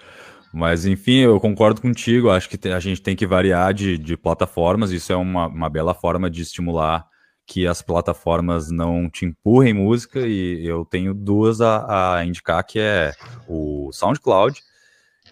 Mas, 0.54 0.86
enfim, 0.86 1.16
eu 1.16 1.40
concordo 1.40 1.82
contigo. 1.82 2.30
Acho 2.30 2.48
que 2.48 2.68
a 2.68 2.78
gente 2.78 3.02
tem 3.02 3.16
que 3.16 3.26
variar 3.26 3.74
de, 3.74 3.98
de 3.98 4.16
plataformas. 4.16 4.92
Isso 4.92 5.12
é 5.12 5.16
uma, 5.16 5.48
uma 5.48 5.68
bela 5.68 5.92
forma 5.92 6.30
de 6.30 6.42
estimular 6.42 7.04
que 7.44 7.66
as 7.66 7.82
plataformas 7.82 8.70
não 8.70 9.10
te 9.10 9.24
empurrem 9.24 9.74
música. 9.74 10.20
E 10.20 10.64
eu 10.64 10.84
tenho 10.84 11.12
duas 11.12 11.60
a, 11.60 12.18
a 12.18 12.24
indicar, 12.24 12.64
que 12.64 12.78
é 12.78 13.12
o 13.48 13.90
SoundCloud, 13.92 14.62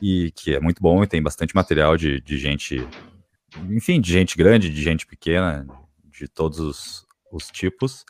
e 0.02 0.32
que 0.32 0.56
é 0.56 0.60
muito 0.60 0.82
bom 0.82 1.04
e 1.04 1.06
tem 1.06 1.22
bastante 1.22 1.54
material 1.54 1.96
de, 1.96 2.20
de 2.20 2.36
gente, 2.36 2.84
enfim, 3.70 4.00
de 4.00 4.10
gente 4.10 4.36
grande, 4.36 4.70
de 4.70 4.82
gente 4.82 5.06
pequena, 5.06 5.64
de 6.10 6.26
todos 6.26 6.58
os, 6.58 7.06
os 7.30 7.46
tipos. 7.46 8.04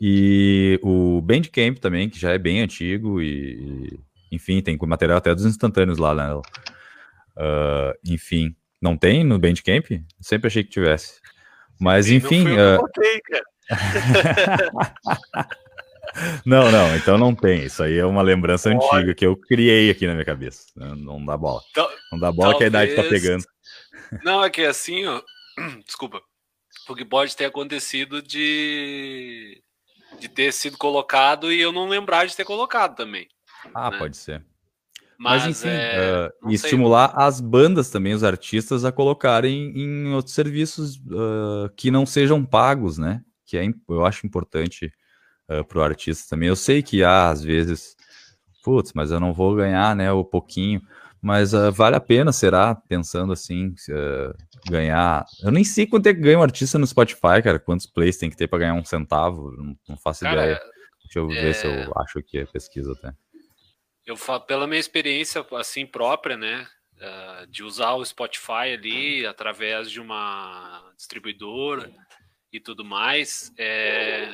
E 0.00 0.78
o 0.80 1.20
Bandcamp 1.20 1.78
também, 1.78 2.08
que 2.08 2.20
já 2.20 2.30
é 2.30 2.38
bem 2.38 2.60
antigo 2.60 3.20
e, 3.20 3.98
enfim, 4.32 4.60
tem 4.62 4.78
material 4.80 5.18
até 5.18 5.34
dos 5.34 5.44
instantâneos 5.44 5.98
lá, 5.98 6.14
né? 6.14 6.34
Uh, 6.34 7.92
enfim, 8.04 8.56
não 8.80 8.96
tem 8.96 9.22
no 9.22 9.38
Bandcamp? 9.38 9.86
Sempre 10.20 10.48
achei 10.48 10.64
que 10.64 10.70
tivesse. 10.70 11.20
Mas, 11.80 12.10
enfim... 12.10 12.44
Não 12.44 12.54
uh... 12.54 12.58
eu 12.58 12.88
cara. 13.24 13.44
Não, 16.44 16.70
não, 16.70 16.94
então 16.94 17.16
não 17.16 17.34
tem. 17.34 17.64
Isso 17.64 17.82
aí 17.82 17.96
é 17.96 18.04
uma 18.04 18.20
lembrança 18.20 18.68
Olha. 18.68 18.76
antiga 18.76 19.14
que 19.14 19.24
eu 19.24 19.34
criei 19.34 19.90
aqui 19.90 20.06
na 20.06 20.12
minha 20.12 20.26
cabeça. 20.26 20.66
Não 20.76 21.24
dá 21.24 21.38
bola. 21.38 21.62
Não 22.10 22.18
dá 22.18 22.30
bola 22.30 22.50
Talvez... 22.50 22.58
que 22.58 22.64
a 22.64 22.66
idade 22.66 22.94
tá 22.94 23.02
pegando. 23.02 23.44
Não, 24.22 24.44
é 24.44 24.50
que 24.50 24.62
assim, 24.62 25.06
ó. 25.06 25.22
Desculpa. 25.86 26.20
O 26.88 26.94
que 26.94 27.04
pode 27.04 27.34
ter 27.34 27.46
acontecido 27.46 28.20
de 28.20 29.62
de 30.18 30.28
ter 30.28 30.52
sido 30.52 30.76
colocado 30.76 31.52
e 31.52 31.60
eu 31.60 31.72
não 31.72 31.88
lembrar 31.88 32.26
de 32.26 32.36
ter 32.36 32.44
colocado 32.44 32.94
também. 32.94 33.26
Ah, 33.74 33.90
né? 33.90 33.98
pode 33.98 34.16
ser. 34.16 34.44
Mas, 35.18 35.44
Mas 35.44 35.58
enfim, 35.58 35.68
é... 35.70 36.30
uh, 36.42 36.50
estimular 36.50 37.12
as 37.14 37.40
bandas 37.40 37.90
também, 37.90 38.12
os 38.12 38.24
artistas, 38.24 38.84
a 38.84 38.90
colocarem 38.90 39.72
em 39.76 40.12
outros 40.12 40.34
serviços 40.34 40.96
uh, 40.96 41.70
que 41.76 41.90
não 41.90 42.04
sejam 42.04 42.44
pagos, 42.44 42.98
né? 42.98 43.22
Que 43.46 43.56
é, 43.56 43.68
eu 43.88 44.04
acho 44.04 44.26
importante 44.26 44.92
uh, 45.48 45.64
para 45.64 45.78
o 45.78 45.82
artista 45.82 46.30
também. 46.30 46.48
Eu 46.48 46.56
sei 46.56 46.82
que 46.82 47.04
há, 47.04 47.30
às 47.30 47.42
vezes, 47.42 47.94
putz, 48.64 48.92
mas 48.94 49.12
eu 49.12 49.20
não 49.20 49.32
vou 49.32 49.54
ganhar, 49.54 49.94
né, 49.94 50.10
o 50.10 50.24
pouquinho. 50.24 50.82
Mas 51.20 51.54
uh, 51.54 51.70
vale 51.70 51.94
a 51.94 52.00
pena, 52.00 52.32
será? 52.32 52.74
Pensando 52.74 53.32
assim, 53.32 53.68
uh, 53.90 54.34
ganhar. 54.68 55.24
Eu 55.40 55.52
nem 55.52 55.62
sei 55.62 55.86
quanto 55.86 56.08
é 56.08 56.14
que 56.14 56.20
ganha 56.20 56.38
um 56.38 56.42
artista 56.42 56.80
no 56.80 56.86
Spotify, 56.86 57.40
cara. 57.44 57.60
Quantos 57.60 57.86
plays 57.86 58.16
tem 58.16 58.28
que 58.28 58.36
ter 58.36 58.48
para 58.48 58.58
ganhar 58.58 58.74
um 58.74 58.84
centavo? 58.84 59.52
Não, 59.56 59.76
não 59.88 59.96
faço 59.96 60.24
cara, 60.24 60.42
ideia. 60.42 60.60
Deixa 61.04 61.20
eu 61.20 61.30
é... 61.30 61.42
ver 61.42 61.54
se 61.54 61.64
eu 61.64 61.72
é 61.72 61.88
acho 61.98 62.20
que 62.24 62.38
é 62.38 62.44
pesquisa 62.44 62.90
até. 62.90 63.14
Eu 64.04 64.16
falo, 64.16 64.40
pela 64.40 64.66
minha 64.66 64.80
experiência 64.80 65.46
assim 65.52 65.86
própria, 65.86 66.36
né? 66.36 66.68
Uh, 66.96 67.46
de 67.48 67.64
usar 67.64 67.94
o 67.94 68.04
Spotify 68.04 68.74
ali 68.74 69.26
através 69.26 69.90
de 69.90 70.00
uma 70.00 70.92
distribuidora 70.96 71.92
e 72.52 72.60
tudo 72.60 72.84
mais, 72.84 73.52
é, 73.58 74.30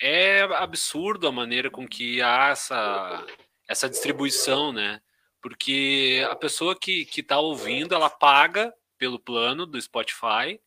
é 0.00 0.40
absurdo 0.42 1.26
a 1.26 1.32
maneira 1.32 1.70
com 1.70 1.86
que 1.86 2.20
há 2.20 2.48
essa, 2.48 3.26
essa 3.68 3.88
distribuição, 3.88 4.72
né? 4.72 5.00
Porque 5.40 6.26
a 6.30 6.36
pessoa 6.36 6.78
que 6.78 7.08
está 7.16 7.38
ouvindo, 7.38 7.94
ela 7.94 8.10
paga 8.10 8.74
pelo 8.98 9.18
plano 9.18 9.64
do 9.66 9.80
Spotify, 9.80 10.60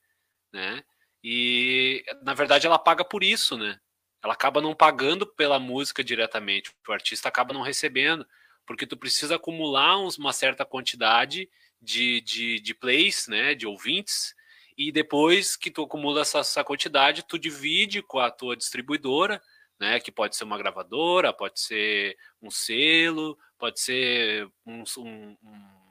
né? 0.52 0.84
E 1.24 2.04
na 2.24 2.34
verdade 2.34 2.68
ela 2.68 2.78
paga 2.78 3.04
por 3.04 3.24
isso, 3.24 3.58
né? 3.58 3.80
Ela 4.26 4.34
acaba 4.34 4.60
não 4.60 4.74
pagando 4.74 5.28
pela 5.28 5.60
música 5.60 6.04
diretamente, 6.04 6.74
o 6.88 6.92
artista 6.92 7.30
acaba 7.30 7.54
não 7.54 7.62
recebendo, 7.62 8.26
porque 8.66 8.88
tu 8.88 8.98
precisa 8.98 9.36
acumular 9.36 9.98
uma 10.00 10.34
certa 10.34 10.66
quantidade 10.66 11.48
de, 11.80 12.22
de, 12.22 12.60
de 12.60 12.74
plays, 12.74 13.28
né, 13.28 13.54
de 13.54 13.68
ouvintes, 13.68 14.34
e 14.76 14.92
depois 14.92 15.56
que 15.56 15.70
tu 15.70 15.84
acumula 15.84 16.22
essa, 16.22 16.40
essa 16.40 16.64
quantidade, 16.64 17.24
tu 17.28 17.38
divide 17.38 18.02
com 18.02 18.18
a 18.18 18.32
tua 18.32 18.58
distribuidora, 18.58 19.40
né, 19.80 20.00
que 20.00 20.12
pode 20.12 20.36
ser 20.36 20.44
uma 20.44 20.58
gravadora, 20.58 21.32
pode 21.32 21.60
ser 21.60 22.18
um 22.42 22.50
selo, 22.50 23.38
pode 23.60 23.80
ser 23.80 24.50
um, 24.66 24.84
um, 24.98 25.38
um 25.44 25.85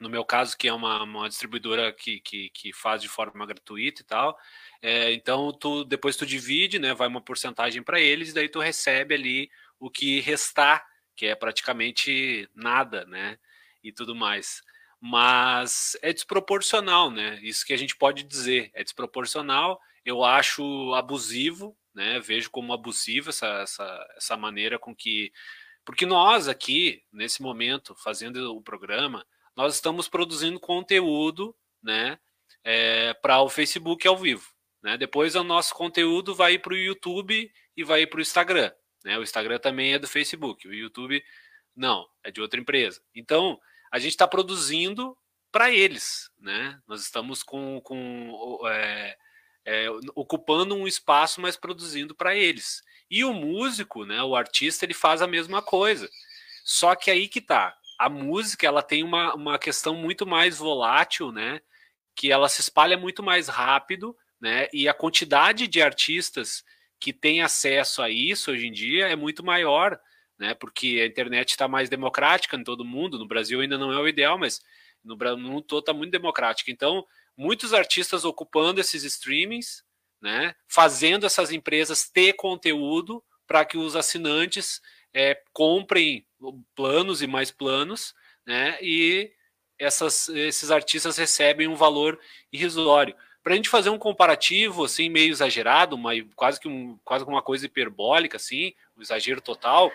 no 0.00 0.08
meu 0.08 0.24
caso, 0.24 0.56
que 0.56 0.68
é 0.68 0.72
uma, 0.72 1.02
uma 1.02 1.28
distribuidora 1.28 1.92
que, 1.92 2.20
que, 2.20 2.50
que, 2.50 2.72
faz 2.72 3.02
de 3.02 3.08
forma 3.08 3.46
gratuita 3.46 4.02
e 4.02 4.04
tal. 4.04 4.38
É, 4.80 5.12
então, 5.12 5.52
tu, 5.52 5.84
depois 5.84 6.16
tu 6.16 6.24
divide, 6.24 6.78
né, 6.78 6.94
vai 6.94 7.08
uma 7.08 7.20
porcentagem 7.20 7.82
para 7.82 8.00
eles, 8.00 8.30
e 8.30 8.34
daí 8.34 8.48
tu 8.48 8.60
recebe 8.60 9.14
ali 9.14 9.50
o 9.78 9.90
que 9.90 10.20
restar, 10.20 10.86
que 11.16 11.26
é 11.26 11.34
praticamente 11.34 12.48
nada, 12.54 13.04
né, 13.06 13.38
e 13.82 13.92
tudo 13.92 14.14
mais. 14.14 14.62
Mas 15.00 15.96
é 16.02 16.12
desproporcional, 16.12 17.10
né? 17.10 17.38
Isso 17.42 17.64
que 17.64 17.72
a 17.72 17.76
gente 17.76 17.96
pode 17.96 18.24
dizer, 18.24 18.70
é 18.74 18.82
desproporcional. 18.82 19.80
Eu 20.04 20.24
acho 20.24 20.92
abusivo, 20.94 21.76
né? 21.94 22.18
Vejo 22.18 22.50
como 22.50 22.72
abusivo 22.72 23.30
essa, 23.30 23.46
essa, 23.60 24.08
essa 24.16 24.36
maneira 24.36 24.78
com 24.78 24.94
que. 24.94 25.32
Porque 25.84 26.04
nós 26.04 26.48
aqui, 26.48 27.04
nesse 27.12 27.40
momento, 27.42 27.94
fazendo 27.94 28.56
o 28.56 28.60
programa, 28.60 29.24
nós 29.58 29.74
estamos 29.74 30.08
produzindo 30.08 30.60
conteúdo, 30.60 31.52
né, 31.82 32.16
é, 32.62 33.12
para 33.14 33.42
o 33.42 33.48
Facebook 33.48 34.06
ao 34.06 34.16
vivo. 34.16 34.48
Né? 34.80 34.96
Depois 34.96 35.34
o 35.34 35.42
nosso 35.42 35.74
conteúdo 35.74 36.32
vai 36.32 36.60
para 36.60 36.74
o 36.74 36.76
YouTube 36.76 37.52
e 37.76 37.82
vai 37.82 38.06
para 38.06 38.18
o 38.18 38.22
Instagram. 38.22 38.72
Né? 39.04 39.18
O 39.18 39.22
Instagram 39.24 39.58
também 39.58 39.94
é 39.94 39.98
do 39.98 40.06
Facebook, 40.06 40.68
o 40.68 40.72
YouTube 40.72 41.20
não, 41.74 42.08
é 42.22 42.30
de 42.30 42.40
outra 42.40 42.60
empresa. 42.60 43.02
Então, 43.12 43.60
a 43.90 43.98
gente 43.98 44.12
está 44.12 44.28
produzindo 44.28 45.18
para 45.50 45.72
eles. 45.72 46.30
Né? 46.38 46.80
Nós 46.86 47.02
estamos 47.02 47.42
com, 47.42 47.80
com 47.80 48.60
é, 48.64 49.18
é, 49.64 49.86
ocupando 50.14 50.76
um 50.76 50.86
espaço, 50.86 51.40
mas 51.40 51.56
produzindo 51.56 52.14
para 52.14 52.36
eles. 52.36 52.80
E 53.10 53.24
o 53.24 53.32
músico, 53.32 54.04
né, 54.04 54.22
o 54.22 54.36
artista, 54.36 54.84
ele 54.84 54.94
faz 54.94 55.20
a 55.20 55.26
mesma 55.26 55.60
coisa. 55.60 56.08
Só 56.64 56.94
que 56.94 57.10
aí 57.10 57.26
que 57.26 57.40
tá 57.40 57.76
a 57.98 58.08
música 58.08 58.66
ela 58.66 58.82
tem 58.82 59.02
uma, 59.02 59.34
uma 59.34 59.58
questão 59.58 59.94
muito 59.94 60.26
mais 60.26 60.58
volátil, 60.58 61.32
né? 61.32 61.60
Que 62.14 62.30
ela 62.30 62.48
se 62.48 62.60
espalha 62.60 62.96
muito 62.96 63.22
mais 63.22 63.48
rápido, 63.48 64.16
né? 64.40 64.68
E 64.72 64.88
a 64.88 64.94
quantidade 64.94 65.66
de 65.66 65.82
artistas 65.82 66.64
que 67.00 67.12
tem 67.12 67.42
acesso 67.42 68.00
a 68.00 68.08
isso 68.08 68.52
hoje 68.52 68.66
em 68.66 68.72
dia 68.72 69.08
é 69.08 69.16
muito 69.16 69.44
maior, 69.44 69.98
né? 70.38 70.54
Porque 70.54 71.00
a 71.02 71.06
internet 71.06 71.50
está 71.50 71.66
mais 71.66 71.88
democrática 71.88 72.56
em 72.56 72.62
todo 72.62 72.84
mundo. 72.84 73.18
No 73.18 73.26
Brasil 73.26 73.60
ainda 73.60 73.76
não 73.76 73.92
é 73.92 73.98
o 73.98 74.08
ideal, 74.08 74.38
mas 74.38 74.60
no 75.04 75.16
mundo 75.36 75.62
todo 75.62 75.80
está 75.80 75.92
muito 75.92 76.12
democrática. 76.12 76.70
Então, 76.70 77.04
muitos 77.36 77.72
artistas 77.72 78.24
ocupando 78.24 78.80
esses 78.80 79.02
streamings, 79.02 79.82
né? 80.20 80.54
Fazendo 80.68 81.26
essas 81.26 81.50
empresas 81.50 82.08
ter 82.08 82.34
conteúdo 82.34 83.24
para 83.46 83.64
que 83.64 83.76
os 83.76 83.96
assinantes 83.96 84.80
é, 85.12 85.40
comprem 85.52 86.27
planos 86.74 87.22
e 87.22 87.26
mais 87.26 87.50
planos, 87.50 88.14
né? 88.46 88.78
E 88.80 89.30
essas, 89.78 90.28
esses 90.28 90.70
artistas 90.70 91.16
recebem 91.16 91.68
um 91.68 91.76
valor 91.76 92.18
irrisório. 92.52 93.14
Para 93.42 93.54
a 93.54 93.56
gente 93.56 93.68
fazer 93.68 93.90
um 93.90 93.98
comparativo 93.98 94.84
assim 94.84 95.08
meio 95.08 95.30
exagerado, 95.30 95.96
uma, 95.96 96.12
quase 96.34 96.60
que 96.60 96.68
um, 96.68 96.98
quase 97.04 97.24
uma 97.24 97.40
coisa 97.40 97.66
hiperbólica 97.66 98.36
assim, 98.36 98.74
um 98.96 99.02
exagero 99.02 99.40
total, 99.40 99.92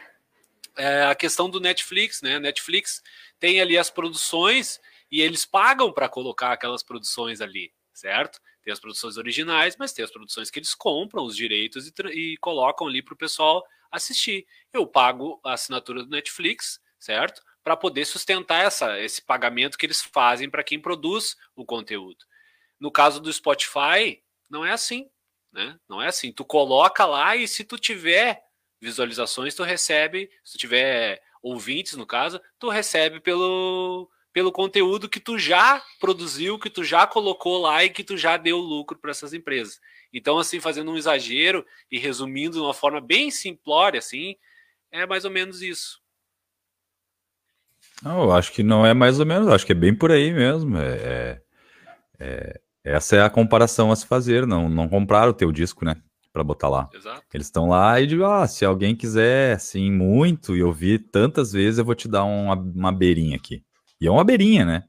é 0.76 1.04
a 1.04 1.16
questão 1.16 1.50
do 1.50 1.60
Netflix, 1.60 2.22
né? 2.22 2.40
Netflix 2.40 3.04
tem 3.40 3.62
ali 3.62 3.78
as 3.78 3.90
produções 3.90 4.80
e 5.12 5.22
eles 5.22 5.46
pagam 5.46 5.92
para 5.92 6.10
colocar 6.10 6.52
aquelas 6.52 6.82
produções 6.82 7.42
ali, 7.42 7.72
certo? 7.94 8.40
Tem 8.64 8.72
as 8.72 8.80
produções 8.80 9.18
originais, 9.18 9.76
mas 9.78 9.94
tem 9.94 10.04
as 10.04 10.12
produções 10.12 10.50
que 10.50 10.58
eles 10.58 10.74
compram 10.74 11.24
os 11.26 11.36
direitos 11.36 11.88
e, 11.88 11.94
e 12.12 12.38
colocam 12.38 12.88
ali 12.88 13.02
para 13.02 13.14
o 13.14 13.18
pessoal 13.18 13.64
assistir. 13.94 14.46
Eu 14.72 14.86
pago 14.88 15.40
a 15.44 15.54
assinatura 15.54 16.04
do 16.04 16.10
Netflix, 16.10 16.80
certo? 17.00 17.42
Para 17.64 17.78
poder 17.78 18.06
sustentar 18.06 18.66
essa, 18.66 19.00
esse 19.00 19.22
pagamento 19.22 19.78
que 19.78 19.86
eles 19.86 20.02
fazem 20.02 20.50
para 20.50 20.64
quem 20.64 20.80
produz 20.80 21.38
o 21.56 21.66
conteúdo. 21.66 22.26
No 22.80 22.92
caso 22.92 23.22
do 23.22 23.32
Spotify, 23.32 24.22
não 24.50 24.66
é 24.66 24.72
assim, 24.72 25.10
né? 25.52 25.80
Não 25.88 26.02
é 26.02 26.08
assim. 26.08 26.32
Tu 26.32 26.44
coloca 26.44 27.06
lá 27.06 27.36
e 27.36 27.48
se 27.48 27.64
tu 27.64 27.78
tiver 27.78 28.44
visualizações, 28.82 29.56
tu 29.56 29.64
recebe, 29.64 30.30
se 30.44 30.54
tu 30.54 30.58
tiver 30.58 31.22
ouvintes, 31.42 31.94
no 31.94 32.06
caso, 32.06 32.42
tu 32.60 32.70
recebe 32.70 33.20
pelo, 33.20 34.10
pelo 34.34 34.52
conteúdo 34.52 35.08
que 35.08 35.20
tu 35.20 35.38
já 35.38 35.82
produziu, 36.00 36.58
que 36.58 36.70
tu 36.70 36.84
já 36.84 37.06
colocou 37.06 37.62
lá 37.62 37.84
e 37.84 37.90
que 37.90 38.04
tu 38.04 38.18
já 38.18 38.36
deu 38.36 38.58
lucro 38.58 38.98
para 38.98 39.12
essas 39.12 39.34
empresas. 39.34 39.80
Então, 40.14 40.38
assim, 40.38 40.60
fazendo 40.60 40.92
um 40.92 40.98
exagero 40.98 41.66
e 41.92 41.98
resumindo 41.98 42.58
de 42.58 42.60
uma 42.60 42.74
forma 42.74 43.02
bem 43.02 43.32
simplória, 43.32 43.98
assim, 43.98 44.36
é 44.92 45.06
mais 45.08 45.26
ou 45.26 45.32
menos 45.32 45.62
isso. 45.62 46.00
Não, 48.02 48.24
eu 48.24 48.32
acho 48.32 48.52
que 48.52 48.62
não 48.62 48.86
é 48.86 48.94
mais 48.94 49.20
ou 49.20 49.26
menos, 49.26 49.48
acho 49.48 49.66
que 49.66 49.72
é 49.72 49.76
bem 49.76 49.96
por 49.96 50.12
aí 50.12 50.32
mesmo. 50.32 50.78
É, 50.78 50.94
é, 50.94 51.42
é, 52.20 52.62
essa 52.84 53.16
é 53.16 53.22
a 53.22 53.30
comparação 53.30 53.92
a 53.92 53.96
se 53.96 54.06
fazer. 54.06 54.46
Não, 54.46 54.70
não 54.70 54.88
compraram 54.88 55.32
o 55.32 55.36
teu 55.36 55.52
disco, 55.52 55.86
né? 55.86 55.96
Para 56.32 56.44
botar 56.44 56.70
lá. 56.70 56.90
Exato. 56.94 57.24
Eles 57.34 57.48
estão 57.48 57.70
lá 57.70 58.00
e 58.00 58.08
digo, 58.08 58.26
ah, 58.26 58.48
se 58.48 58.66
alguém 58.66 58.96
quiser, 58.96 59.56
assim, 59.56 59.92
muito 59.92 60.56
e 60.56 60.64
ouvir 60.64 61.00
tantas 61.12 61.54
vezes, 61.54 61.80
eu 61.80 61.86
vou 61.86 61.96
te 61.96 62.08
dar 62.08 62.24
uma, 62.24 62.56
uma 62.56 62.92
beirinha 62.92 63.38
aqui. 63.38 63.64
E 64.02 64.08
é 64.08 64.12
uma 64.12 64.24
beirinha, 64.24 64.66
né? 64.66 64.84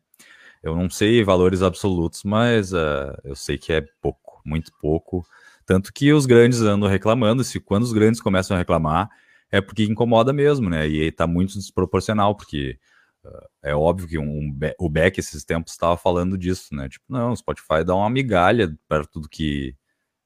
Eu 0.63 0.75
não 0.75 0.89
sei 0.89 1.23
valores 1.23 1.63
absolutos, 1.63 2.25
mas 2.25 2.73
uh, 2.73 3.15
eu 3.23 3.37
sei 3.37 3.59
que 3.59 3.71
é 3.71 3.83
pouco, 4.01 4.24
muito 4.45 4.73
pouco. 4.81 5.27
Tanto 5.67 5.93
que 5.93 6.13
os 6.13 6.27
grandes 6.27 6.61
andam 6.61 6.89
reclamando, 6.89 7.43
se 7.45 7.61
quando 7.61 7.85
os 7.85 7.93
grandes 7.93 8.21
começam 8.21 8.55
a 8.57 8.59
reclamar, 8.59 9.09
é 9.51 9.61
porque 9.61 9.85
incomoda 9.85 10.33
mesmo, 10.33 10.69
né? 10.69 10.87
E 10.87 11.11
tá 11.13 11.27
muito 11.27 11.55
desproporcional, 11.55 12.35
porque 12.37 12.79
uh, 13.25 13.49
é 13.63 13.75
óbvio 13.75 14.09
que 14.09 14.19
um, 14.19 14.59
o 14.79 14.89
Beck 14.89 15.19
esses 15.19 15.45
tempos 15.45 15.73
estava 15.73 15.97
falando 15.97 16.37
disso, 16.37 16.75
né? 16.75 16.89
Tipo, 16.89 17.05
não, 17.09 17.33
o 17.33 17.37
Spotify 17.37 17.85
dá 17.85 17.95
uma 17.95 18.11
migalha 18.11 18.77
para 18.89 19.05
tudo 19.05 19.29
que 19.29 19.75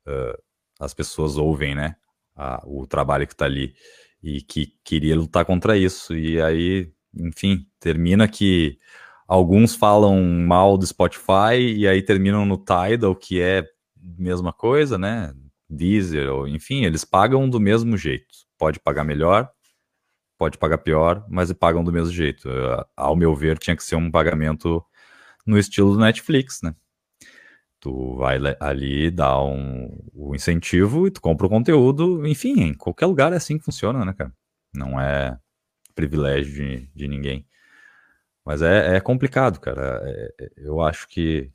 uh, 0.07 0.43
as 0.81 0.95
pessoas 0.95 1.37
ouvem, 1.37 1.75
né? 1.75 1.97
o 2.65 2.87
trabalho 2.87 3.27
que 3.27 3.35
tá 3.35 3.47
ali. 3.47 3.75
E 4.23 4.41
que 4.41 4.73
queria 4.85 5.17
lutar 5.17 5.45
contra 5.45 5.77
isso. 5.77 6.15
E 6.17 6.41
aí 6.41 6.93
enfim, 7.15 7.67
termina 7.81 8.29
que 8.29 8.79
alguns 9.27 9.75
falam 9.75 10.23
mal 10.23 10.77
do 10.77 10.87
Spotify 10.87 11.59
e 11.59 11.87
aí 11.87 12.03
terminam 12.03 12.45
no 12.45 12.57
Tidal, 12.57 13.15
que 13.15 13.41
é 13.41 13.65
mesma 14.17 14.53
coisa, 14.53 14.97
né? 14.99 15.35
Deezer, 15.69 16.31
ou 16.31 16.49
enfim, 16.49 16.85
eles 16.85 17.05
pagam 17.05 17.49
do 17.49 17.61
mesmo 17.61 17.97
jeito. 17.97 18.27
Pode 18.57 18.81
pagar 18.81 19.05
melhor, 19.05 19.51
pode 20.39 20.57
pagar 20.59 20.79
pior, 20.79 21.25
mas 21.29 21.53
pagam 21.53 21.85
do 21.85 21.93
mesmo 21.93 22.13
jeito. 22.13 22.49
Ao 22.97 23.17
meu 23.17 23.35
ver, 23.35 23.59
tinha 23.59 23.77
que 23.77 23.85
ser 23.85 23.97
um 23.97 24.11
pagamento 24.11 24.85
no 25.47 25.59
estilo 25.59 25.93
do 25.93 26.01
Netflix, 26.01 26.61
né? 26.63 26.75
Tu 27.81 28.17
vai 28.17 28.39
ali, 28.61 29.11
dá 29.11 29.41
um, 29.43 29.89
um 30.15 30.35
incentivo 30.35 31.07
e 31.07 31.11
tu 31.11 31.21
compra 31.21 31.47
o 31.47 31.51
conteúdo, 31.51 32.27
enfim, 32.27 32.61
em 32.61 32.75
qualquer 32.75 33.07
lugar 33.07 33.33
é 33.33 33.37
assim 33.37 33.59
que 33.59 33.65
funciona, 33.65 34.05
né, 34.05 34.13
cara? 34.13 34.33
Não 34.75 35.01
é 35.01 35.39
privilégio 35.95 36.53
de, 36.55 36.91
de 36.95 37.09
ninguém. 37.09 37.47
Mas 38.45 38.63
é, 38.63 38.97
é 38.97 39.01
complicado, 39.01 39.61
cara. 39.61 40.01
É, 40.05 40.35
é, 40.41 40.51
eu 40.57 40.81
acho 40.81 41.09
que 41.09 41.51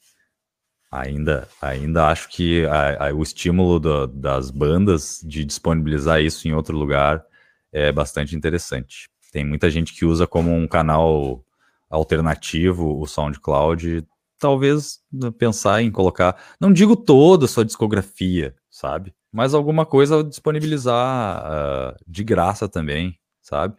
ainda, 0.94 1.48
ainda 1.60 2.08
acho 2.08 2.30
que 2.30 2.66
a, 2.66 3.08
a, 3.10 3.14
o 3.14 3.24
estímulo 3.24 3.80
do, 3.80 4.08
das 4.08 4.52
bandas 4.52 5.20
de 5.26 5.44
disponibilizar 5.44 6.22
isso 6.22 6.48
em 6.48 6.54
outro 6.54 6.78
lugar 6.78 7.26
é 7.72 7.92
bastante 7.92 8.36
interessante. 8.36 9.10
Tem 9.32 9.44
muita 9.44 9.72
gente 9.72 9.94
que 9.94 10.06
usa 10.06 10.28
como 10.28 10.54
um 10.54 10.68
canal 10.68 11.44
alternativo 11.90 13.00
o 13.00 13.08
SoundCloud. 13.08 14.06
Talvez 14.40 15.00
pensar 15.40 15.82
em 15.82 15.90
colocar, 15.90 16.38
não 16.60 16.72
digo 16.72 16.96
toda 16.96 17.46
a 17.46 17.48
sua 17.48 17.66
discografia, 17.66 18.54
sabe? 18.70 19.14
Mas 19.32 19.56
alguma 19.56 19.86
coisa 19.88 20.24
disponibilizar 20.24 21.44
uh, 21.44 21.96
de 22.08 22.24
graça 22.24 22.70
também, 22.70 23.18
sabe? 23.42 23.76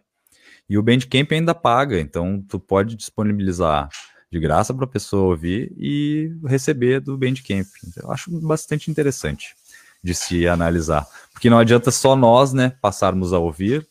E 0.67 0.77
o 0.77 0.83
Bandcamp 0.83 1.31
ainda 1.31 1.55
paga, 1.55 1.99
então 1.99 2.43
tu 2.49 2.59
pode 2.59 2.95
disponibilizar 2.95 3.87
de 4.31 4.39
graça 4.39 4.73
para 4.73 4.85
a 4.85 4.87
pessoa 4.87 5.29
ouvir 5.29 5.73
e 5.77 6.31
receber 6.45 6.99
do 6.99 7.17
Bandcamp. 7.17 7.67
Eu 8.01 8.11
acho 8.11 8.31
bastante 8.41 8.89
interessante 8.91 9.55
de 10.03 10.13
se 10.13 10.47
analisar, 10.47 11.07
porque 11.33 11.49
não 11.49 11.57
adianta 11.57 11.89
só 11.89 12.15
nós, 12.15 12.53
né, 12.53 12.77
passarmos 12.81 13.33
a 13.33 13.39
ouvir 13.39 13.87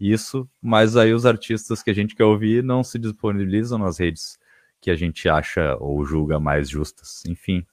isso, 0.00 0.48
mas 0.62 0.96
aí 0.96 1.12
os 1.12 1.26
artistas 1.26 1.82
que 1.82 1.90
a 1.90 1.94
gente 1.94 2.14
quer 2.14 2.24
ouvir 2.24 2.62
não 2.62 2.84
se 2.84 2.98
disponibilizam 2.98 3.78
nas 3.78 3.98
redes 3.98 4.38
que 4.80 4.90
a 4.90 4.94
gente 4.94 5.28
acha 5.28 5.76
ou 5.80 6.04
julga 6.04 6.38
mais 6.38 6.68
justas. 6.68 7.22
Enfim, 7.26 7.66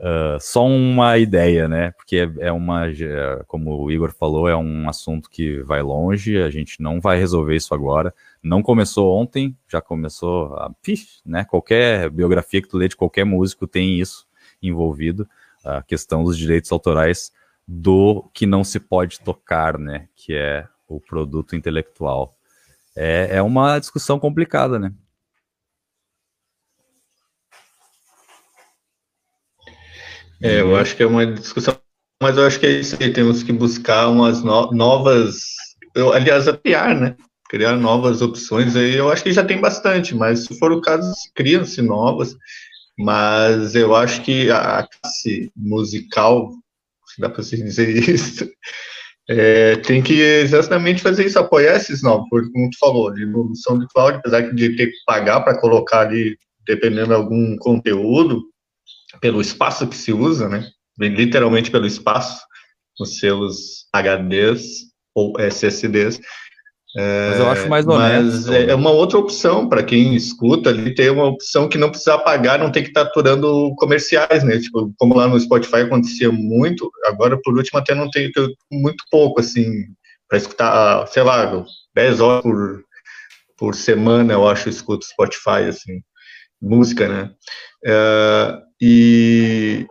Uh, 0.00 0.38
só 0.40 0.66
uma 0.66 1.16
ideia, 1.18 1.68
né? 1.68 1.92
Porque 1.92 2.16
é, 2.16 2.46
é 2.46 2.52
uma, 2.52 2.82
como 3.46 3.76
o 3.76 3.90
Igor 3.92 4.12
falou, 4.12 4.48
é 4.48 4.56
um 4.56 4.88
assunto 4.88 5.30
que 5.30 5.62
vai 5.62 5.82
longe, 5.82 6.36
a 6.42 6.50
gente 6.50 6.82
não 6.82 7.00
vai 7.00 7.18
resolver 7.18 7.54
isso 7.54 7.72
agora. 7.72 8.12
Não 8.42 8.62
começou 8.62 9.16
ontem, 9.16 9.56
já 9.68 9.80
começou 9.80 10.54
a. 10.54 10.70
Pix, 10.82 11.22
né? 11.24 11.44
Qualquer 11.44 12.10
biografia 12.10 12.60
que 12.60 12.68
tu 12.68 12.76
lê 12.76 12.88
de 12.88 12.96
qualquer 12.96 13.24
músico 13.24 13.66
tem 13.66 14.00
isso 14.00 14.26
envolvido, 14.60 15.28
a 15.64 15.82
questão 15.82 16.24
dos 16.24 16.36
direitos 16.36 16.72
autorais 16.72 17.30
do 17.66 18.28
que 18.34 18.46
não 18.46 18.64
se 18.64 18.80
pode 18.80 19.20
tocar, 19.20 19.78
né? 19.78 20.08
Que 20.16 20.34
é 20.34 20.66
o 20.88 21.00
produto 21.00 21.56
intelectual. 21.56 22.34
É, 22.96 23.36
é 23.36 23.42
uma 23.42 23.78
discussão 23.78 24.18
complicada, 24.18 24.78
né? 24.78 24.92
É, 30.42 30.60
eu 30.60 30.76
acho 30.76 30.96
que 30.96 31.02
é 31.02 31.06
uma 31.06 31.26
discussão, 31.26 31.78
mas 32.22 32.36
eu 32.36 32.46
acho 32.46 32.58
que 32.58 32.66
é 32.66 32.70
isso 32.70 32.96
aí, 33.00 33.12
temos 33.12 33.42
que 33.42 33.52
buscar 33.52 34.08
umas 34.08 34.42
no 34.42 34.70
novas, 34.72 35.54
eu, 35.94 36.12
aliás, 36.12 36.48
apiar, 36.48 36.98
né? 36.98 37.16
Criar 37.48 37.76
novas 37.76 38.20
opções 38.20 38.74
aí, 38.74 38.94
eu 38.94 39.10
acho 39.10 39.22
que 39.22 39.32
já 39.32 39.44
tem 39.44 39.60
bastante, 39.60 40.14
mas 40.14 40.44
se 40.44 40.58
for 40.58 40.72
o 40.72 40.80
caso, 40.80 41.12
criam-se 41.34 41.80
novas, 41.82 42.36
mas 42.98 43.74
eu 43.74 43.94
acho 43.94 44.22
que 44.22 44.50
a 44.50 44.86
classe 44.86 45.50
musical, 45.56 46.50
se 47.06 47.20
dá 47.20 47.28
para 47.28 47.42
se 47.42 47.56
dizer 47.56 47.96
isso, 48.08 48.48
é, 49.28 49.76
tem 49.76 50.02
que 50.02 50.20
exatamente 50.20 51.02
fazer 51.02 51.24
isso, 51.24 51.38
apoiar 51.38 51.76
esses 51.76 52.02
novos, 52.02 52.26
porque 52.28 52.50
como 52.50 52.70
tu 52.70 52.78
falou, 52.78 53.12
de 53.12 53.22
evolução 53.22 53.78
do 53.78 53.88
cloud, 53.88 54.18
apesar 54.18 54.42
de 54.52 54.76
ter 54.76 54.86
que 54.88 54.96
pagar 55.06 55.40
para 55.40 55.58
colocar 55.58 56.00
ali, 56.00 56.36
dependendo 56.66 57.08
de 57.08 57.14
algum 57.14 57.56
conteúdo, 57.56 58.42
pelo 59.20 59.40
espaço 59.40 59.86
que 59.86 59.96
se 59.96 60.12
usa, 60.12 60.48
né? 60.48 60.68
Literalmente 60.98 61.70
pelo 61.70 61.86
espaço, 61.86 62.40
os 63.00 63.18
seus 63.18 63.86
HDs 63.92 64.62
ou 65.14 65.38
SSDs. 65.38 66.20
Mas 66.96 67.40
eu 67.40 67.50
acho 67.50 67.68
mais 67.68 67.86
honesto. 67.86 68.24
Mas 68.24 68.48
é, 68.48 68.70
é 68.70 68.74
uma 68.74 68.90
outra 68.90 69.18
opção 69.18 69.68
para 69.68 69.82
quem 69.82 70.14
escuta 70.14 70.70
ali, 70.70 70.94
ter 70.94 71.10
uma 71.10 71.26
opção 71.26 71.68
que 71.68 71.76
não 71.76 71.90
precisa 71.90 72.16
pagar, 72.18 72.58
não 72.58 72.70
tem 72.70 72.84
que 72.84 72.90
estar 72.90 73.04
tá 73.04 73.10
aturando 73.10 73.74
comerciais, 73.76 74.44
né? 74.44 74.58
Tipo, 74.60 74.92
como 74.96 75.16
lá 75.16 75.26
no 75.26 75.38
Spotify 75.38 75.78
acontecia 75.78 76.30
muito, 76.30 76.88
agora 77.06 77.36
por 77.42 77.56
último 77.56 77.80
até 77.80 77.94
não 77.94 78.08
tem 78.08 78.30
muito 78.70 79.02
pouco, 79.10 79.40
assim, 79.40 79.66
para 80.28 80.38
escutar, 80.38 81.06
sei 81.08 81.24
lá, 81.24 81.64
10 81.96 82.20
horas 82.20 82.42
por, 82.42 82.84
por 83.58 83.74
semana, 83.74 84.32
eu 84.32 84.48
acho, 84.48 84.68
eu 84.68 84.72
escuto 84.72 85.04
Spotify, 85.04 85.68
assim, 85.68 86.00
música, 86.64 87.08
né? 87.08 87.30
É, 87.84 88.62
e. 88.80 89.86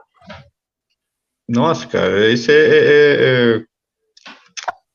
Nossa, 1.48 1.88
cara, 1.88 2.30
isso 2.30 2.52
é. 2.52 2.56
é, 2.56 2.78
é... 2.78 3.58
é 3.58 3.64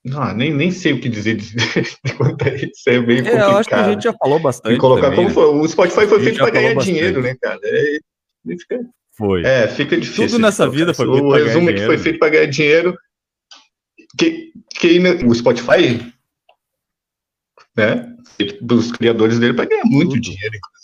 não, 0.04 0.34
nem, 0.34 0.54
nem 0.54 0.70
sei 0.70 0.92
o 0.92 1.00
que 1.00 1.08
dizer 1.08 1.36
de, 1.36 1.54
de 2.04 2.14
quanto 2.16 2.42
é 2.42 2.56
isso, 2.56 2.88
é 2.88 3.00
bem 3.00 3.18
complicado. 3.18 3.50
É, 3.50 3.52
eu 3.52 3.56
acho 3.58 3.68
que 3.68 3.74
a 3.74 3.90
gente 3.90 4.02
já 4.04 4.12
falou 4.14 4.38
bastante. 4.38 4.78
colocar 4.78 5.10
também, 5.10 5.16
como 5.16 5.28
né? 5.28 5.34
foi. 5.34 5.44
O 5.44 5.68
Spotify 5.68 6.06
foi 6.06 6.20
feito 6.20 6.38
para 6.38 6.50
ganhar 6.50 6.74
bastante. 6.74 6.94
dinheiro, 6.94 7.22
né, 7.22 7.36
cara? 7.40 7.60
É, 7.62 7.98
fica, 8.46 8.80
foi. 9.16 9.44
É, 9.44 9.68
fica 9.68 9.96
difícil. 9.96 10.26
Tudo 10.26 10.38
nessa 10.38 10.68
vida 10.68 10.94
foi 10.94 11.06
feito 11.06 11.24
O 11.24 11.32
resumo 11.32 11.70
é 11.70 11.72
que 11.74 11.84
foi 11.84 11.98
feito 11.98 12.18
para 12.18 12.30
ganhar 12.30 12.46
dinheiro. 12.46 12.96
Que, 14.18 14.52
que 14.70 14.98
o 15.26 15.34
Spotify, 15.34 16.00
né? 17.76 18.14
Dos 18.60 18.92
criadores 18.92 19.38
dele 19.38 19.54
para 19.54 19.66
ganhar 19.66 19.84
muito 19.84 20.12
Tudo. 20.12 20.20
dinheiro, 20.20 20.56
inclusive. 20.56 20.77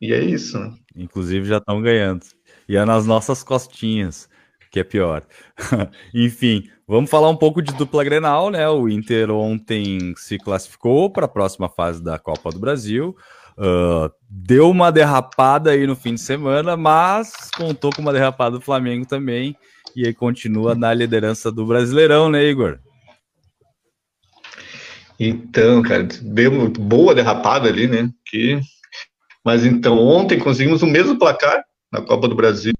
E 0.00 0.12
é 0.12 0.20
isso, 0.22 0.58
né? 0.58 0.72
Inclusive 0.96 1.46
já 1.46 1.58
estão 1.58 1.82
ganhando. 1.82 2.24
E 2.68 2.76
é 2.76 2.84
nas 2.84 3.06
nossas 3.06 3.42
costinhas, 3.42 4.28
que 4.70 4.78
é 4.78 4.84
pior. 4.84 5.24
Enfim, 6.14 6.68
vamos 6.86 7.10
falar 7.10 7.28
um 7.30 7.36
pouco 7.36 7.60
de 7.60 7.72
dupla 7.74 8.04
Grenal, 8.04 8.50
né? 8.50 8.68
O 8.68 8.88
Inter 8.88 9.30
ontem 9.30 10.14
se 10.16 10.38
classificou 10.38 11.10
para 11.10 11.24
a 11.24 11.28
próxima 11.28 11.68
fase 11.68 12.02
da 12.02 12.18
Copa 12.18 12.50
do 12.50 12.58
Brasil. 12.58 13.16
Uh, 13.56 14.08
deu 14.30 14.70
uma 14.70 14.92
derrapada 14.92 15.72
aí 15.72 15.84
no 15.84 15.96
fim 15.96 16.14
de 16.14 16.20
semana, 16.20 16.76
mas 16.76 17.50
contou 17.56 17.90
com 17.92 18.00
uma 18.00 18.12
derrapada 18.12 18.56
do 18.58 18.64
Flamengo 18.64 19.04
também. 19.04 19.56
E 19.96 20.06
aí 20.06 20.14
continua 20.14 20.76
na 20.76 20.94
liderança 20.94 21.50
do 21.50 21.66
Brasileirão, 21.66 22.30
né, 22.30 22.44
Igor? 22.44 22.78
Então, 25.18 25.82
cara, 25.82 26.04
deu 26.22 26.68
boa 26.70 27.14
derrapada 27.14 27.68
ali, 27.68 27.88
né? 27.88 28.08
Que 28.24 28.60
mas 29.48 29.64
então, 29.64 29.98
ontem 29.98 30.38
conseguimos 30.38 30.82
o 30.82 30.86
mesmo 30.86 31.18
placar 31.18 31.64
na 31.90 32.02
Copa 32.02 32.28
do 32.28 32.34
Brasil. 32.34 32.74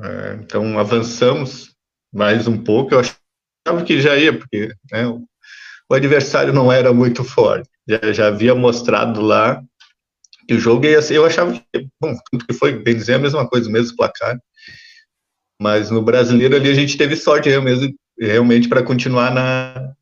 É, 0.00 0.38
então, 0.40 0.78
avançamos 0.78 1.74
mais 2.10 2.48
um 2.48 2.56
pouco. 2.56 2.94
Eu 2.94 3.00
achava 3.00 3.84
que 3.84 4.00
já 4.00 4.16
ia, 4.16 4.32
porque 4.32 4.72
né, 4.90 5.06
o, 5.06 5.94
adversário 5.94 6.50
não 6.50 6.72
era 6.72 6.94
muito 6.94 7.22
forte. 7.22 7.68
Já, 7.86 8.10
já 8.10 8.28
havia 8.28 8.54
mostrado 8.54 9.20
lá 9.20 9.62
que 10.48 10.54
o 10.54 10.58
jogo 10.58 10.86
ia 10.86 11.02
ser. 11.02 11.18
Eu 11.18 11.26
achava 11.26 11.52
que, 11.52 11.88
bom, 12.00 12.16
tudo 12.30 12.46
que 12.46 12.54
foi, 12.54 12.82
bem 12.82 12.96
dizer, 12.96 13.16
a 13.16 13.18
mesma 13.18 13.46
coisa, 13.46 13.68
o 13.68 13.72
mesmo 13.72 13.94
placar. 13.94 14.40
Mas 15.60 15.90
no 15.90 16.00
brasileiro 16.00 16.56
ali 16.56 16.70
a 16.70 16.74
gente 16.74 16.96
teve 16.96 17.16
sorte 17.16 17.50
realmente 18.18 18.66
para 18.66 18.82
continuar 18.82 19.30
na, 19.30 19.92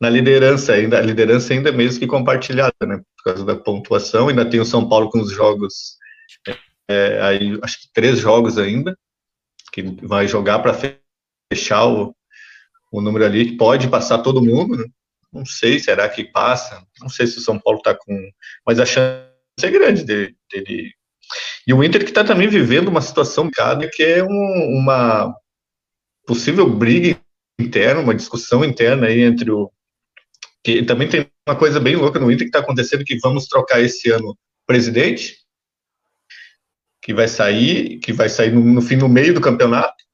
na 0.00 0.08
liderança 0.08 0.72
ainda, 0.72 0.98
a 0.98 1.02
liderança 1.02 1.52
ainda 1.52 1.70
mesmo 1.70 2.00
que 2.00 2.06
compartilhada, 2.06 2.74
né? 2.86 3.00
Por 3.16 3.24
causa 3.24 3.44
da 3.44 3.54
pontuação, 3.54 4.28
ainda 4.28 4.48
tem 4.48 4.58
o 4.58 4.64
São 4.64 4.88
Paulo 4.88 5.10
com 5.10 5.20
os 5.20 5.30
jogos, 5.30 5.98
é, 6.88 7.20
aí 7.20 7.58
acho 7.62 7.82
que 7.82 7.92
três 7.92 8.18
jogos 8.18 8.56
ainda, 8.56 8.96
que 9.72 9.82
vai 10.02 10.26
jogar 10.26 10.60
para 10.60 10.74
fechar 11.52 11.86
o, 11.86 12.14
o 12.90 13.00
número 13.00 13.24
ali, 13.26 13.50
que 13.50 13.56
pode 13.56 13.88
passar 13.88 14.18
todo 14.18 14.42
mundo, 14.42 14.76
né? 14.76 14.84
Não 15.32 15.44
sei, 15.46 15.78
será 15.78 16.08
que 16.08 16.24
passa? 16.24 16.82
Não 17.00 17.08
sei 17.08 17.26
se 17.26 17.38
o 17.38 17.40
São 17.40 17.58
Paulo 17.58 17.78
está 17.78 17.94
com. 17.94 18.30
Mas 18.66 18.80
a 18.80 18.86
chance 18.86 19.30
é 19.62 19.70
grande 19.70 20.02
dele. 20.02 20.34
dele. 20.50 20.92
E 21.66 21.72
o 21.72 21.84
Inter 21.84 22.02
que 22.02 22.10
está 22.10 22.24
também 22.24 22.48
vivendo 22.48 22.88
uma 22.88 23.00
situação 23.00 23.48
cada 23.48 23.88
que 23.88 24.02
é 24.02 24.24
um, 24.24 24.78
uma 24.78 25.32
possível 26.26 26.68
briga 26.68 27.16
interna, 27.60 28.00
uma 28.00 28.14
discussão 28.14 28.64
interna 28.64 29.06
aí 29.06 29.20
entre 29.20 29.52
o, 29.52 29.70
que 30.64 30.82
também 30.84 31.08
tem 31.08 31.26
uma 31.48 31.56
coisa 31.56 31.80
bem 31.80 31.96
louca 31.96 32.18
no 32.18 32.30
Inter 32.30 32.44
que 32.44 32.48
está 32.48 32.60
acontecendo, 32.60 33.04
que 33.04 33.18
vamos 33.18 33.46
trocar 33.46 33.80
esse 33.80 34.10
ano 34.10 34.36
presidente, 34.66 35.36
que 37.02 37.14
vai 37.14 37.26
sair, 37.26 37.98
que 37.98 38.12
vai 38.12 38.28
sair 38.28 38.52
no, 38.52 38.60
no 38.60 38.82
fim, 38.82 38.96
no 38.96 39.08
meio 39.08 39.34
do 39.34 39.40
campeonato, 39.40 40.04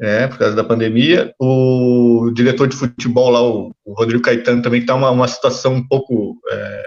é, 0.00 0.26
por 0.28 0.38
causa 0.38 0.54
da 0.54 0.64
pandemia. 0.64 1.34
O 1.38 2.30
diretor 2.32 2.68
de 2.68 2.76
futebol 2.76 3.30
lá, 3.30 3.42
o, 3.42 3.74
o 3.84 3.92
Rodrigo 3.92 4.22
Caetano, 4.22 4.62
também 4.62 4.80
está 4.80 4.94
uma, 4.94 5.10
uma 5.10 5.28
situação 5.28 5.74
um 5.74 5.86
pouco 5.86 6.40
é, 6.50 6.82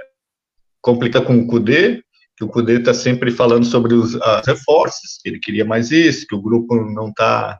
complicada 0.82 1.26
com 1.26 1.38
o 1.38 1.47
Cudê, 1.47 2.04
que 2.36 2.43
o 2.43 2.47
Cudê 2.47 2.80
está 2.80 2.93
sempre 2.93 3.32
falando 3.32 3.66
sobre 3.66 3.93
os 3.93 4.16
as 4.22 4.47
reforços, 4.47 5.20
que 5.22 5.30
ele 5.30 5.39
queria 5.39 5.66
mais 5.66 5.91
isso, 5.91 6.26
que 6.26 6.36
o 6.36 6.41
grupo 6.41 6.76
não 6.76 7.10
está 7.10 7.60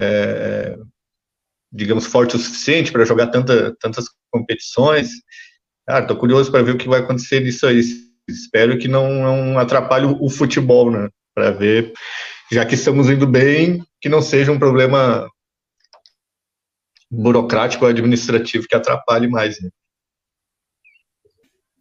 é, 0.00 0.78
digamos, 1.74 2.06
forte 2.06 2.36
o 2.36 2.38
suficiente 2.38 2.92
para 2.92 3.04
jogar 3.04 3.26
tanta, 3.26 3.74
tantas 3.80 4.04
competições. 4.30 5.10
Cara, 5.86 6.02
estou 6.02 6.16
curioso 6.16 6.50
para 6.50 6.62
ver 6.62 6.76
o 6.76 6.78
que 6.78 6.88
vai 6.88 7.00
acontecer 7.00 7.40
nisso 7.40 7.66
aí. 7.66 7.80
Espero 8.28 8.78
que 8.78 8.86
não, 8.86 9.12
não 9.12 9.58
atrapalhe 9.58 10.06
o, 10.06 10.30
futebol, 10.30 10.90
né? 10.90 11.10
Para 11.34 11.50
ver, 11.50 11.92
já 12.50 12.64
que 12.64 12.76
estamos 12.76 13.10
indo 13.10 13.26
bem, 13.26 13.84
que 14.00 14.08
não 14.08 14.22
seja 14.22 14.52
um 14.52 14.58
problema 14.58 15.28
burocrático 17.10 17.84
administrativo 17.84 18.66
que 18.68 18.76
atrapalhe 18.76 19.26
mais, 19.26 19.60
né? 19.60 19.68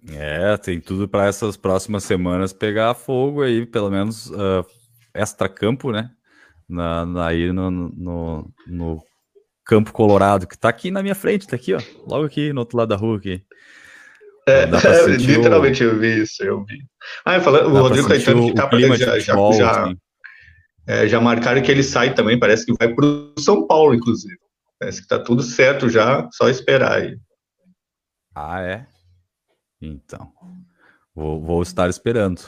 É, 0.09 0.57
tem 0.57 0.81
tudo 0.81 1.07
para 1.07 1.27
essas 1.27 1.55
próximas 1.55 2.03
semanas 2.03 2.51
pegar 2.51 2.93
fogo 2.93 3.41
aí, 3.41 3.65
pelo 3.65 3.89
menos 3.89 4.29
uh, 4.31 4.65
extra-campo, 5.13 5.91
né? 5.91 6.09
Na, 6.67 7.05
na, 7.05 7.27
aí 7.27 7.53
no, 7.53 7.71
no, 7.71 8.51
no 8.67 9.03
Campo 9.66 9.93
Colorado, 9.93 10.47
que 10.47 10.57
tá 10.57 10.70
aqui 10.70 10.91
na 10.91 11.01
minha 11.01 11.16
frente, 11.16 11.47
tá 11.47 11.55
aqui, 11.55 11.74
ó. 11.74 11.82
Logo 12.05 12.26
aqui 12.26 12.51
no 12.51 12.61
outro 12.61 12.78
lado 12.78 12.89
da 12.89 12.95
rua 12.95 13.18
aqui. 13.18 13.43
É, 14.47 14.64
é 14.64 15.05
literalmente 15.16 15.84
o... 15.84 15.91
eu 15.91 15.99
vi 15.99 16.22
isso, 16.22 16.43
eu 16.43 16.66
vi. 16.66 16.80
Ah, 17.24 17.39
falando, 17.39 17.74
o 17.74 17.82
Rodrigo 17.82 18.07
Caetano 18.07 18.47
que 18.47 18.53
tá 18.53 18.68
pra, 18.68 18.80
já, 18.80 19.20
já, 19.20 19.51
já, 19.53 19.84
assim. 19.84 19.97
é, 20.86 21.07
já 21.07 21.22
marcaram 21.22 21.61
que 21.61 21.72
ele 21.72 21.84
sai 21.84 22.14
também, 22.14 22.38
parece 22.38 22.66
que 22.66 22.74
vai 22.78 22.93
pro 22.93 23.34
São 23.39 23.66
Paulo, 23.66 23.93
inclusive. 23.93 24.38
Parece 24.78 25.01
que 25.01 25.07
tá 25.07 25.18
tudo 25.18 25.41
certo 25.41 25.88
já, 25.88 26.28
só 26.34 26.49
esperar 26.49 27.01
aí. 27.01 27.18
Ah, 28.36 28.61
é? 28.61 28.86
Então, 29.82 30.30
vou, 31.16 31.41
vou 31.41 31.61
estar 31.61 31.89
esperando. 31.89 32.41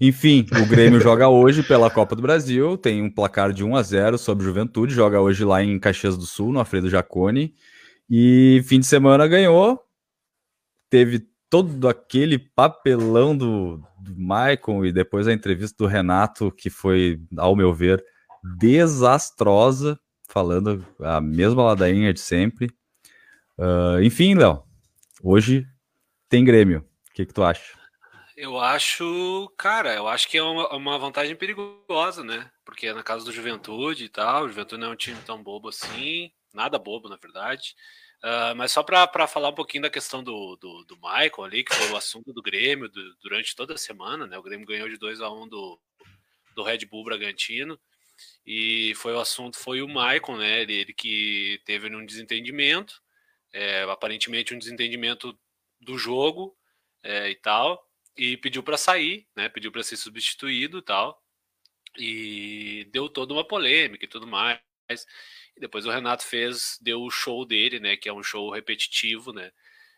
Enfim, 0.00 0.46
o 0.62 0.66
Grêmio 0.66 0.98
joga 1.02 1.28
hoje 1.28 1.62
pela 1.62 1.90
Copa 1.90 2.16
do 2.16 2.22
Brasil, 2.22 2.78
tem 2.78 3.02
um 3.02 3.10
placar 3.10 3.52
de 3.52 3.62
1 3.62 3.76
a 3.76 3.82
0 3.82 4.16
sobre 4.18 4.44
Juventude, 4.44 4.94
joga 4.94 5.20
hoje 5.20 5.44
lá 5.44 5.62
em 5.62 5.78
Caxias 5.78 6.16
do 6.16 6.24
Sul, 6.24 6.52
no 6.52 6.58
Alfredo 6.58 6.88
Jacone. 6.88 7.54
E 8.08 8.62
fim 8.64 8.80
de 8.80 8.86
semana 8.86 9.28
ganhou. 9.28 9.78
Teve 10.88 11.28
todo 11.50 11.86
aquele 11.88 12.38
papelão 12.38 13.36
do, 13.36 13.76
do 14.00 14.16
Michael 14.16 14.86
e 14.86 14.92
depois 14.92 15.28
a 15.28 15.32
entrevista 15.32 15.76
do 15.78 15.86
Renato, 15.86 16.50
que 16.50 16.70
foi, 16.70 17.20
ao 17.36 17.54
meu 17.54 17.74
ver, 17.74 18.02
desastrosa, 18.58 19.98
falando 20.28 20.84
a 21.00 21.20
mesma 21.20 21.62
ladainha 21.62 22.12
de 22.12 22.20
sempre. 22.20 22.70
Uh, 23.58 24.02
enfim, 24.02 24.34
Léo, 24.34 24.62
hoje 25.22 25.66
tem 26.28 26.44
Grêmio. 26.44 26.80
O 27.10 27.14
que, 27.14 27.26
que 27.26 27.34
tu 27.34 27.42
acha? 27.42 27.79
Eu 28.40 28.58
acho, 28.58 29.52
cara, 29.58 29.94
eu 29.94 30.08
acho 30.08 30.26
que 30.26 30.38
é 30.38 30.42
uma, 30.42 30.74
uma, 30.74 30.98
vantagem 30.98 31.36
perigosa, 31.36 32.24
né? 32.24 32.50
Porque 32.64 32.86
é 32.86 32.94
na 32.94 33.02
casa 33.02 33.22
do 33.22 33.30
Juventude 33.32 34.04
e 34.04 34.08
tal, 34.08 34.44
o 34.44 34.48
Juventude 34.48 34.80
não 34.80 34.88
é 34.88 34.92
um 34.92 34.96
time 34.96 35.20
tão 35.26 35.42
bobo 35.42 35.68
assim, 35.68 36.32
nada 36.54 36.78
bobo, 36.78 37.06
na 37.06 37.16
verdade. 37.16 37.74
Uh, 38.24 38.56
mas 38.56 38.72
só 38.72 38.82
para 38.82 39.26
falar 39.26 39.50
um 39.50 39.54
pouquinho 39.54 39.82
da 39.82 39.90
questão 39.90 40.24
do, 40.24 40.56
do, 40.56 40.84
do, 40.84 40.96
Michael 40.96 41.44
ali, 41.44 41.62
que 41.62 41.74
foi 41.74 41.90
o 41.90 41.96
assunto 41.98 42.32
do 42.32 42.40
Grêmio 42.40 42.88
do, 42.88 43.14
durante 43.16 43.54
toda 43.54 43.74
a 43.74 43.78
semana, 43.78 44.26
né? 44.26 44.38
O 44.38 44.42
Grêmio 44.42 44.66
ganhou 44.66 44.88
de 44.88 44.96
2 44.96 45.20
a 45.20 45.30
1 45.30 45.42
um 45.42 45.46
do, 45.46 45.78
do 46.54 46.62
Red 46.62 46.86
Bull 46.86 47.04
Bragantino. 47.04 47.78
E 48.46 48.94
foi 48.96 49.12
o 49.12 49.20
assunto, 49.20 49.58
foi 49.58 49.82
o 49.82 49.86
Michael, 49.86 50.38
né? 50.38 50.62
Ele, 50.62 50.72
ele 50.76 50.94
que 50.94 51.60
teve 51.66 51.94
um 51.94 52.06
desentendimento, 52.06 53.02
é, 53.52 53.82
aparentemente 53.82 54.54
um 54.54 54.58
desentendimento 54.58 55.38
do 55.78 55.98
jogo 55.98 56.56
é, 57.02 57.28
e 57.28 57.34
tal, 57.34 57.89
e 58.20 58.36
pediu 58.36 58.62
para 58.62 58.76
sair, 58.76 59.26
né? 59.34 59.48
Pediu 59.48 59.72
para 59.72 59.82
ser 59.82 59.96
substituído 59.96 60.78
e 60.80 60.82
tal. 60.82 61.24
E 61.96 62.86
deu 62.92 63.08
toda 63.08 63.32
uma 63.32 63.48
polêmica 63.48 64.04
e 64.04 64.08
tudo 64.08 64.26
mais. 64.26 64.60
E 65.56 65.58
depois 65.58 65.86
o 65.86 65.90
Renato 65.90 66.22
fez, 66.26 66.78
deu 66.82 67.00
o 67.00 67.10
show 67.10 67.46
dele, 67.46 67.80
né? 67.80 67.96
Que 67.96 68.10
é 68.10 68.12
um 68.12 68.22
show 68.22 68.50
repetitivo, 68.50 69.32
né? 69.32 69.50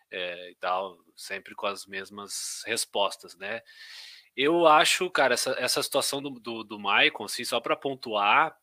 É, 0.08 0.50
e 0.52 0.54
tal, 0.54 1.00
sempre 1.16 1.52
com 1.56 1.66
as 1.66 1.84
mesmas 1.84 2.62
respostas, 2.64 3.34
né? 3.36 3.60
Eu 4.36 4.68
acho, 4.68 5.10
cara, 5.10 5.34
essa, 5.34 5.56
essa 5.58 5.82
situação 5.82 6.22
do, 6.22 6.30
do, 6.30 6.62
do 6.62 6.78
Maicon, 6.78 7.24
assim, 7.24 7.44
só 7.44 7.60
para 7.60 7.74
pontuar, 7.74 8.56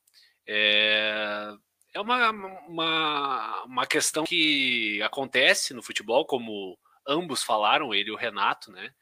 é, 0.47 1.51
é 1.93 1.99
uma, 1.99 2.29
uma, 2.29 3.63
uma 3.65 3.85
questão 3.85 4.23
que 4.23 5.01
acontece 5.01 5.73
no 5.73 5.83
futebol, 5.83 6.25
como 6.25 6.79
ambos 7.05 7.43
falaram, 7.43 7.93
ele 7.93 8.09
e 8.09 8.13
o 8.13 8.17
Renato, 8.17 8.71
né? 8.71 8.93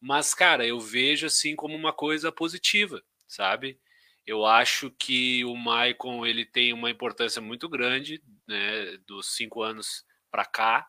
Mas, 0.00 0.34
cara, 0.34 0.66
eu 0.66 0.78
vejo 0.78 1.26
assim 1.26 1.56
como 1.56 1.74
uma 1.74 1.92
coisa 1.92 2.30
positiva, 2.30 3.02
sabe? 3.26 3.78
Eu 4.26 4.44
acho 4.44 4.90
que 4.90 5.44
o 5.44 5.54
Maicon 5.56 6.26
ele 6.26 6.44
tem 6.44 6.72
uma 6.72 6.90
importância 6.90 7.40
muito 7.40 7.68
grande, 7.68 8.22
né, 8.46 8.96
dos 9.06 9.34
cinco 9.36 9.62
anos 9.62 10.04
para 10.30 10.44
cá, 10.44 10.86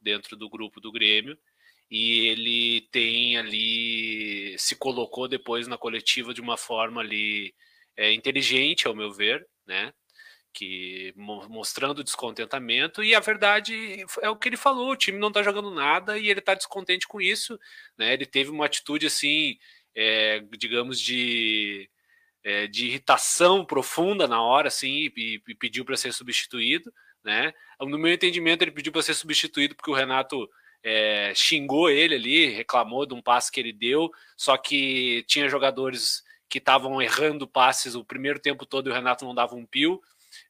dentro 0.00 0.36
do 0.36 0.48
grupo 0.48 0.80
do 0.80 0.90
Grêmio, 0.92 1.38
e 1.90 2.26
ele 2.28 2.88
tem 2.92 3.36
ali 3.36 4.56
se 4.58 4.76
colocou 4.76 5.28
depois 5.28 5.66
na 5.68 5.76
coletiva 5.78 6.32
de 6.32 6.40
uma 6.40 6.56
forma 6.56 7.00
ali 7.00 7.54
é, 7.96 8.12
inteligente, 8.12 8.86
ao 8.86 8.94
meu 8.94 9.12
ver, 9.12 9.46
né? 9.66 9.92
Que 10.52 11.12
mostrando 11.16 12.02
descontentamento 12.02 13.04
e 13.04 13.14
a 13.14 13.20
verdade 13.20 14.04
é 14.20 14.28
o 14.28 14.36
que 14.36 14.48
ele 14.48 14.56
falou, 14.56 14.90
o 14.90 14.96
time 14.96 15.18
não 15.18 15.30
tá 15.30 15.42
jogando 15.42 15.70
nada 15.70 16.18
e 16.18 16.28
ele 16.28 16.40
tá 16.40 16.54
descontente 16.54 17.06
com 17.06 17.20
isso, 17.20 17.58
né? 17.96 18.12
Ele 18.12 18.26
teve 18.26 18.50
uma 18.50 18.66
atitude 18.66 19.06
assim, 19.06 19.56
é, 19.94 20.40
digamos 20.58 21.00
de 21.00 21.88
é, 22.44 22.66
de 22.66 22.86
irritação 22.86 23.64
profunda 23.64 24.26
na 24.26 24.42
hora, 24.42 24.68
assim, 24.68 25.10
e, 25.16 25.42
e 25.46 25.54
pediu 25.54 25.84
para 25.84 25.96
ser 25.96 26.12
substituído, 26.12 26.92
né? 27.22 27.52
No 27.80 27.98
meu 27.98 28.12
entendimento, 28.12 28.62
ele 28.62 28.70
pediu 28.70 28.92
para 28.92 29.02
ser 29.02 29.14
substituído 29.14 29.74
porque 29.74 29.90
o 29.90 29.94
Renato 29.94 30.48
é, 30.82 31.32
xingou 31.34 31.90
ele 31.90 32.14
ali, 32.14 32.46
reclamou 32.46 33.06
de 33.06 33.14
um 33.14 33.22
passe 33.22 33.52
que 33.52 33.60
ele 33.60 33.72
deu, 33.72 34.10
só 34.36 34.56
que 34.56 35.24
tinha 35.26 35.48
jogadores 35.48 36.22
que 36.48 36.58
estavam 36.58 37.00
errando 37.00 37.46
passes 37.46 37.94
o 37.94 38.04
primeiro 38.04 38.40
tempo 38.40 38.66
todo 38.66 38.88
e 38.88 38.90
o 38.90 38.94
Renato 38.94 39.24
não 39.24 39.34
dava 39.34 39.54
um 39.54 39.66
pio. 39.66 40.00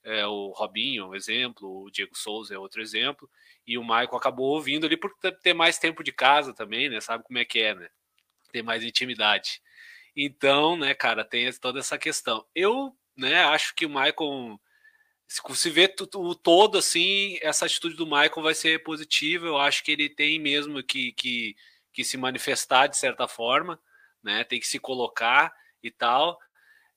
É, 0.02 0.26
o 0.26 0.50
Robinho 0.50 1.08
um 1.08 1.14
exemplo, 1.14 1.84
o 1.84 1.90
Diego 1.90 2.16
Souza 2.16 2.54
é 2.54 2.58
outro 2.58 2.80
exemplo, 2.80 3.30
e 3.66 3.76
o 3.76 3.84
Maicon 3.84 4.16
acabou 4.16 4.54
ouvindo 4.54 4.86
ali 4.86 4.96
por 4.96 5.14
ter 5.42 5.54
mais 5.54 5.78
tempo 5.78 6.02
de 6.02 6.12
casa 6.12 6.54
também, 6.54 6.88
né? 6.88 7.00
Sabe 7.00 7.22
como 7.24 7.38
é 7.38 7.44
que 7.44 7.60
é, 7.60 7.74
né? 7.74 7.88
Ter 8.52 8.62
mais 8.62 8.82
intimidade. 8.82 9.60
Então, 10.16 10.76
né, 10.76 10.94
cara, 10.94 11.24
tem 11.24 11.50
toda 11.52 11.78
essa 11.78 11.98
questão. 11.98 12.44
Eu, 12.54 12.96
né, 13.16 13.44
acho 13.44 13.74
que 13.74 13.86
o 13.86 13.88
Michael, 13.88 14.60
se 15.54 15.70
vê 15.70 15.94
o 16.14 16.34
todo 16.34 16.78
assim, 16.78 17.38
essa 17.42 17.66
atitude 17.66 17.94
do 17.94 18.06
Michael 18.06 18.42
vai 18.42 18.54
ser 18.54 18.82
positiva. 18.82 19.46
Eu 19.46 19.58
acho 19.58 19.84
que 19.84 19.92
ele 19.92 20.08
tem 20.08 20.38
mesmo 20.40 20.82
que, 20.82 21.12
que, 21.12 21.56
que 21.92 22.04
se 22.04 22.16
manifestar 22.16 22.88
de 22.88 22.96
certa 22.96 23.28
forma, 23.28 23.80
né? 24.22 24.44
Tem 24.44 24.58
que 24.58 24.66
se 24.66 24.78
colocar 24.78 25.52
e 25.82 25.90
tal 25.90 26.38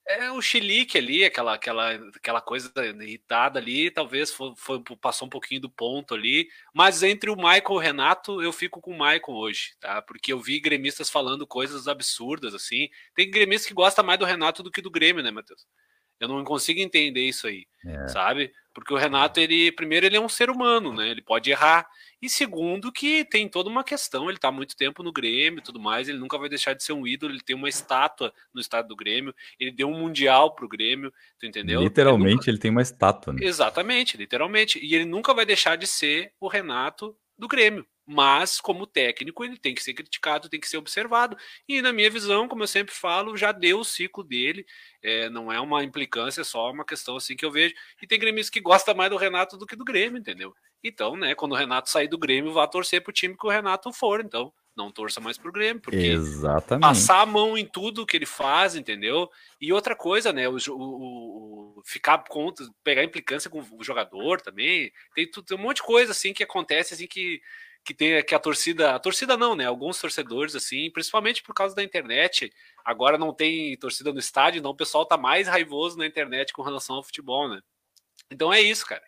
é 0.05 0.31
o 0.31 0.41
chilique 0.41 0.97
ali, 0.97 1.23
aquela, 1.23 1.53
aquela, 1.53 1.93
aquela 2.15 2.41
coisa 2.41 2.71
irritada 3.01 3.59
ali, 3.59 3.89
talvez 3.89 4.31
foi, 4.31 4.53
foi, 4.57 4.83
passou 4.99 5.27
um 5.27 5.29
pouquinho 5.29 5.61
do 5.61 5.69
ponto 5.69 6.13
ali, 6.13 6.47
mas 6.73 7.03
entre 7.03 7.29
o 7.29 7.35
Michael 7.35 7.63
e 7.69 7.73
o 7.73 7.77
Renato, 7.77 8.41
eu 8.41 8.51
fico 8.51 8.81
com 8.81 8.91
o 8.91 8.97
Michael 8.97 9.21
hoje, 9.29 9.75
tá? 9.79 10.01
Porque 10.01 10.33
eu 10.33 10.39
vi 10.39 10.59
gremistas 10.59 11.09
falando 11.09 11.47
coisas 11.47 11.87
absurdas, 11.87 12.53
assim. 12.53 12.89
Tem 13.15 13.29
gremistas 13.29 13.67
que 13.67 13.73
gostam 13.73 14.03
mais 14.03 14.19
do 14.19 14.25
Renato 14.25 14.61
do 14.61 14.71
que 14.71 14.81
do 14.81 14.91
Grêmio, 14.91 15.23
né, 15.23 15.31
Matheus? 15.31 15.65
Eu 16.19 16.27
não 16.27 16.43
consigo 16.43 16.79
entender 16.79 17.21
isso 17.21 17.47
aí, 17.47 17.65
é. 17.85 18.07
sabe? 18.07 18.51
Porque 18.73 18.93
o 18.93 18.97
Renato, 18.97 19.39
ele, 19.39 19.71
primeiro, 19.71 20.05
ele 20.05 20.17
é 20.17 20.19
um 20.19 20.29
ser 20.29 20.49
humano, 20.49 20.93
né? 20.93 21.09
Ele 21.09 21.21
pode 21.21 21.51
errar. 21.51 21.87
E 22.21 22.29
segundo, 22.29 22.91
que 22.91 23.23
tem 23.25 23.47
toda 23.47 23.69
uma 23.69 23.83
questão, 23.83 24.29
ele 24.29 24.39
tá 24.39 24.47
há 24.47 24.51
muito 24.51 24.75
tempo 24.75 25.03
no 25.03 25.11
Grêmio 25.11 25.59
e 25.59 25.63
tudo 25.63 25.79
mais, 25.79 26.09
ele 26.09 26.17
nunca 26.17 26.37
vai 26.37 26.49
deixar 26.49 26.73
de 26.73 26.83
ser 26.83 26.93
um 26.93 27.05
ídolo, 27.05 27.33
ele 27.33 27.41
tem 27.41 27.55
uma 27.55 27.69
estátua 27.69 28.33
no 28.53 28.61
estado 28.61 28.87
do 28.87 28.95
Grêmio, 28.95 29.35
ele 29.59 29.71
deu 29.71 29.89
um 29.89 29.99
mundial 29.99 30.55
pro 30.55 30.67
Grêmio, 30.67 31.13
tu 31.37 31.45
entendeu? 31.45 31.81
Literalmente, 31.81 32.25
ele, 32.25 32.35
nunca... 32.35 32.49
ele 32.49 32.57
tem 32.57 32.71
uma 32.71 32.81
estátua, 32.81 33.33
né? 33.33 33.39
Exatamente, 33.43 34.17
literalmente. 34.17 34.79
E 34.83 34.95
ele 34.95 35.05
nunca 35.05 35.33
vai 35.33 35.45
deixar 35.45 35.75
de 35.75 35.85
ser 35.85 36.31
o 36.39 36.47
Renato 36.47 37.15
do 37.37 37.47
Grêmio 37.47 37.85
mas 38.05 38.59
como 38.59 38.85
técnico 38.85 39.43
ele 39.43 39.57
tem 39.57 39.73
que 39.73 39.83
ser 39.83 39.93
criticado, 39.93 40.49
tem 40.49 40.59
que 40.59 40.67
ser 40.67 40.77
observado. 40.77 41.37
E 41.67 41.81
na 41.81 41.93
minha 41.93 42.09
visão, 42.09 42.47
como 42.47 42.63
eu 42.63 42.67
sempre 42.67 42.93
falo, 42.93 43.37
já 43.37 43.51
deu 43.51 43.79
o 43.79 43.85
ciclo 43.85 44.23
dele. 44.23 44.65
É, 45.01 45.29
não 45.29 45.51
é 45.51 45.59
uma 45.59 45.83
implicância, 45.83 46.41
é 46.41 46.43
só 46.43 46.69
uma 46.71 46.85
questão 46.85 47.15
assim 47.15 47.35
que 47.35 47.45
eu 47.45 47.51
vejo. 47.51 47.73
E 48.01 48.07
tem 48.07 48.19
gremistas 48.19 48.49
que 48.49 48.61
gosta 48.61 48.93
mais 48.93 49.09
do 49.09 49.17
Renato 49.17 49.57
do 49.57 49.65
que 49.65 49.75
do 49.75 49.85
Grêmio, 49.85 50.19
entendeu? 50.19 50.53
Então, 50.83 51.15
né, 51.15 51.33
quando 51.33 51.53
o 51.53 51.55
Renato 51.55 51.89
sair 51.89 52.09
do 52.09 52.17
Grêmio, 52.17 52.51
vá 52.51 52.67
torcer 52.67 53.01
pro 53.01 53.13
time 53.13 53.37
que 53.37 53.47
o 53.47 53.49
Renato 53.49 53.91
for. 53.93 54.19
Então, 54.19 54.51
não 54.75 54.91
torça 54.91 55.21
mais 55.21 55.37
pro 55.37 55.51
Grêmio, 55.51 55.81
porque 55.81 55.97
Exatamente. 55.97 56.81
passar 56.81 57.21
a 57.21 57.25
mão 57.25 57.57
em 57.57 57.65
tudo 57.65 58.05
que 58.05 58.17
ele 58.17 58.25
faz, 58.25 58.75
entendeu? 58.75 59.29
E 59.61 59.71
outra 59.71 59.95
coisa, 59.95 60.33
né, 60.33 60.49
o, 60.49 60.57
o, 60.69 61.77
o 61.77 61.81
ficar 61.85 62.17
contra, 62.27 62.65
pegar 62.83 63.03
implicância 63.03 63.49
com 63.49 63.59
o 63.61 63.83
jogador 63.83 64.41
também, 64.41 64.91
tem, 65.15 65.29
tem 65.29 65.57
um 65.57 65.61
monte 65.61 65.77
de 65.77 65.83
coisa 65.83 66.11
assim 66.11 66.33
que 66.33 66.43
acontece 66.43 66.93
assim 66.93 67.07
que 67.07 67.39
que 67.83 67.93
tem 67.93 68.23
que 68.23 68.33
a 68.33 68.39
torcida, 68.39 68.95
a 68.95 68.99
torcida 68.99 69.35
não, 69.35 69.55
né? 69.55 69.65
Alguns 69.65 69.99
torcedores 69.99 70.55
assim, 70.55 70.89
principalmente 70.91 71.43
por 71.43 71.53
causa 71.53 71.75
da 71.75 71.83
internet, 71.83 72.51
agora 72.83 73.17
não 73.17 73.33
tem 73.33 73.77
torcida 73.77 74.13
no 74.13 74.19
estádio, 74.19 74.59
então 74.59 74.71
o 74.71 74.75
pessoal 74.75 75.05
tá 75.05 75.17
mais 75.17 75.47
raivoso 75.47 75.97
na 75.97 76.05
internet 76.05 76.53
com 76.53 76.61
relação 76.61 76.95
ao 76.95 77.03
futebol, 77.03 77.49
né? 77.49 77.61
Então 78.31 78.53
é 78.53 78.61
isso, 78.61 78.85
cara. 78.85 79.03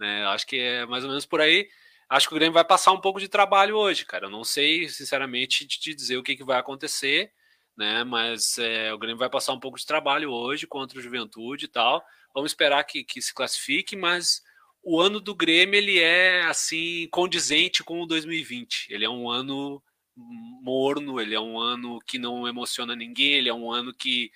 Né? 0.00 0.24
Acho 0.26 0.46
que 0.46 0.58
é 0.58 0.86
mais 0.86 1.04
ou 1.04 1.10
menos 1.10 1.26
por 1.26 1.40
aí. 1.40 1.68
Acho 2.08 2.28
que 2.28 2.34
o 2.34 2.36
Grêmio 2.36 2.54
vai 2.54 2.64
passar 2.64 2.92
um 2.92 3.00
pouco 3.00 3.20
de 3.20 3.28
trabalho 3.28 3.76
hoje, 3.76 4.04
cara. 4.04 4.26
Eu 4.26 4.30
não 4.30 4.44
sei, 4.44 4.88
sinceramente, 4.88 5.66
te 5.66 5.94
dizer 5.94 6.16
o 6.16 6.22
que, 6.22 6.36
que 6.36 6.44
vai 6.44 6.58
acontecer, 6.58 7.32
né? 7.76 8.04
Mas 8.04 8.58
é, 8.58 8.92
o 8.92 8.98
Grêmio 8.98 9.18
vai 9.18 9.30
passar 9.30 9.52
um 9.52 9.60
pouco 9.60 9.78
de 9.78 9.86
trabalho 9.86 10.30
hoje 10.30 10.66
contra 10.66 10.98
o 10.98 11.02
Juventude 11.02 11.66
e 11.66 11.68
tal. 11.68 12.04
Vamos 12.34 12.50
esperar 12.52 12.84
que, 12.84 13.04
que 13.04 13.20
se 13.22 13.34
classifique, 13.34 13.96
mas 13.96 14.42
o 14.84 15.00
ano 15.00 15.18
do 15.18 15.34
Grêmio 15.34 15.76
ele 15.76 15.98
é 15.98 16.42
assim 16.42 17.08
condizente 17.10 17.82
com 17.82 18.00
o 18.02 18.06
2020. 18.06 18.88
Ele 18.90 19.04
é 19.04 19.08
um 19.08 19.30
ano 19.30 19.82
morno, 20.62 21.20
ele 21.20 21.34
é 21.34 21.40
um 21.40 21.58
ano 21.58 21.98
que 22.06 22.18
não 22.18 22.46
emociona 22.46 22.94
ninguém, 22.94 23.32
ele 23.32 23.48
é 23.48 23.54
um 23.54 23.70
ano 23.72 23.92
que 23.92 24.30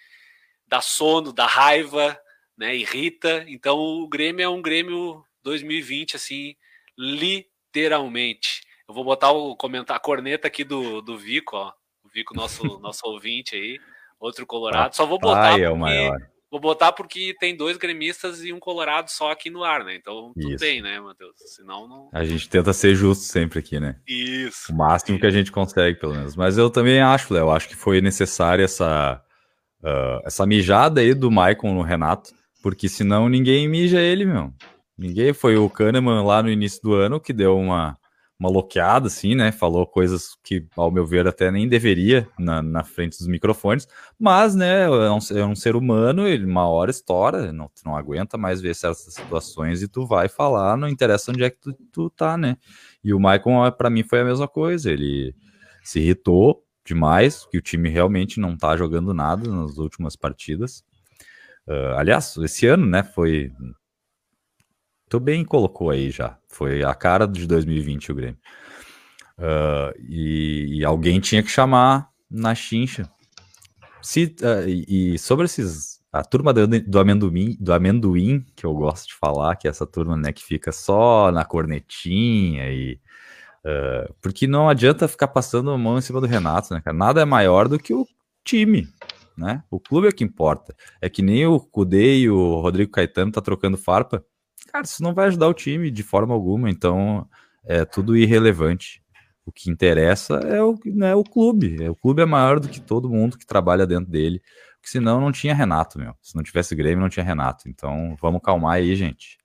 dá 0.67 0.81
sono, 0.81 1.33
dá 1.33 1.47
raiva, 1.47 2.19
né, 2.57 2.75
irrita. 2.75 3.45
Então 3.47 3.79
o 3.79 4.09
Grêmio 4.09 4.43
é 4.43 4.49
um 4.49 4.63
Grêmio 4.63 5.23
2020 5.43 6.17
assim, 6.17 6.57
literalmente. 6.97 8.63
Eu 8.89 8.95
vou 8.95 9.05
botar 9.05 9.31
o 9.31 9.55
comentar 9.55 9.97
a 9.97 10.01
corneta 10.01 10.49
aqui 10.49 10.65
do, 10.65 11.03
do 11.03 11.19
Vico, 11.19 11.57
ó. 11.57 11.73
O 12.03 12.09
Vico 12.09 12.35
nosso 12.35 12.63
nosso 12.81 13.07
ouvinte 13.07 13.55
aí, 13.55 13.79
outro 14.19 14.47
colorado. 14.47 14.97
Só 14.97 15.05
vou 15.05 15.19
botar 15.19 15.53
Ai, 15.53 15.63
é 15.63 15.71
o 15.71 15.77
maior 15.77 16.19
Vou 16.51 16.61
botar 16.61 16.93
porque 16.93 17.35
tem 17.39 17.55
dois 17.55 17.77
gremistas 17.77 18.43
e 18.43 18.53
um 18.53 18.59
colorado 18.59 19.11
só 19.11 19.31
aqui 19.31 19.51
no 19.51 19.63
ar, 19.63 19.85
né? 19.85 19.95
Então 19.95 20.33
tudo 20.33 20.53
Isso. 20.53 20.65
bem, 20.65 20.81
né, 20.81 20.99
Matheus? 20.99 21.35
Senão 21.55 21.87
não. 21.87 22.09
A 22.13 22.25
gente 22.25 22.49
tenta 22.49 22.73
ser 22.73 22.95
justo 22.95 23.25
sempre 23.25 23.59
aqui, 23.59 23.79
né? 23.79 23.97
Isso. 24.07 24.73
O 24.73 24.77
máximo 24.77 25.19
que 25.21 25.27
a 25.27 25.31
gente 25.31 25.53
consegue, 25.53 25.99
pelo 26.01 26.15
menos. 26.15 26.35
Mas 26.35 26.57
eu 26.57 26.71
também 26.71 27.01
acho, 27.01 27.35
Léo, 27.35 27.51
acho 27.51 27.69
que 27.69 27.77
foi 27.77 28.01
necessária 28.01 28.65
essa, 28.65 29.23
uh, 29.83 30.27
essa 30.27 30.47
mijada 30.47 31.03
aí 31.03 31.13
do 31.13 31.31
Maicon 31.31 31.75
no 31.75 31.83
Renato, 31.83 32.31
porque 32.63 32.89
senão 32.89 33.29
ninguém 33.29 33.69
mija 33.69 34.01
ele, 34.01 34.25
meu. 34.25 34.51
Ninguém 34.97 35.35
foi 35.35 35.57
o 35.57 35.69
Kahneman 35.69 36.25
lá 36.25 36.43
no 36.43 36.51
início 36.51 36.81
do 36.83 36.95
ano 36.95 37.21
que 37.21 37.33
deu 37.33 37.59
uma, 37.59 37.97
uma 38.39 38.49
loqueada, 38.49 39.09
assim, 39.09 39.35
né? 39.35 39.51
Falou 39.51 39.87
coisas 39.87 40.37
que, 40.45 40.65
ao 40.77 40.91
meu 40.93 41.05
ver, 41.05 41.27
até 41.27 41.51
nem 41.51 41.69
deveria 41.69 42.29
na, 42.39 42.63
na 42.63 42.85
frente 42.85 43.19
dos 43.19 43.27
microfones, 43.27 43.89
mas, 44.19 44.55
né, 44.55 44.85
é 44.85 45.11
um, 45.11 45.19
é 45.37 45.45
um 45.45 45.57
ser 45.57 45.75
humano, 45.75 46.27
ele 46.27 46.45
uma 46.45 46.69
hora 46.69 46.91
estoura, 46.91 47.53
não, 47.53 47.69
não 47.85 47.97
aguenta 47.97 48.39
mais 48.39 48.61
ver 48.61 48.75
certas 48.77 49.13
situações 49.13 49.83
e 49.83 49.89
tu 49.89 50.07
vai 50.07 50.29
falar, 50.29 50.77
não 50.77 50.89
interessa 50.89 51.33
onde 51.33 51.43
é 51.43 51.51
que 51.51 51.59
tu, 51.59 51.73
tu 51.93 52.11
tá, 52.11 52.37
né? 52.37 52.57
E 53.03 53.13
o 53.13 53.19
Maicon, 53.19 53.71
para 53.73 53.91
mim, 53.91 54.05
foi 54.05 54.21
a 54.21 54.25
mesma 54.25 54.47
coisa, 54.47 54.91
ele 54.93 55.35
se 55.83 55.99
irritou 56.01 56.65
demais, 56.87 57.45
que 57.51 57.59
o 57.59 57.63
time 57.63 57.89
realmente 57.89 58.41
não 58.41 58.57
tá 58.57 58.77
jogando 58.77 59.13
nada 59.13 59.51
nas 59.51 59.79
últimas 59.79 60.17
partidas. 60.17 60.85
Uh, 61.67 61.97
aliás, 61.97 62.37
esse 62.39 62.67
ano, 62.67 62.87
né, 62.87 63.03
foi 63.03 63.53
Tu 65.09 65.19
bem 65.19 65.45
colocou 65.45 65.91
aí 65.91 66.11
já. 66.11 66.37
Foi 66.49 66.83
a 66.83 66.95
cara 66.95 67.27
de 67.27 67.47
2020 67.47 68.13
o 68.13 68.15
Grêmio. 68.15 68.39
Uh, 69.39 69.95
e, 70.09 70.79
e, 70.81 70.85
alguém 70.85 71.21
tinha 71.21 71.43
que 71.43 71.51
chamar 71.51 72.11
na 72.29 72.55
chincha. 72.55 73.09
Se, 74.03 74.35
uh, 74.43 74.69
e, 74.69 75.19
sobre 75.19 75.47
esses. 75.47 75.99
A 76.11 76.25
turma 76.25 76.55
do, 76.55 76.67
do, 76.67 76.99
amendoim, 76.99 77.57
do 77.61 77.73
amendoim, 77.73 78.45
que 78.57 78.65
eu 78.65 78.75
gosto 78.75 79.09
de 79.09 79.15
falar, 79.15 79.55
que 79.57 79.69
é 79.69 79.71
essa 79.71 79.87
turma 79.87 80.17
né, 80.17 80.33
que 80.33 80.43
fica 80.43 80.73
só 80.73 81.31
na 81.31 81.45
cornetinha 81.45 82.71
e. 82.71 82.99
Uh, 83.65 84.13
porque 84.21 84.47
não 84.47 84.69
adianta 84.69 85.07
ficar 85.07 85.29
passando 85.29 85.71
a 85.71 85.79
mão 85.79 85.99
em 85.99 86.01
cima 86.01 86.21
do 86.21 86.27
Renato, 86.27 86.73
né, 86.73 86.81
cara? 86.81 86.97
Nada 86.97 87.21
é 87.21 87.25
maior 87.25 87.69
do 87.69 87.79
que 87.79 87.93
o 87.93 88.07
time, 88.43 88.89
né? 89.37 89.63
O 89.71 89.79
clube 89.79 90.09
é 90.09 90.13
que 90.13 90.25
importa. 90.25 90.75
É 91.01 91.09
que 91.09 91.23
nem 91.23 91.47
o 91.47 91.61
Cudê 91.61 92.19
e 92.19 92.31
o 92.31 92.61
Rodrigo 92.61 92.91
Caetano 92.91 93.31
tá 93.31 93.41
trocando 93.41 93.77
farpa 93.77 94.25
cara, 94.71 94.85
isso 94.85 95.03
não 95.03 95.15
vai 95.15 95.27
ajudar 95.27 95.49
o 95.49 95.55
time 95.55 95.91
de 95.91 96.03
forma 96.03 96.35
alguma, 96.35 96.71
então 96.71 97.27
é 97.65 97.85
tudo 97.85 98.17
irrelevante. 98.17 99.03
O 99.45 99.53
que 99.53 99.71
interessa 99.71 100.35
é 100.35 100.63
o, 100.63 100.79
né, 100.85 101.15
o 101.15 101.25
clube. 101.25 101.83
É, 101.83 101.91
o 101.91 101.97
clube 101.97 102.21
é 102.21 102.27
maior 102.27 102.61
do 102.61 102.69
que 102.69 102.81
todo 102.81 103.09
mundo 103.09 103.39
que 103.39 103.47
trabalha 103.47 103.87
dentro 103.87 104.11
dele. 104.11 104.43
Porque 104.75 104.91
senão 104.91 105.21
não 105.21 105.33
tinha 105.33 105.55
Renato, 105.55 105.99
meu. 105.99 106.15
Se 106.21 106.37
não 106.37 106.43
tivesse 106.43 106.75
Grêmio, 106.75 107.01
não 107.01 107.09
tinha 107.09 107.25
Renato. 107.25 107.69
Então 107.69 108.15
vamos 108.21 108.43
calmar 108.43 108.75
aí, 108.75 108.95
gente. 108.95 109.39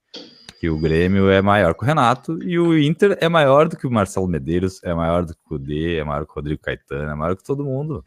Que 0.60 0.70
o 0.70 0.78
Grêmio 0.78 1.30
é 1.30 1.42
maior 1.42 1.74
que 1.74 1.84
o 1.84 1.86
Renato 1.86 2.38
e 2.44 2.60
o 2.60 2.78
Inter 2.78 3.18
é 3.22 3.30
maior 3.30 3.70
do 3.70 3.78
que 3.78 3.88
o 3.88 3.92
Marcelo 3.92 4.28
Medeiros, 4.28 4.84
é 4.84 4.94
maior 4.94 5.26
do 5.26 5.34
que 5.34 5.42
o 5.46 5.50
Cudê, 5.50 5.98
é 5.98 6.04
maior 6.04 6.26
que 6.26 6.32
o 6.32 6.36
Rodrigo 6.36 6.62
Caetano, 6.62 7.10
é 7.10 7.16
maior 7.16 7.36
que 7.36 7.44
todo 7.44 7.64
mundo 7.64 8.04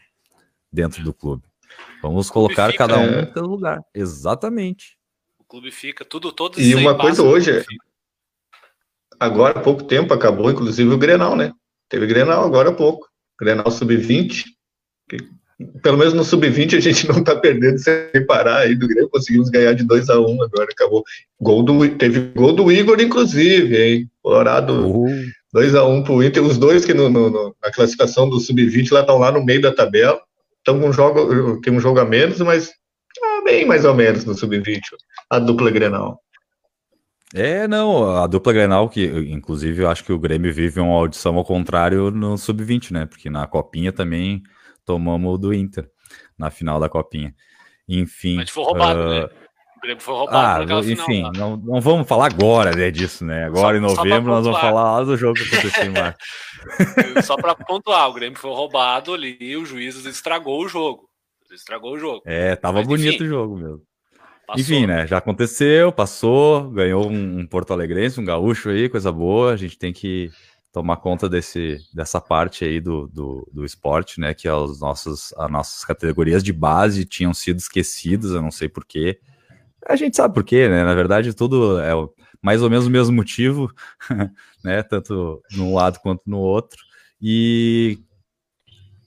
dentro 0.70 1.02
do 1.02 1.14
clube. 1.14 1.44
Vamos 2.02 2.30
colocar 2.30 2.72
cada 2.74 2.98
um 2.98 3.04
é... 3.04 3.26
no 3.26 3.32
seu 3.32 3.44
lugar. 3.44 3.82
Exatamente 3.94 4.96
clube 5.49 5.70
fica, 5.70 6.05
tudo, 6.05 6.32
todos 6.32 6.59
E 6.59 6.74
uma 6.74 6.97
coisa 6.97 7.22
hoje, 7.22 7.64
agora 9.18 9.59
há 9.59 9.62
pouco 9.62 9.84
tempo 9.84 10.12
acabou, 10.12 10.51
inclusive, 10.51 10.92
o 10.92 10.99
Grenal, 10.99 11.36
né? 11.36 11.53
Teve 11.88 12.07
Grenal 12.07 12.44
agora 12.44 12.70
há 12.70 12.72
pouco. 12.72 13.09
Grenal 13.38 13.70
Sub-20. 13.70 14.44
Pelo 15.82 15.97
menos 15.97 16.12
no 16.12 16.24
Sub-20 16.24 16.76
a 16.76 16.80
gente 16.80 17.07
não 17.09 17.22
tá 17.22 17.36
perdendo 17.36 17.78
sem 17.78 18.26
parar 18.26 18.59
aí 18.59 18.74
do 18.74 18.88
Grêmio. 18.88 19.09
Conseguimos 19.09 19.49
ganhar 19.49 19.72
de 19.72 19.84
2 19.84 20.11
a 20.11 20.20
1 20.20 20.24
um, 20.24 20.42
agora, 20.42 20.68
acabou. 20.70 21.05
Gol 21.40 21.62
do, 21.62 21.88
teve 21.97 22.32
gol 22.34 22.53
do 22.53 22.70
Igor, 22.70 23.01
inclusive, 23.01 23.76
hein? 23.76 24.11
Colorado 24.22 24.88
uh. 24.88 25.07
2 25.53 25.74
a 25.74 25.84
1 25.84 25.94
um 25.94 26.03
pro 26.03 26.22
Inter. 26.22 26.42
Os 26.42 26.59
dois 26.59 26.84
que 26.84 26.92
no, 26.92 27.09
no, 27.09 27.55
na 27.62 27.70
classificação 27.70 28.28
do 28.28 28.40
Sub-20 28.40 28.92
lá 28.92 29.01
estão 29.01 29.18
lá 29.18 29.30
no 29.30 29.44
meio 29.44 29.61
da 29.61 29.72
tabela. 29.72 30.20
Estão 30.59 30.80
com 30.80 30.88
um 30.88 30.92
jogo, 30.92 31.61
tem 31.61 31.72
um 31.72 31.80
jogo 31.80 32.01
a 32.01 32.05
menos, 32.05 32.40
mas 32.40 32.72
bem 33.47 33.64
mais 33.64 33.84
ou 33.84 33.94
menos 33.94 34.24
no 34.24 34.34
Sub-20 34.34 34.80
a 35.30 35.38
dupla 35.38 35.70
Grenal. 35.70 36.20
É, 37.34 37.66
não, 37.66 38.16
a 38.16 38.26
dupla 38.26 38.53
Grenal, 38.53 38.88
que 38.88 39.05
inclusive 39.05 39.82
eu 39.82 39.88
acho 39.88 40.05
que 40.05 40.12
o 40.12 40.18
Grêmio 40.18 40.53
vive 40.53 40.80
uma 40.80 40.94
audição 40.94 41.36
ao 41.36 41.44
contrário 41.44 42.11
no 42.11 42.36
Sub-20, 42.36 42.90
né? 42.90 43.07
Porque 43.07 43.30
na 43.30 43.47
Copinha 43.47 43.92
também 43.92 44.42
tomamos 44.84 45.34
o 45.34 45.38
do 45.38 45.55
Inter, 45.55 45.88
na 46.36 46.51
final 46.51 46.80
da 46.80 46.88
Copinha. 46.88 47.34
Enfim. 47.88 48.36
Mas 48.36 48.51
foi 48.51 48.64
roubado, 48.64 49.01
uh... 49.01 49.09
né? 49.09 49.28
O 49.76 49.80
Grêmio 49.80 50.03
foi 50.03 50.14
roubado. 50.14 50.72
Ah, 50.72 50.80
enfim, 50.80 51.05
final, 51.05 51.32
não, 51.32 51.57
não 51.57 51.80
vamos 51.80 52.09
falar 52.09 52.26
agora 52.26 52.74
né, 52.74 52.90
disso, 52.90 53.24
né? 53.24 53.44
Agora 53.44 53.78
só, 53.78 53.84
em 53.84 53.97
novembro 53.97 54.32
nós 54.32 54.44
vamos 54.44 54.61
falar 54.61 55.05
do 55.05 55.16
jogo 55.16 55.34
que 55.34 55.55
aconteceu 55.55 55.84
em 55.84 55.90
março. 55.90 56.18
só 57.22 57.36
para 57.36 57.55
pontuar, 57.55 58.09
o 58.09 58.14
Grêmio 58.14 58.38
foi 58.38 58.51
roubado 58.51 59.12
ali 59.12 59.36
e 59.38 59.57
o 59.57 59.66
juiz 59.66 60.05
estragou 60.07 60.64
o 60.64 60.68
jogo. 60.68 61.09
Estragou 61.57 61.94
o 61.94 61.98
jogo. 61.98 62.22
É, 62.24 62.54
tava 62.54 62.78
Mas, 62.78 62.86
bonito 62.86 63.14
enfim, 63.14 63.24
o 63.24 63.28
jogo 63.28 63.57
mesmo. 63.57 63.82
Passou. 64.46 64.61
Enfim, 64.61 64.86
né? 64.86 65.07
Já 65.07 65.18
aconteceu, 65.18 65.90
passou, 65.90 66.70
ganhou 66.70 67.11
um, 67.11 67.40
um 67.40 67.46
Porto 67.46 67.72
Alegrense, 67.72 68.20
um 68.20 68.24
gaúcho 68.24 68.68
aí, 68.68 68.88
coisa 68.88 69.11
boa. 69.11 69.52
A 69.52 69.57
gente 69.57 69.76
tem 69.76 69.92
que 69.92 70.30
tomar 70.72 70.98
conta 70.98 71.28
desse, 71.28 71.78
dessa 71.92 72.20
parte 72.20 72.64
aí 72.64 72.80
do, 72.80 73.09
do, 73.09 73.50
do 73.52 73.64
esporte, 73.64 74.20
né? 74.20 74.34
Que 74.34 74.48
os 74.48 74.80
nossos, 74.80 75.32
as 75.36 75.50
nossas 75.50 75.84
categorias 75.84 76.44
de 76.44 76.52
base 76.52 77.04
tinham 77.04 77.34
sido 77.34 77.59
esquecidas, 77.59 78.30
eu 78.30 78.42
não 78.42 78.52
sei 78.52 78.68
porquê. 78.68 79.18
A 79.88 79.96
gente 79.96 80.16
sabe 80.16 80.34
porquê, 80.34 80.68
né? 80.68 80.84
Na 80.84 80.94
verdade, 80.94 81.34
tudo 81.34 81.80
é 81.80 81.92
mais 82.42 82.62
ou 82.62 82.70
menos 82.70 82.86
o 82.86 82.90
mesmo 82.90 83.16
motivo, 83.16 83.72
né? 84.62 84.82
Tanto 84.82 85.42
num 85.52 85.74
lado 85.74 85.98
quanto 86.00 86.22
no 86.26 86.38
outro. 86.38 86.78
E 87.20 87.98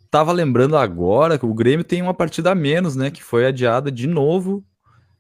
tava 0.10 0.32
lembrando 0.32 0.76
agora 0.78 1.38
que 1.38 1.46
o 1.46 1.54
Grêmio 1.54 1.84
tem 1.84 2.02
uma 2.02 2.14
partida 2.14 2.52
a 2.52 2.56
menos, 2.56 2.96
né? 2.96 3.12
Que 3.12 3.24
foi 3.24 3.46
adiada 3.46 3.92
de 3.92 4.08
novo 4.08 4.64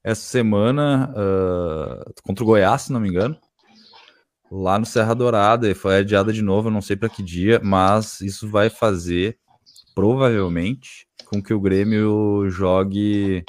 essa 0.04 0.22
semana 0.22 1.14
uh, 1.14 2.14
contra 2.24 2.44
o 2.44 2.48
Goiás, 2.48 2.84
se 2.84 2.92
não 2.92 3.00
me 3.00 3.10
engano, 3.10 3.38
lá 4.52 4.80
no 4.80 4.86
Serra 4.86 5.14
Dourada, 5.14 5.70
e 5.70 5.74
foi 5.74 5.98
adiada 5.98 6.34
de 6.34 6.42
novo, 6.42 6.70
eu 6.70 6.74
não 6.74 6.82
sei 6.82 6.96
para 6.96 7.10
que 7.10 7.22
dia, 7.22 7.60
mas 7.64 8.22
isso 8.22 8.50
vai 8.50 8.70
fazer 8.70 9.38
provavelmente 9.94 11.08
com 11.26 11.44
que 11.44 11.54
o 11.54 11.60
Grêmio 11.60 12.50
jogue 12.50 13.44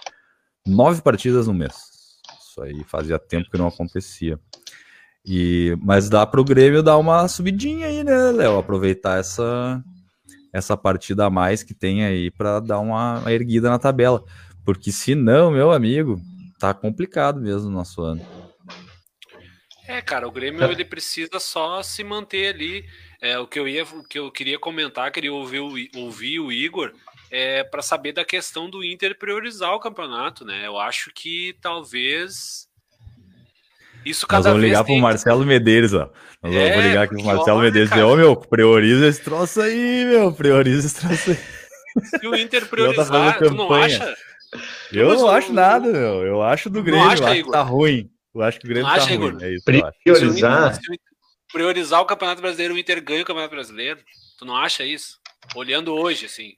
nove 0.67 1.01
partidas 1.01 1.47
no 1.47 1.55
mês. 1.55 1.75
Isso 2.41 2.63
aí 2.63 2.85
fazia 2.85 3.19
tempo 3.19 3.51
que 3.51 3.57
não 3.57 3.69
acontecia. 3.69 4.39
E, 5.25 5.77
mas 5.81 6.09
dá 6.09 6.27
para 6.27 6.41
o 6.41 6.45
Grêmio 6.45 6.83
dar 6.83 6.99
uma 6.99 7.29
subidinha 7.29 7.87
aí, 7.87 8.03
né, 8.03 8.33
Léo? 8.33 8.59
Aproveitar 8.59 9.19
essa, 9.19 9.83
essa 10.53 10.77
partida 10.77 11.27
a 11.27 11.31
mais 11.31 11.63
que 11.63 11.75
tem 11.75 12.05
aí 12.05 12.31
para 12.31 12.61
dar 12.61 12.81
uma 12.81 13.23
erguida 13.27 13.71
na 13.71 13.79
tabela. 13.79 14.25
Porque 14.65 14.93
se 14.93 15.15
não, 15.15 15.51
meu 15.51 15.71
amigo, 15.71 16.21
tá 16.59 16.75
complicado 16.75 17.41
mesmo 17.41 17.69
o 17.69 17.73
nosso 17.73 18.03
ano. 18.03 18.25
É, 19.87 20.01
cara, 20.01 20.29
o 20.29 20.31
Grêmio 20.31 20.63
ele 20.71 20.85
precisa 20.85 21.41
só 21.41 21.83
se 21.83 22.05
manter 22.05 22.55
ali. 22.55 22.85
É, 23.21 23.37
o 23.39 23.47
que 23.47 23.59
eu 23.59 23.67
ia, 23.67 23.83
o 23.83 24.05
que 24.05 24.19
eu 24.19 24.31
queria 24.31 24.59
comentar, 24.59 25.11
queria 25.11 25.33
ouvir 25.33 25.59
o, 25.59 25.73
ouvir 25.97 26.39
o 26.39 26.53
Igor, 26.53 26.93
é 27.29 27.65
para 27.65 27.83
saber 27.83 28.13
da 28.13 28.25
questão 28.25 28.71
do 28.71 28.85
Inter 28.85 29.19
priorizar 29.19 29.73
o 29.75 29.81
campeonato, 29.81 30.45
né? 30.45 30.65
Eu 30.65 30.79
acho 30.79 31.11
que 31.13 31.57
talvez 31.61 32.70
isso 34.05 34.27
cada 34.27 34.45
Nós 34.45 34.53
vamos 34.53 34.63
ligar 34.63 34.85
pro 34.85 34.97
Marcelo 34.97 35.45
Medeiros, 35.45 35.93
ó. 35.95 36.11
Nós 36.43 36.55
é, 36.55 36.71
vamos 36.71 36.85
ligar 36.87 37.03
aqui 37.05 37.15
pro 37.15 37.25
Marcelo 37.25 37.61
Medeiros 37.61 37.91
e 37.91 37.95
dizer, 37.95 38.05
ô 38.05 38.17
meu, 38.17 38.37
prioriza 38.37 39.07
esse 39.07 39.23
troço 39.23 39.61
aí, 39.61 40.05
meu, 40.07 40.33
prioriza 40.33 40.87
esse 40.87 40.97
troço 40.97 41.31
aí. 41.31 41.39
Se 42.05 42.27
o 42.27 42.35
Inter 42.35 42.63
tá 42.65 42.69
priorizar, 42.69 43.39
tá 43.39 43.45
tu 43.45 43.55
não 43.55 43.73
acha? 43.73 44.17
Eu 44.93 45.15
não 45.15 45.29
acho 45.29 45.53
nada, 45.53 45.91
meu. 45.91 46.27
Eu 46.27 46.43
acho 46.43 46.71
do 46.71 46.83
Grêmio, 46.83 47.09
acha, 47.09 47.25
acho 47.25 47.45
que 47.45 47.51
tá 47.51 47.63
ruim. 47.63 48.11
Eu 48.35 48.43
acho 48.43 48.59
que 48.59 48.67
o 48.67 48.69
Grêmio 48.69 48.89
não 48.89 48.97
tá 48.97 49.03
acha, 49.03 49.17
ruim. 49.17 49.37
É 49.41 49.55
isso, 49.55 49.65
priorizar. 50.03 50.79
priorizar 51.53 52.01
o 52.01 52.07
Campeonato 52.07 52.41
Brasileiro, 52.43 52.75
o 52.75 52.79
Inter 52.79 53.03
ganha 53.03 53.23
o 53.23 53.27
Campeonato 53.27 53.55
Brasileiro. 53.55 54.01
Tu 54.39 54.45
não 54.45 54.57
acha 54.57 54.85
isso? 54.85 55.19
Olhando 55.55 55.95
hoje, 55.95 56.27
assim. 56.27 56.55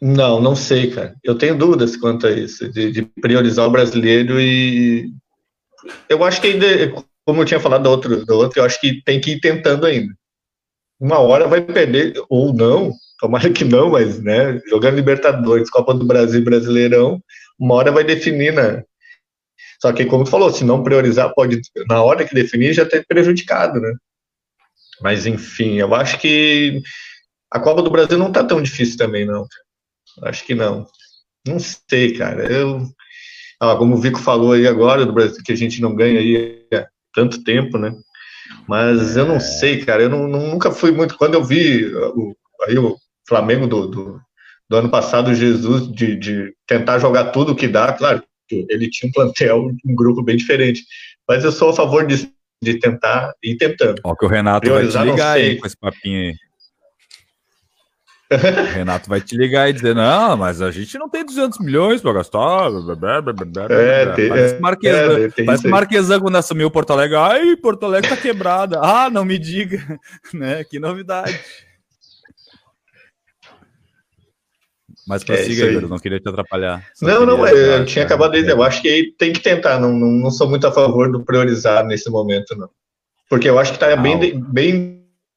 Não, 0.00 0.40
não 0.40 0.54
sei, 0.54 0.90
cara. 0.90 1.14
Eu 1.24 1.36
tenho 1.36 1.56
dúvidas 1.56 1.96
quanto 1.96 2.26
a 2.26 2.30
isso, 2.30 2.70
de, 2.70 2.92
de 2.92 3.02
priorizar 3.02 3.66
o 3.66 3.70
brasileiro 3.70 4.40
e. 4.40 5.10
Eu 6.08 6.24
acho 6.24 6.40
que 6.40 6.48
ainda, 6.48 6.66
como 7.24 7.42
eu 7.42 7.44
tinha 7.44 7.60
falado 7.60 7.82
do 7.82 7.90
outro, 7.90 8.24
eu 8.56 8.64
acho 8.64 8.80
que 8.80 9.02
tem 9.02 9.20
que 9.20 9.32
ir 9.32 9.40
tentando 9.40 9.86
ainda. 9.86 10.12
Uma 10.98 11.18
hora 11.18 11.46
vai 11.46 11.60
perder, 11.60 12.14
ou 12.28 12.54
não, 12.54 12.92
tomara 13.20 13.50
que 13.50 13.64
não, 13.64 13.90
mas, 13.90 14.22
né, 14.22 14.60
jogando 14.68 14.96
Libertadores, 14.96 15.70
Copa 15.70 15.92
do 15.92 16.06
Brasil 16.06 16.42
Brasileirão, 16.42 17.22
uma 17.58 17.74
hora 17.74 17.92
vai 17.92 18.04
definir, 18.04 18.52
né? 18.52 18.82
Só 19.80 19.92
que, 19.92 20.06
como 20.06 20.24
tu 20.24 20.30
falou, 20.30 20.50
se 20.50 20.64
não 20.64 20.82
priorizar, 20.82 21.32
pode, 21.34 21.60
na 21.88 22.02
hora 22.02 22.24
que 22.24 22.34
definir, 22.34 22.72
já 22.72 22.86
ter 22.86 23.06
prejudicado, 23.06 23.80
né? 23.80 23.92
Mas, 25.02 25.26
enfim, 25.26 25.74
eu 25.74 25.94
acho 25.94 26.18
que 26.18 26.80
a 27.50 27.60
Copa 27.60 27.82
do 27.82 27.90
Brasil 27.90 28.16
não 28.16 28.32
tá 28.32 28.42
tão 28.42 28.62
difícil 28.62 28.96
também, 28.96 29.26
não. 29.26 29.46
Acho 30.22 30.44
que 30.44 30.54
não. 30.54 30.86
Não 31.46 31.58
sei, 31.58 32.16
cara. 32.16 32.50
Eu, 32.50 32.88
ah, 33.60 33.76
como 33.76 33.94
o 33.94 34.00
Vico 34.00 34.18
falou 34.18 34.52
aí 34.52 34.66
agora, 34.66 35.06
do 35.06 35.12
Brasil, 35.12 35.42
que 35.44 35.52
a 35.52 35.56
gente 35.56 35.80
não 35.80 35.94
ganha 35.94 36.20
aí 36.20 36.66
há 36.72 36.86
tanto 37.14 37.42
tempo, 37.42 37.78
né? 37.78 37.94
Mas 38.68 39.16
eu 39.16 39.26
não 39.26 39.36
é. 39.36 39.40
sei, 39.40 39.84
cara. 39.84 40.02
Eu 40.02 40.10
não, 40.10 40.26
nunca 40.28 40.70
fui 40.70 40.90
muito. 40.90 41.16
Quando 41.16 41.34
eu 41.34 41.44
vi 41.44 41.86
o, 41.94 42.36
aí 42.66 42.78
o 42.78 42.96
Flamengo 43.28 43.66
do, 43.66 43.86
do, 43.86 44.20
do 44.68 44.76
ano 44.76 44.90
passado, 44.90 45.34
Jesus, 45.34 45.90
de, 45.90 46.16
de 46.16 46.54
tentar 46.66 46.98
jogar 46.98 47.26
tudo 47.26 47.56
que 47.56 47.68
dá, 47.68 47.92
claro, 47.92 48.22
ele 48.50 48.90
tinha 48.90 49.08
um 49.08 49.12
plantel, 49.12 49.70
um 49.84 49.94
grupo 49.94 50.22
bem 50.22 50.36
diferente. 50.36 50.82
Mas 51.28 51.44
eu 51.44 51.50
sou 51.50 51.70
a 51.70 51.74
favor 51.74 52.06
disso 52.06 52.30
de 52.62 52.78
tentar 52.78 53.32
ir 53.42 53.56
tentando. 53.56 54.00
Ó, 54.04 54.14
que 54.14 54.24
o 54.24 54.28
Renato 54.28 54.60
Priorizar, 54.60 55.04
vai 55.04 55.12
te 55.12 55.16
ligar 55.16 55.32
aí 55.32 55.56
com 55.56 55.66
esse 55.66 55.76
papinho 55.76 56.28
aí. 56.28 56.34
O 58.30 58.74
Renato 58.74 59.08
vai 59.08 59.20
te 59.20 59.36
ligar 59.36 59.70
e 59.70 59.72
dizer: 59.72 59.94
Não, 59.94 60.36
mas 60.36 60.60
a 60.60 60.70
gente 60.70 60.98
não 60.98 61.08
tem 61.08 61.24
200 61.24 61.60
milhões 61.60 62.00
para 62.00 62.12
gastar. 62.12 62.70
É, 63.70 64.06
tem, 64.14 64.28
parece 64.28 64.60
Marquesan, 64.60 65.20
é, 65.20 65.44
parece 65.44 65.68
Marquesan 65.68 66.20
quando 66.20 66.36
assumiu 66.36 66.70
Porto 66.70 66.92
Alegre. 66.92 67.16
Ai, 67.16 67.56
Porto 67.56 67.86
Alegre 67.86 68.10
tá 68.10 68.16
quebrada. 68.16 68.80
Ah, 68.82 69.08
não 69.08 69.24
me 69.24 69.38
diga. 69.38 69.78
né? 70.34 70.64
Que 70.64 70.80
novidade. 70.80 71.38
Mas 75.06 75.22
é 75.22 75.24
prossiga, 75.24 75.66
é, 75.66 75.74
eu 75.76 75.88
não 75.88 75.98
queria 75.98 76.18
te 76.18 76.28
atrapalhar. 76.28 76.84
não, 77.00 77.24
não, 77.24 77.46
eu 77.46 77.86
tinha 77.86 78.04
acabado 78.04 78.32
de 78.32 78.40
dizer, 78.40 78.52
eu 78.52 78.62
acho 78.62 78.82
que 78.82 79.14
tem 79.16 79.32
que 79.32 79.38
tentar, 79.38 79.78
não, 79.78 79.92
não, 79.92 80.10
não 80.10 80.30
sou 80.32 80.48
muito 80.50 80.66
a 80.66 80.72
favor 80.72 81.12
do 81.12 81.24
priorizar 81.24 81.86
nesse 81.86 82.10
momento, 82.10 82.56
não. 82.56 82.68
Porque 83.30 83.48
eu 83.48 83.56
acho 83.56 83.70
que 83.70 83.76
está 83.76 83.94
bem, 83.94 84.40
bem 84.40 84.95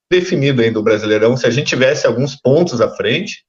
definido 0.09 0.61
ainda 0.61 0.79
o 0.79 0.83
Brasileirão. 0.83 1.37
Se 1.37 1.45
a 1.45 1.49
gente 1.49 1.67
tivesse 1.67 2.07
alguns 2.07 2.35
pontos 2.35 2.81
à 2.81 2.89
frente, 2.89 3.45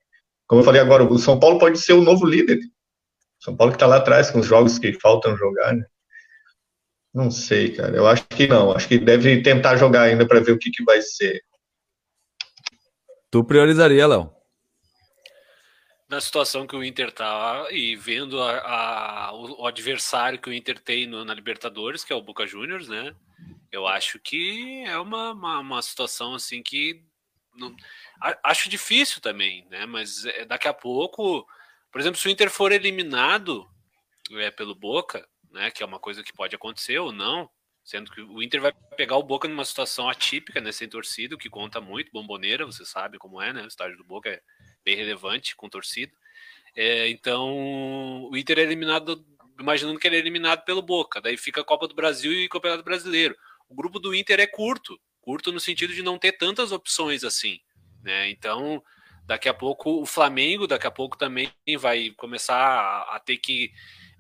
como 0.47 0.61
eu 0.61 0.65
falei 0.65 0.81
agora, 0.81 1.05
o 1.05 1.19
São 1.19 1.39
Paulo 1.39 1.59
pode 1.59 1.79
ser 1.79 1.95
o 1.95 2.03
novo 2.03 2.27
líder. 2.27 2.59
São 3.39 3.57
Paulo 3.57 3.73
que 3.73 3.77
está 3.77 3.87
lá 3.87 3.97
atrás 3.97 4.31
com 4.31 4.41
os 4.41 4.47
jogos 4.47 4.79
que 4.79 4.93
faltam 4.93 5.37
jogar, 5.37 5.75
né? 5.75 5.85
Não 7.13 7.31
sei, 7.31 7.73
cara. 7.73 7.97
Eu 7.97 8.07
acho 8.07 8.27
que 8.29 8.47
não. 8.47 8.73
Acho 8.73 8.87
que 8.87 8.99
deve 8.99 9.43
tentar 9.43 9.77
jogar 9.77 10.03
ainda 10.03 10.27
para 10.27 10.41
ver 10.41 10.53
o 10.53 10.59
que, 10.59 10.71
que 10.71 10.85
vai 10.85 11.01
ser. 11.03 11.43
Tu 13.31 13.43
priorizaria, 13.45 14.07
Léo? 14.07 14.33
Na 16.09 16.21
situação 16.21 16.67
que 16.67 16.75
o 16.75 16.83
Inter 16.83 17.13
tá 17.13 17.69
e 17.71 17.95
vendo 17.95 18.41
a, 18.43 18.59
a, 18.59 19.33
o, 19.33 19.63
o, 19.63 19.67
adversário 19.67 20.41
que 20.41 20.51
o 20.51 20.53
Inter 20.53 20.81
tem 20.81 21.07
no, 21.07 21.25
na 21.25 21.33
Libertadores, 21.33 22.03
que 22.03 22.13
é 22.13 22.17
o 22.17 22.23
Boca 22.23 22.47
Juniors, 22.47 22.89
né? 22.89 23.15
Eu 23.71 23.87
acho 23.87 24.19
que 24.19 24.83
é 24.87 24.99
uma, 24.99 25.33
uma, 25.33 25.59
uma 25.61 25.83
situação 25.83 26.35
assim 26.35 26.63
que 26.63 27.05
não, 27.55 27.75
acho 28.43 28.69
difícil 28.69 29.21
também, 29.21 29.67
né? 29.71 29.87
Mas 29.87 30.25
é, 30.25 30.45
daqui 30.45 30.69
a 30.69 30.75
pouco, 30.75 31.47
por 31.91 32.01
exemplo, 32.01 32.19
se 32.19 32.27
o 32.27 32.31
Inter 32.31 32.51
for 32.51 32.73
eliminado 32.73 33.69
é, 34.33 34.51
pelo 34.51 34.75
Boca, 34.75 35.27
né? 35.51 35.71
Que 35.71 35.83
é 35.83 35.87
uma 35.87 35.99
coisa 35.99 36.23
que 36.23 36.33
pode 36.33 36.55
acontecer 36.55 36.99
ou 36.99 37.13
não, 37.13 37.51
sendo 37.85 38.11
que 38.11 38.21
o 38.21 38.43
Inter 38.43 38.61
vai 38.61 38.73
pegar 38.97 39.17
o 39.17 39.23
Boca 39.23 39.49
numa 39.49 39.65
situação 39.65 40.09
atípica, 40.09 40.61
né? 40.61 40.73
Sem 40.73 40.89
torcida, 40.89 41.35
o 41.35 41.39
que 41.39 41.51
conta 41.51 41.81
muito, 41.81 42.13
bomboneira, 42.13 42.67
você 42.67 42.85
sabe 42.85 43.19
como 43.19 43.41
é, 43.41 43.53
né? 43.53 43.63
O 43.63 43.69
estádio 43.69 43.97
do 43.97 44.05
Boca 44.05 44.29
é 44.29 44.41
bem 44.85 44.97
relevante 44.97 45.55
com 45.55 45.69
torcida. 45.69 46.13
É, 46.75 47.09
então, 47.09 48.29
o 48.31 48.37
Inter 48.37 48.59
é 48.59 48.63
eliminado, 48.63 49.25
imaginando 49.59 49.99
que 49.99 50.07
ele 50.07 50.17
é 50.17 50.21
eliminado 50.21 50.65
pelo 50.65 50.83
Boca, 50.83 51.21
daí 51.21 51.37
fica 51.37 51.61
a 51.61 51.65
Copa 51.65 51.89
do 51.89 51.95
Brasil 51.95 52.33
e 52.33 52.49
Campeonato 52.49 52.85
Brasileiro 52.85 53.37
o 53.71 53.75
grupo 53.75 54.01
do 54.01 54.15
Inter 54.15 54.41
é 54.41 54.47
curto, 54.47 55.01
curto 55.21 55.53
no 55.53 55.61
sentido 55.61 55.95
de 55.95 56.03
não 56.03 56.19
ter 56.19 56.33
tantas 56.33 56.73
opções 56.73 57.23
assim, 57.23 57.61
né? 58.03 58.29
Então, 58.29 58.83
daqui 59.25 59.49
a 59.49 59.55
pouco 59.55 60.03
o 60.03 60.05
Flamengo, 60.05 60.67
daqui 60.67 60.89
a 60.89 60.91
pouco 60.91 61.17
também 61.17 61.53
vai 61.79 62.11
começar 62.17 62.57
a, 62.57 63.17
a 63.17 63.21
ter 63.21 63.37
que 63.37 63.71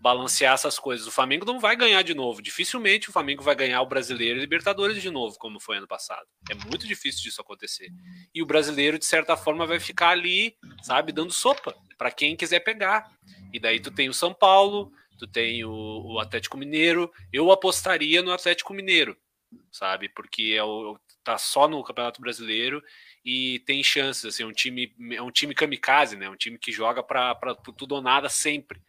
balancear 0.01 0.55
essas 0.55 0.78
coisas. 0.78 1.07
O 1.07 1.11
Flamengo 1.11 1.44
não 1.44 1.59
vai 1.59 1.74
ganhar 1.76 2.01
de 2.03 2.14
novo. 2.14 2.40
Dificilmente 2.40 3.11
o 3.11 3.12
Flamengo 3.12 3.42
vai 3.42 3.55
ganhar 3.57 3.82
o 3.82 3.86
Brasileiro 3.86 4.38
e 4.38 4.40
Libertadores 4.40 5.03
de 5.03 5.11
novo, 5.11 5.36
como 5.36 5.61
foi 5.61 5.76
ano 5.76 5.88
passado. 5.88 6.26
É 6.48 6.55
muito 6.55 6.86
difícil 6.86 7.22
disso 7.22 7.40
acontecer. 7.40 7.90
E 8.32 8.40
o 8.40 8.46
brasileiro, 8.46 8.98
de 8.98 9.05
certa 9.05 9.36
forma, 9.36 9.66
vai 9.66 9.80
ficar 9.80 10.11
ali, 10.11 10.57
sabe, 10.80 11.12
dando 11.12 11.32
sopa 11.32 11.74
para 11.98 12.11
quem 12.11 12.36
quiser 12.36 12.61
pegar. 12.61 13.11
E 13.53 13.59
daí 13.59 13.80
tu 13.80 13.90
tem 13.90 14.09
o 14.09 14.14
São 14.14 14.32
Paulo, 14.32 14.90
tu 15.18 15.26
tem 15.26 15.64
o, 15.64 16.14
o 16.14 16.20
Atlético 16.20 16.57
Mineiro. 16.57 17.12
Eu 17.30 17.51
apostaria 17.51 18.22
no 18.22 18.32
Atlético 18.32 18.72
Mineiro 18.72 19.18
sabe? 19.70 20.09
Porque 20.09 20.55
é 20.57 20.62
o, 20.62 20.98
tá 21.22 21.38
só 21.38 21.68
no 21.68 21.82
Campeonato 21.82 22.20
Brasileiro 22.20 22.82
e 23.24 23.61
tem 23.61 23.82
chances, 23.82 24.24
assim, 24.24 24.44
um 24.44 24.53
time 24.53 24.94
é 25.12 25.22
um 25.22 25.30
time 25.30 25.55
kamikaze, 25.55 26.16
né? 26.16 26.28
Um 26.28 26.36
time 26.36 26.59
que 26.59 26.72
joga 26.72 27.03
para 27.03 27.34
tudo 27.76 27.94
ou 27.94 28.03
nada 28.03 28.28
sempre. 28.28 28.80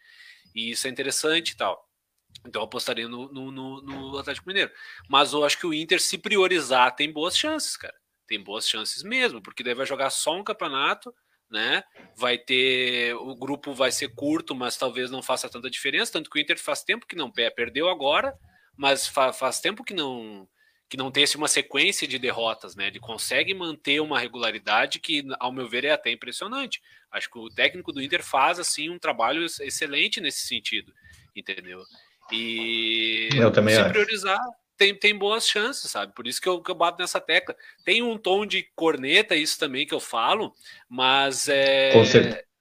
E 0.55 0.72
isso 0.72 0.88
é 0.88 0.89
interessante 0.89 1.51
e 1.51 1.57
tal. 1.57 1.88
Então 2.45 2.62
eu 2.62 2.66
apostaria 2.66 3.07
no, 3.07 3.32
no, 3.32 3.51
no, 3.51 3.82
no, 3.82 4.18
Atlético 4.18 4.47
Mineiro. 4.47 4.72
Mas 5.09 5.34
eu 5.34 5.43
acho 5.43 5.57
que 5.57 5.68
o 5.68 5.74
Inter, 5.74 6.01
se 6.01 6.18
priorizar, 6.18 6.95
tem 6.95 7.12
boas 7.12 7.38
chances, 7.38 7.78
cara. 7.78 7.93
Tem 8.28 8.41
boas 8.41 8.68
chances 8.68 9.03
mesmo, 9.03 9.41
porque 9.41 9.64
daí 9.64 9.74
vai 9.74 9.86
jogar 9.86 10.09
só 10.09 10.36
um 10.36 10.43
campeonato, 10.43 11.14
né? 11.49 11.84
Vai 12.16 12.38
ter. 12.38 13.14
O 13.16 13.36
grupo 13.36 13.74
vai 13.74 13.91
ser 13.91 14.16
curto, 14.16 14.55
mas 14.55 14.78
talvez 14.78 15.12
não 15.12 15.22
faça 15.22 15.49
tanta 15.49 15.70
diferença. 15.70 16.14
Tanto 16.14 16.30
que 16.30 16.39
o 16.39 16.41
Inter 16.41 16.57
faz 16.57 16.84
tempo 16.84 17.05
que 17.05 17.16
não 17.16 17.30
perdeu 17.30 17.89
agora, 17.89 18.34
mas 18.76 19.07
fa 19.07 19.32
faz 19.34 19.59
tempo 19.59 19.84
que 19.84 19.93
não 19.93 20.47
que 20.89 20.97
não 20.97 21.09
tem 21.09 21.24
assim, 21.24 21.38
uma 21.38 21.47
sequência 21.47 22.05
de 22.05 22.19
derrotas, 22.19 22.76
né? 22.76 22.88
Ele 22.88 22.99
consegue 22.99 23.53
manter 23.53 24.01
uma 24.01 24.19
regularidade 24.19 24.99
que, 24.99 25.24
ao 25.39 25.49
meu 25.49 25.65
ver, 25.65 25.86
é 25.86 25.91
até 25.91 26.11
impressionante. 26.11 26.82
Acho 27.09 27.32
que 27.32 27.39
o 27.39 27.49
técnico 27.49 27.93
do 27.93 28.01
Inter 28.01 28.22
faz 28.22 28.59
assim 28.59 28.89
um 28.89 28.99
trabalho 28.99 29.45
excelente 29.45 30.19
nesse 30.19 30.45
sentido, 30.45 30.93
entendeu? 31.34 31.82
E 32.30 33.30
eu 33.36 33.49
também 33.51 33.74
se 33.74 33.80
acho. 33.80 33.89
priorizar 33.89 34.38
tem, 34.82 34.95
tem 34.95 35.15
boas 35.15 35.47
chances, 35.47 35.91
sabe? 35.91 36.11
Por 36.15 36.26
isso 36.26 36.41
que 36.41 36.49
eu, 36.49 36.59
que 36.59 36.72
eu 36.72 36.76
bato 36.76 36.99
nessa 36.99 37.22
tecla. 37.22 37.55
Tem 37.86 38.01
um 38.01 38.17
tom 38.17 38.47
de 38.47 38.67
corneta, 38.76 39.36
isso 39.36 39.59
também 39.59 39.86
que 39.86 39.93
eu 39.93 39.99
falo, 39.99 40.55
mas 40.89 41.47
é. 41.47 41.91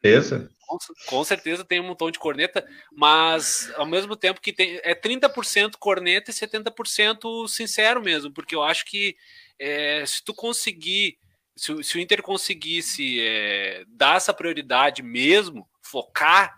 Com 0.02 0.78
certeza 0.78 1.04
com, 1.06 1.24
certeza 1.24 1.64
tem 1.64 1.80
um 1.80 1.94
tom 1.94 2.10
de 2.10 2.18
corneta, 2.18 2.66
mas 2.92 3.72
ao 3.74 3.86
mesmo 3.86 4.14
tempo 4.14 4.40
que 4.40 4.52
tem 4.52 4.80
é 4.84 4.94
30% 4.94 5.72
corneta 5.78 6.30
e 6.30 6.34
70% 6.34 7.48
sincero 7.48 8.00
mesmo, 8.00 8.32
porque 8.32 8.54
eu 8.54 8.62
acho 8.62 8.84
que 8.84 9.16
é, 9.58 10.04
se 10.06 10.24
tu 10.24 10.32
conseguir, 10.32 11.18
se, 11.56 11.82
se 11.82 11.96
o 11.96 12.00
Inter 12.00 12.22
conseguisse 12.22 13.20
é, 13.20 13.84
dar 13.88 14.16
essa 14.16 14.32
prioridade 14.32 15.02
mesmo, 15.02 15.68
focar, 15.82 16.56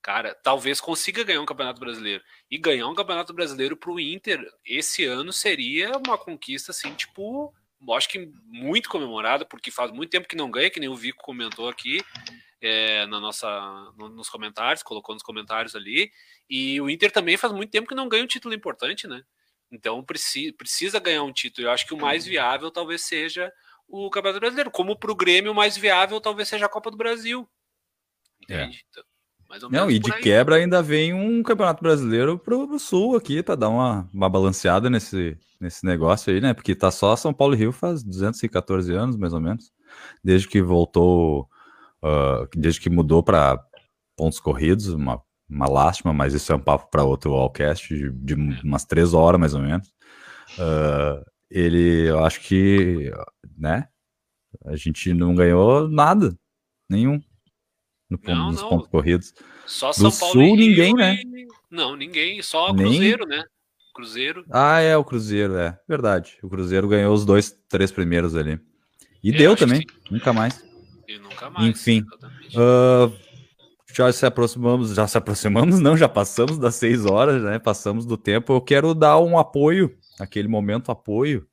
cara, 0.00 0.34
talvez 0.34 0.80
consiga 0.80 1.22
ganhar 1.22 1.42
um 1.42 1.46
Campeonato 1.46 1.78
Brasileiro. 1.78 2.24
E 2.50 2.58
ganhar 2.58 2.88
um 2.88 2.94
Campeonato 2.94 3.32
Brasileiro 3.32 3.76
para 3.76 3.92
o 3.92 4.00
Inter 4.00 4.44
esse 4.64 5.04
ano 5.04 5.32
seria 5.32 5.92
uma 5.98 6.16
conquista 6.18 6.72
assim, 6.72 6.94
tipo 6.94 7.54
acho 7.96 8.08
que 8.08 8.30
muito 8.46 8.88
comemorada, 8.88 9.44
porque 9.44 9.68
faz 9.68 9.90
muito 9.90 10.10
tempo 10.10 10.28
que 10.28 10.36
não 10.36 10.50
ganha, 10.50 10.70
que 10.70 10.78
nem 10.78 10.88
o 10.88 10.94
Vico 10.94 11.20
comentou 11.20 11.68
aqui 11.68 12.00
é, 12.62 13.04
na 13.06 13.18
nossa, 13.18 13.92
no, 13.98 14.08
nos 14.08 14.30
comentários, 14.30 14.84
colocou 14.84 15.14
nos 15.14 15.22
comentários 15.22 15.74
ali. 15.74 16.12
E 16.48 16.80
o 16.80 16.88
Inter 16.88 17.10
também 17.10 17.36
faz 17.36 17.52
muito 17.52 17.70
tempo 17.70 17.88
que 17.88 17.94
não 17.94 18.08
ganha 18.08 18.22
um 18.22 18.28
título 18.28 18.54
importante, 18.54 19.08
né? 19.08 19.22
Então 19.70 20.02
precisa, 20.04 20.54
precisa 20.56 21.00
ganhar 21.00 21.24
um 21.24 21.32
título. 21.32 21.66
Eu 21.66 21.72
acho 21.72 21.86
que 21.86 21.94
o 21.94 21.98
mais 21.98 22.24
viável 22.24 22.70
talvez 22.70 23.02
seja 23.02 23.52
o 23.88 24.08
Campeonato 24.10 24.40
Brasileiro. 24.40 24.70
Como 24.70 24.96
para 24.96 25.10
o 25.10 25.16
Grêmio, 25.16 25.50
o 25.50 25.54
mais 25.54 25.76
viável 25.76 26.20
talvez 26.20 26.48
seja 26.48 26.66
a 26.66 26.68
Copa 26.68 26.90
do 26.90 26.96
Brasil. 26.96 27.48
Entende? 28.40 28.84
É. 28.96 29.00
Então, 29.54 29.68
não, 29.70 29.90
e 29.90 29.98
de 29.98 30.10
quebra 30.12 30.56
ainda 30.56 30.82
vem 30.82 31.12
um 31.12 31.42
Campeonato 31.42 31.82
Brasileiro 31.82 32.38
pro, 32.38 32.66
pro 32.66 32.78
Sul 32.78 33.16
aqui, 33.16 33.42
para 33.42 33.54
dar 33.54 33.68
uma, 33.68 34.08
uma 34.10 34.28
balanceada 34.28 34.88
nesse, 34.88 35.36
nesse 35.60 35.84
negócio 35.84 36.32
aí, 36.32 36.40
né? 36.40 36.54
Porque 36.54 36.74
tá 36.74 36.90
só 36.90 37.14
São 37.16 37.34
Paulo 37.34 37.54
e 37.54 37.58
Rio 37.58 37.70
faz 37.70 38.02
214 38.02 38.94
anos, 38.94 39.16
mais 39.16 39.34
ou 39.34 39.40
menos, 39.40 39.70
desde 40.24 40.48
que 40.48 40.62
voltou 40.62 41.50
uh, 42.02 42.48
desde 42.54 42.80
que 42.80 42.90
mudou 42.90 43.22
para 43.22 43.62
pontos 44.16 44.40
corridos, 44.40 44.88
uma, 44.88 45.22
uma 45.48 45.68
lástima, 45.68 46.12
mas 46.12 46.34
isso 46.34 46.52
é 46.52 46.56
um 46.56 46.60
papo 46.60 46.90
para 46.90 47.04
outro 47.04 47.32
Allcast 47.32 47.94
de, 47.94 48.10
de, 48.10 48.34
umas 48.64 48.84
três 48.84 49.14
horas 49.14 49.40
mais 49.40 49.54
ou 49.54 49.60
menos. 49.60 49.88
Uh, 50.58 51.24
ele, 51.50 52.08
eu 52.08 52.24
acho 52.24 52.40
que, 52.40 53.10
né, 53.56 53.86
a 54.64 54.76
gente 54.76 55.12
não 55.12 55.34
ganhou 55.34 55.88
nada, 55.88 56.36
nenhum, 56.88 57.20
no, 58.10 58.18
não, 58.22 58.50
nos 58.50 58.62
não. 58.62 58.68
pontos 58.68 58.88
corridos. 58.88 59.34
Só 59.66 59.92
São 59.92 60.10
Do 60.10 60.18
Paulo 60.18 60.32
Sul, 60.32 60.56
ninguém, 60.56 60.94
né? 60.94 61.18
Não, 61.70 61.96
ninguém, 61.96 62.42
só 62.42 62.70
o 62.70 62.76
Cruzeiro, 62.76 63.26
Nem... 63.26 63.38
né? 63.38 63.44
Cruzeiro. 63.94 64.44
Ah, 64.50 64.80
é, 64.80 64.96
o 64.96 65.04
Cruzeiro, 65.04 65.56
é. 65.56 65.78
Verdade. 65.86 66.38
O 66.42 66.48
Cruzeiro 66.48 66.88
ganhou 66.88 67.14
os 67.14 67.26
dois, 67.26 67.54
três 67.68 67.92
primeiros 67.92 68.34
ali. 68.34 68.58
E 69.22 69.30
é, 69.30 69.36
deu 69.36 69.54
também, 69.54 69.84
nunca 70.10 70.32
mais. 70.32 70.64
E 71.12 71.18
nunca 71.18 71.50
mais. 71.50 71.68
Enfim. 71.68 72.04
Uh, 72.54 73.12
já 73.94 74.10
se 74.10 74.24
aproximamos, 74.24 74.94
já 74.94 75.06
se 75.06 75.18
aproximamos, 75.18 75.78
não, 75.80 75.96
já 75.96 76.08
passamos 76.08 76.58
das 76.58 76.74
seis 76.76 77.04
horas, 77.04 77.42
né? 77.42 77.58
Passamos 77.58 78.06
do 78.06 78.16
tempo. 78.16 78.54
Eu 78.54 78.60
quero 78.60 78.94
dar 78.94 79.18
um 79.18 79.38
apoio, 79.38 79.94
aquele 80.18 80.48
momento 80.48 80.90
apoio, 80.90 81.46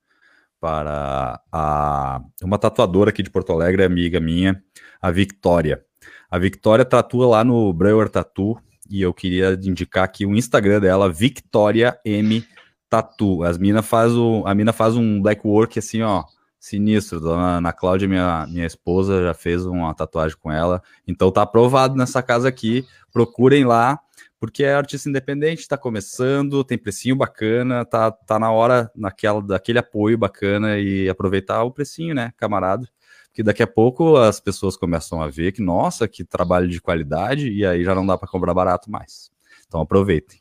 para 0.59 1.41
a, 1.51 2.21
uma 2.41 2.57
tatuadora 2.57 3.09
aqui 3.09 3.21
de 3.21 3.29
Porto 3.29 3.51
Alegre, 3.51 3.83
amiga 3.83 4.19
minha, 4.19 4.61
a 5.01 5.11
Victoria. 5.11 5.83
A 6.31 6.39
Victoria 6.39 6.85
tatua 6.85 7.27
lá 7.27 7.43
no 7.43 7.73
Brewer 7.73 8.09
Tattoo 8.09 8.61
e 8.89 9.01
eu 9.01 9.13
queria 9.13 9.59
indicar 9.61 10.03
aqui 10.03 10.25
o 10.25 10.35
Instagram 10.35 10.79
dela, 10.79 11.11
Victoria 11.11 11.97
M 12.05 12.45
Tattoo. 12.89 13.43
As 13.43 13.57
mina 13.57 13.81
faz 13.81 14.13
o, 14.13 14.43
a 14.45 14.55
mina 14.55 14.71
faz 14.71 14.95
um 14.95 15.21
black 15.21 15.45
work 15.45 15.77
assim, 15.79 16.01
ó, 16.01 16.23
Sinistro. 16.59 17.19
Dona 17.19 17.57
Ana 17.57 17.73
Cláudia, 17.73 18.07
minha, 18.07 18.45
minha 18.47 18.65
esposa, 18.65 19.23
já 19.23 19.33
fez 19.33 19.65
uma 19.65 19.93
tatuagem 19.93 20.37
com 20.37 20.51
ela. 20.51 20.81
Então 21.07 21.31
tá 21.31 21.41
aprovado 21.41 21.95
nessa 21.95 22.21
casa 22.21 22.47
aqui. 22.49 22.85
Procurem 23.11 23.65
lá 23.65 23.99
porque 24.39 24.63
é 24.63 24.73
artista 24.73 25.09
independente, 25.09 25.61
está 25.61 25.77
começando, 25.77 26.63
tem 26.63 26.77
precinho 26.77 27.15
bacana, 27.15 27.83
tá, 27.83 28.09
tá 28.09 28.39
na 28.39 28.51
hora 28.51 28.89
naquela, 28.95 29.41
daquele 29.41 29.79
apoio 29.79 30.17
bacana 30.17 30.79
e 30.79 31.09
aproveitar 31.09 31.63
o 31.63 31.71
precinho, 31.71 32.15
né, 32.15 32.31
camarada? 32.37 32.87
Porque 33.25 33.43
daqui 33.43 33.61
a 33.61 33.67
pouco 33.67 34.15
as 34.15 34.39
pessoas 34.39 34.77
começam 34.77 35.21
a 35.21 35.27
ver 35.27 35.51
que, 35.51 35.61
nossa, 35.61 36.07
que 36.07 36.23
trabalho 36.23 36.69
de 36.69 36.79
qualidade, 36.79 37.51
e 37.51 37.65
aí 37.65 37.83
já 37.83 37.93
não 37.93 38.05
dá 38.05 38.17
para 38.17 38.29
cobrar 38.29 38.53
barato 38.53 38.89
mais. 38.89 39.29
Então 39.67 39.81
aproveitem. 39.81 40.39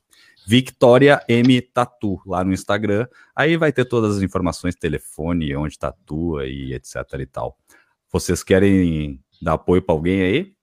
Victoria 0.49 1.23
M 1.29 1.61
Tatu 1.61 2.23
lá 2.25 2.43
no 2.43 2.55
Instagram. 2.55 3.07
Aí 3.37 3.59
vai 3.59 3.71
ter 3.71 3.85
todas 3.85 4.17
as 4.17 4.23
informações, 4.23 4.75
telefone, 4.75 5.55
onde 5.55 5.79
tatua 5.79 6.47
e 6.47 6.73
etc 6.73 6.95
e 7.21 7.27
tal. 7.27 7.59
Vocês 8.11 8.43
querem 8.43 9.23
dar 9.43 9.53
apoio 9.53 9.83
para 9.83 9.95
alguém 9.95 10.23
aí? 10.23 10.55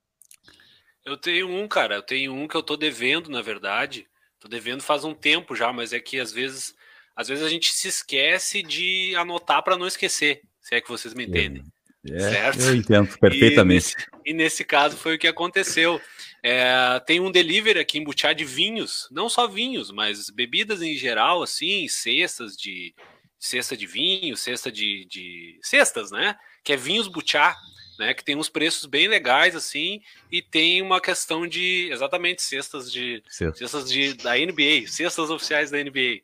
Eu 1.06 1.16
tenho 1.16 1.48
um, 1.48 1.68
cara. 1.68 1.98
Eu 1.98 2.02
tenho 2.02 2.34
um 2.34 2.48
que 2.48 2.58
eu 2.58 2.64
tô 2.64 2.76
devendo, 2.76 3.30
na 3.30 3.44
verdade. 3.44 4.08
Tô 4.40 4.48
devendo 4.48 4.82
faz 4.82 5.04
um 5.04 5.14
tempo 5.14 5.56
já, 5.56 5.72
mas 5.72 5.94
é 5.94 6.00
que 6.00 6.20
às 6.20 6.32
vezes, 6.32 6.74
às 7.16 7.28
vezes 7.28 7.46
a 7.46 7.50
gente 7.50 7.72
se 7.72 7.88
esquece 7.88 8.64
de 8.64 9.16
anotar 9.16 9.64
para 9.64 9.78
não 9.78 9.86
esquecer. 9.86 10.42
Se 10.62 10.74
é 10.74 10.82
que 10.82 10.90
vocês 10.90 11.14
me 11.14 11.28
entendem. 11.28 11.64
É, 12.10 12.20
certo? 12.32 12.62
Eu 12.62 12.76
entendo 12.76 13.08
perfeitamente. 13.22 13.94
E 13.94 13.98
nesse, 13.98 14.08
e 14.26 14.34
nesse, 14.34 14.64
caso 14.64 14.98
foi 14.98 15.16
o 15.16 15.20
que 15.20 15.28
aconteceu. 15.28 16.02
É, 16.48 17.00
tem 17.00 17.20
um 17.20 17.32
delivery 17.32 17.80
aqui 17.80 17.98
em 17.98 18.04
Butiá 18.04 18.32
de 18.32 18.46
vinhos, 18.46 19.08
não 19.10 19.28
só 19.28 19.48
vinhos, 19.48 19.90
mas 19.90 20.30
bebidas 20.30 20.80
em 20.80 20.96
geral, 20.96 21.42
assim, 21.42 21.88
cestas 21.88 22.56
de 22.56 22.94
cesta 23.40 23.76
de 23.76 23.88
vinho, 23.88 24.38
cesta 24.38 24.72
de, 24.72 25.06
de 25.06 25.58
cestas, 25.64 26.12
né? 26.12 26.38
Que 26.64 26.74
é 26.74 26.78
vinhos 26.78 27.08
Butiá 27.08 27.56
né? 27.98 28.14
Que 28.14 28.24
tem 28.24 28.36
uns 28.36 28.48
preços 28.48 28.86
bem 28.86 29.08
legais, 29.08 29.56
assim, 29.56 30.02
e 30.32 30.40
tem 30.40 30.84
uma 30.84 31.02
questão 31.02 31.48
de 31.48 31.90
exatamente 31.92 32.44
cestas 32.44 32.92
de 32.92 33.24
cestas 33.28 33.90
de, 33.90 34.14
da 34.14 34.36
NBA, 34.38 34.88
cestas 34.88 35.32
oficiais 35.32 35.72
da 35.72 35.84
NBA. 35.84 36.22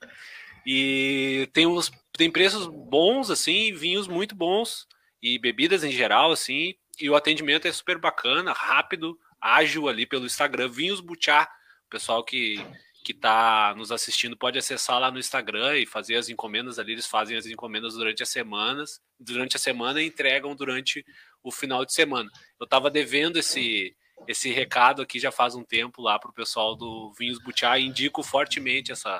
E 0.67 1.49
tem, 1.51 1.65
uns, 1.65 1.91
tem 2.13 2.29
preços 2.29 2.67
bons, 2.67 3.31
assim, 3.31 3.73
vinhos 3.73 4.07
muito 4.07 4.35
bons, 4.35 4.87
e 5.19 5.39
bebidas 5.39 5.83
em 5.83 5.91
geral, 5.91 6.31
assim, 6.31 6.75
e 6.99 7.09
o 7.09 7.15
atendimento 7.15 7.67
é 7.67 7.71
super 7.71 7.97
bacana, 7.97 8.53
rápido, 8.53 9.17
ágil 9.41 9.89
ali 9.89 10.05
pelo 10.05 10.25
Instagram, 10.25 10.69
Vinhos 10.69 11.01
Butiá, 11.01 11.47
pessoal 11.89 12.23
que 12.23 12.63
que 13.03 13.13
está 13.13 13.73
nos 13.75 13.91
assistindo 13.91 14.37
pode 14.37 14.57
acessar 14.57 14.99
lá 14.99 15.09
no 15.09 15.19
Instagram 15.19 15.77
e 15.77 15.85
fazer 15.85 16.15
as 16.15 16.29
encomendas 16.29 16.77
ali. 16.77 16.93
Eles 16.93 17.07
fazem 17.07 17.35
as 17.35 17.45
encomendas 17.45 17.95
durante 17.95 18.21
as 18.21 18.29
semanas, 18.29 19.01
durante 19.19 19.55
a 19.55 19.59
semana 19.59 20.01
e 20.01 20.07
entregam 20.07 20.55
durante 20.55 21.03
o 21.43 21.51
final 21.51 21.83
de 21.83 21.93
semana. 21.93 22.29
Eu 22.59 22.65
estava 22.65 22.89
devendo 22.89 23.37
esse 23.37 23.95
esse 24.27 24.51
recado 24.51 25.01
aqui 25.01 25.19
já 25.19 25.31
faz 25.31 25.55
um 25.55 25.63
tempo 25.63 25.99
lá 25.99 26.19
para 26.19 26.29
o 26.29 26.33
pessoal 26.33 26.75
do 26.75 27.11
Vinhos 27.17 27.39
Butiá 27.39 27.79
e 27.79 27.87
indico 27.87 28.21
fortemente 28.21 28.91
essa 28.91 29.19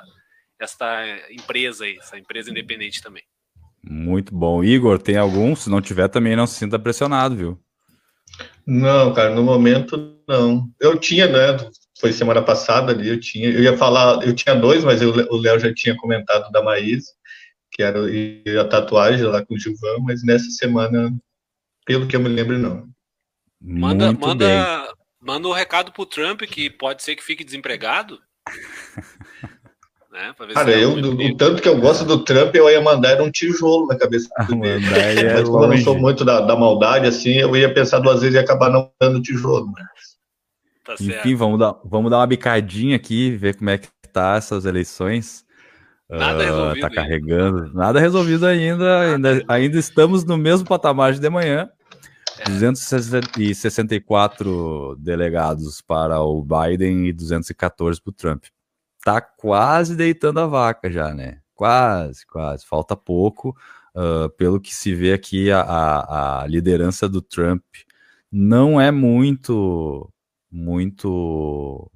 esta 0.60 1.04
empresa 1.32 1.84
aí, 1.84 1.98
essa 1.98 2.16
empresa 2.16 2.50
independente 2.50 3.02
também. 3.02 3.24
Muito 3.82 4.32
bom. 4.32 4.62
Igor, 4.62 5.02
tem 5.02 5.16
algum? 5.16 5.56
Se 5.56 5.68
não 5.68 5.82
tiver, 5.82 6.06
também 6.06 6.36
não 6.36 6.46
se 6.46 6.54
sinta 6.54 6.78
pressionado, 6.78 7.34
viu? 7.34 7.60
Não, 8.66 9.12
cara, 9.12 9.34
no 9.34 9.42
momento 9.42 10.16
não. 10.28 10.68
Eu 10.80 10.98
tinha, 10.98 11.26
né? 11.26 11.70
foi 12.02 12.12
semana 12.12 12.42
passada 12.42 12.90
ali, 12.90 13.08
eu 13.08 13.20
tinha, 13.20 13.48
eu 13.48 13.62
ia 13.62 13.76
falar, 13.76 14.26
eu 14.26 14.34
tinha 14.34 14.56
dois, 14.56 14.82
mas 14.82 15.00
eu, 15.00 15.10
o 15.30 15.36
Léo 15.36 15.60
já 15.60 15.72
tinha 15.72 15.96
comentado 15.96 16.50
da 16.50 16.60
Maís, 16.60 17.04
que 17.70 17.80
era 17.80 18.00
a 18.60 18.64
tatuagem 18.64 19.24
lá 19.24 19.46
com 19.46 19.54
o 19.54 19.58
Gilvan, 19.58 19.98
mas 20.00 20.24
nessa 20.24 20.50
semana, 20.50 21.16
pelo 21.86 22.08
que 22.08 22.16
eu 22.16 22.20
me 22.20 22.28
lembro, 22.28 22.58
não. 22.58 22.88
Manda, 23.60 24.06
Muito 24.06 24.20
manda, 24.20 24.44
bem. 24.44 24.94
manda 25.20 25.46
um 25.46 25.52
recado 25.52 25.92
pro 25.92 26.04
Trump 26.04 26.42
que 26.42 26.68
pode 26.68 27.04
ser 27.04 27.14
que 27.14 27.22
fique 27.22 27.44
desempregado. 27.44 28.18
né, 30.12 30.32
Cara, 30.52 30.78
eu, 30.78 30.92
o 30.92 31.36
tanto 31.36 31.62
que 31.62 31.68
eu 31.68 31.80
gosto 31.80 32.04
do 32.04 32.22
Trump, 32.22 32.54
eu 32.54 32.68
ia 32.68 32.82
mandar 32.82 33.22
um 33.22 33.30
tijolo 33.30 33.86
na 33.86 33.96
cabeça 33.96 34.28
dele. 34.46 34.60
É 34.66 34.78
mas 35.40 35.48
como 35.48 35.64
eu 35.64 35.68
não 35.68 35.78
sou 35.78 35.98
muito 35.98 36.22
da, 36.22 36.42
da, 36.42 36.54
maldade, 36.54 37.06
assim, 37.06 37.32
eu 37.32 37.56
ia 37.56 37.72
pensar 37.72 37.98
duas 37.98 38.20
vezes 38.20 38.36
e 38.36 38.38
acabar 38.38 38.68
não 38.70 38.90
dando 39.00 39.22
tijolo. 39.22 39.72
Mas... 39.72 40.12
Tá 40.84 40.94
Enfim, 41.02 41.34
vamos 41.34 41.58
dar, 41.58 41.74
vamos 41.84 42.10
dar 42.10 42.18
uma 42.18 42.26
bicadinha 42.26 42.94
aqui, 42.94 43.30
ver 43.30 43.56
como 43.56 43.70
é 43.70 43.78
que 43.78 43.88
tá 44.12 44.34
essas 44.36 44.66
eleições. 44.66 45.46
Nada 46.10 46.38
uh, 46.38 46.42
resolvido. 46.42 46.82
Tá 46.82 46.90
carregando. 46.90 47.62
Ainda. 47.62 47.72
Nada 47.72 47.98
resolvido 47.98 48.44
ainda. 48.46 49.00
Ainda, 49.00 49.42
ainda 49.48 49.78
estamos 49.78 50.24
no 50.24 50.36
mesmo 50.36 50.68
patamar 50.68 51.14
de 51.14 51.30
manhã. 51.30 51.70
É. 52.38 52.44
264 52.44 54.96
delegados 54.98 55.80
para 55.80 56.20
o 56.20 56.44
Biden 56.44 57.06
e 57.06 57.12
214 57.12 58.02
para 58.02 58.10
o 58.10 58.14
Trump. 58.14 58.44
Tá 59.04 59.20
quase 59.20 59.96
deitando 59.96 60.40
a 60.40 60.46
vaca 60.46 60.90
já, 60.90 61.12
né? 61.14 61.40
Quase, 61.54 62.26
quase. 62.26 62.66
Falta 62.66 62.96
pouco. 62.96 63.56
Uh, 63.94 64.30
pelo 64.38 64.60
que 64.60 64.74
se 64.74 64.94
vê 64.94 65.12
aqui, 65.12 65.50
a, 65.50 65.60
a, 65.60 66.42
a 66.42 66.46
liderança 66.46 67.08
do 67.08 67.20
Trump 67.20 67.62
não 68.30 68.80
é 68.80 68.90
muito 68.90 70.10
muito 70.50 71.90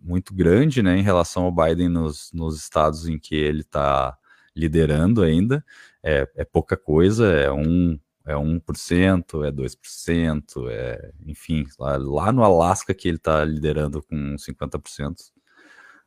muito 0.00 0.34
grande, 0.34 0.82
né, 0.82 0.96
em 0.96 1.02
relação 1.02 1.44
ao 1.44 1.52
Biden 1.52 1.88
nos, 1.88 2.32
nos 2.32 2.58
estados 2.58 3.08
em 3.08 3.18
que 3.18 3.34
ele 3.36 3.60
está 3.60 4.16
liderando 4.54 5.22
ainda. 5.22 5.64
É, 6.02 6.28
é 6.36 6.44
pouca 6.44 6.76
coisa, 6.76 7.26
é 7.28 7.50
um 7.52 7.98
é 8.24 8.34
1%, 8.34 9.44
é 9.44 9.50
2%, 9.50 10.68
é, 10.70 11.12
enfim, 11.26 11.66
lá, 11.78 11.96
lá 11.96 12.32
no 12.32 12.44
Alasca 12.44 12.94
que 12.94 13.08
ele 13.08 13.16
está 13.16 13.44
liderando 13.44 14.02
com 14.02 14.36
50% 14.36 15.32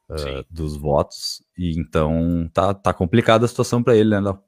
uh, 0.10 0.46
dos 0.50 0.78
votos, 0.78 1.44
e 1.58 1.80
então 1.80 2.50
tá, 2.54 2.74
tá 2.74 2.94
complicada 2.94 3.46
a 3.46 3.48
situação 3.48 3.84
para 3.84 3.96
ele, 3.96 4.10
né, 4.10 4.20
Léo? 4.20 4.44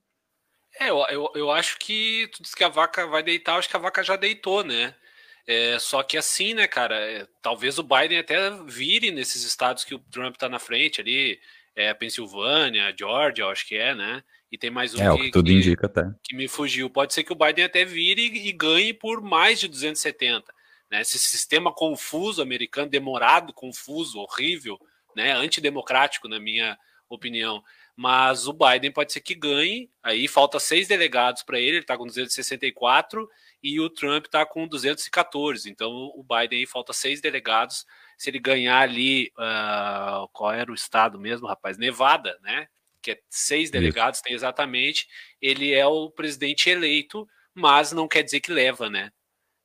É, 0.80 0.90
eu, 0.90 1.06
eu, 1.10 1.32
eu 1.36 1.52
acho 1.52 1.78
que 1.80 2.30
tu 2.34 2.44
disse 2.44 2.56
que 2.56 2.64
a 2.64 2.70
vaca 2.70 3.08
vai 3.08 3.24
deitar, 3.24 3.54
eu 3.54 3.60
acho 3.60 3.70
que 3.70 3.76
a 3.76 3.80
vaca 3.80 4.04
já 4.04 4.16
deitou, 4.16 4.64
né? 4.64 4.94
É, 5.48 5.80
só 5.80 6.04
que 6.04 6.18
assim, 6.18 6.54
né, 6.54 6.68
cara, 6.68 6.96
é, 6.96 7.26
talvez 7.42 7.80
o 7.80 7.84
Biden 7.84 8.20
até 8.20 8.52
vire 8.66 9.12
nesses 9.12 9.44
estados 9.44 9.86
que 9.86 9.96
o 9.96 10.00
Trump 10.00 10.36
tá 10.36 10.50
na 10.50 10.60
frente 10.60 11.00
ali, 11.00 11.40
é, 11.74 11.94
Pensilvânia, 11.94 12.94
Georgia, 12.98 13.46
acho 13.48 13.66
que 13.66 13.76
é, 13.76 13.96
né? 13.96 14.24
E 14.52 14.58
tem 14.58 14.70
mais 14.70 14.94
um 14.94 15.02
é, 15.02 15.06
que, 15.06 15.10
o 15.10 15.18
que 15.26 15.32
tudo 15.32 15.48
que, 15.48 15.54
indica 15.54 15.86
até. 15.88 16.04
que 16.24 16.36
me 16.36 16.48
fugiu. 16.48 16.90
Pode 16.90 17.14
ser 17.14 17.24
que 17.24 17.32
o 17.32 17.36
Biden 17.36 17.66
até 17.66 17.86
vire 17.86 18.22
e, 18.22 18.48
e 18.50 18.52
ganhe 18.52 18.94
por 18.94 19.22
mais 19.22 19.60
de 19.60 19.68
270. 19.68 20.54
Né? 20.90 21.02
Esse 21.02 21.18
sistema 21.20 21.72
confuso 21.74 22.42
americano, 22.42 22.90
demorado, 22.90 23.54
confuso, 23.54 24.20
horrível, 24.20 24.80
né? 25.18 25.34
antidemocrático, 25.34 26.28
na 26.28 26.40
minha 26.40 26.78
opinião. 27.10 27.64
Mas 27.96 28.48
o 28.48 28.54
Biden 28.54 28.92
pode 28.92 29.12
ser 29.12 29.22
que 29.22 29.34
ganhe. 29.34 29.90
Aí 30.04 30.28
falta 30.28 30.60
seis 30.60 30.88
delegados 30.88 31.42
para 31.42 31.60
ele, 31.60 31.78
ele 31.78 31.80
está 31.80 31.98
com 31.98 32.06
264 32.06 33.28
e 33.64 33.80
o 33.80 33.90
Trump 33.90 34.26
está 34.26 34.46
com 34.46 34.68
214. 34.68 35.70
Então 35.70 35.92
o 35.92 36.24
Biden 36.24 36.60
aí 36.60 36.66
falta 36.68 36.94
seis 36.94 37.20
delegados. 37.20 37.86
Se 38.16 38.30
ele 38.30 38.40
ganhar 38.40 38.80
ali, 38.80 39.32
uh, 39.36 40.28
qual 40.32 40.52
era 40.52 40.72
o 40.72 40.76
estado 40.76 41.20
mesmo, 41.20 41.48
rapaz? 41.48 41.78
Nevada, 41.78 42.38
né? 42.44 42.68
Que 43.02 43.12
é 43.12 43.20
seis 43.30 43.72
delegados, 43.72 44.22
tem 44.22 44.34
exatamente. 44.34 45.08
Ele 45.42 45.74
é 45.74 45.86
o 45.88 46.12
presidente 46.12 46.70
eleito, 46.70 47.28
mas 47.54 47.92
não 47.92 48.08
quer 48.08 48.22
dizer 48.22 48.42
que 48.42 48.52
leva, 48.52 48.90
né? 48.92 49.12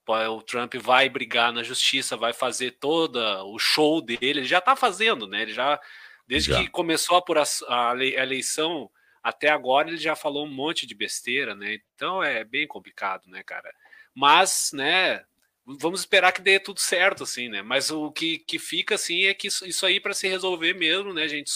O 0.07 0.43
Trump 0.43 0.75
vai 0.77 1.09
brigar 1.09 1.53
na 1.53 1.63
justiça, 1.63 2.17
vai 2.17 2.33
fazer 2.33 2.73
todo 2.73 3.17
o 3.47 3.59
show 3.59 4.01
dele. 4.01 4.19
Ele 4.21 4.45
já 4.45 4.59
está 4.59 4.75
fazendo, 4.75 5.27
né? 5.27 5.43
Ele 5.43 5.53
já, 5.53 5.81
desde 6.27 6.51
já. 6.51 6.61
que 6.61 6.69
começou 6.69 7.23
a, 7.69 7.91
a 7.91 8.05
eleição 8.05 8.91
até 9.23 9.49
agora, 9.49 9.89
ele 9.89 9.99
já 9.99 10.17
falou 10.17 10.45
um 10.45 10.53
monte 10.53 10.87
de 10.87 10.95
besteira, 10.95 11.55
né? 11.55 11.79
Então 11.95 12.23
é 12.23 12.43
bem 12.43 12.67
complicado, 12.67 13.29
né, 13.29 13.43
cara? 13.45 13.73
Mas, 14.13 14.71
né, 14.75 15.25
vamos 15.65 16.01
esperar 16.01 16.33
que 16.33 16.43
dê 16.43 16.59
tudo 16.59 16.81
certo, 16.81 17.23
assim, 17.23 17.49
né? 17.49 17.63
Mas 17.63 17.91
o 17.91 18.11
que, 18.11 18.39
que 18.39 18.59
fica, 18.59 18.97
assim, 18.97 19.27
é 19.27 19.35
que 19.35 19.47
isso, 19.47 19.65
isso 19.65 19.87
aí 19.87 20.01
para 20.01 20.13
se 20.13 20.27
resolver 20.27 20.75
mesmo, 20.75 21.15
né, 21.15 21.29
gente? 21.29 21.51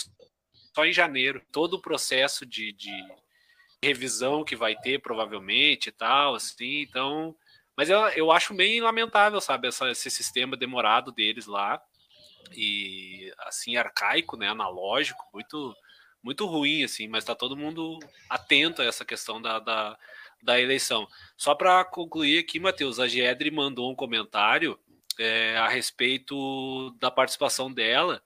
Só 0.74 0.85
em 0.85 0.93
janeiro. 0.93 1.43
Todo 1.51 1.74
o 1.74 1.82
processo 1.82 2.47
de, 2.47 2.73
de 2.73 2.93
revisão 3.82 4.44
que 4.44 4.55
vai 4.55 4.77
ter, 4.77 5.01
provavelmente, 5.01 5.89
e 5.89 5.93
tal, 5.93 6.36
assim, 6.36 6.82
então... 6.82 7.35
Mas 7.77 7.90
eu, 7.90 7.98
eu 8.11 8.32
acho 8.32 8.55
bem 8.55 8.81
lamentável, 8.81 9.40
sabe, 9.40 9.69
essa, 9.69 9.90
esse 9.90 10.11
sistema 10.11 10.57
demorado 10.57 11.12
deles 11.12 11.47
lá. 11.47 11.81
E, 12.53 13.32
assim, 13.40 13.77
arcaico, 13.77 14.36
né, 14.36 14.48
analógico, 14.48 15.24
muito 15.32 15.74
muito 16.23 16.44
ruim, 16.44 16.82
assim, 16.82 17.07
mas 17.07 17.24
tá 17.24 17.36
todo 17.36 17.57
mundo 17.57 18.01
atento 18.28 18.82
a 18.82 18.85
essa 18.85 19.05
questão 19.05 19.40
da, 19.40 19.61
da 19.61 19.97
da 20.43 20.61
eleição. 20.61 21.09
Só 21.36 21.55
para 21.55 21.85
concluir 21.85 22.39
aqui, 22.39 22.59
Matheus, 22.61 22.98
a 23.01 23.09
Giedre 23.09 23.51
mandou 23.51 23.90
um 23.90 23.94
comentário 23.94 24.78
é, 25.19 25.57
a 25.57 25.69
respeito 25.69 26.90
da 27.01 27.11
participação 27.11 27.73
dela, 27.73 28.23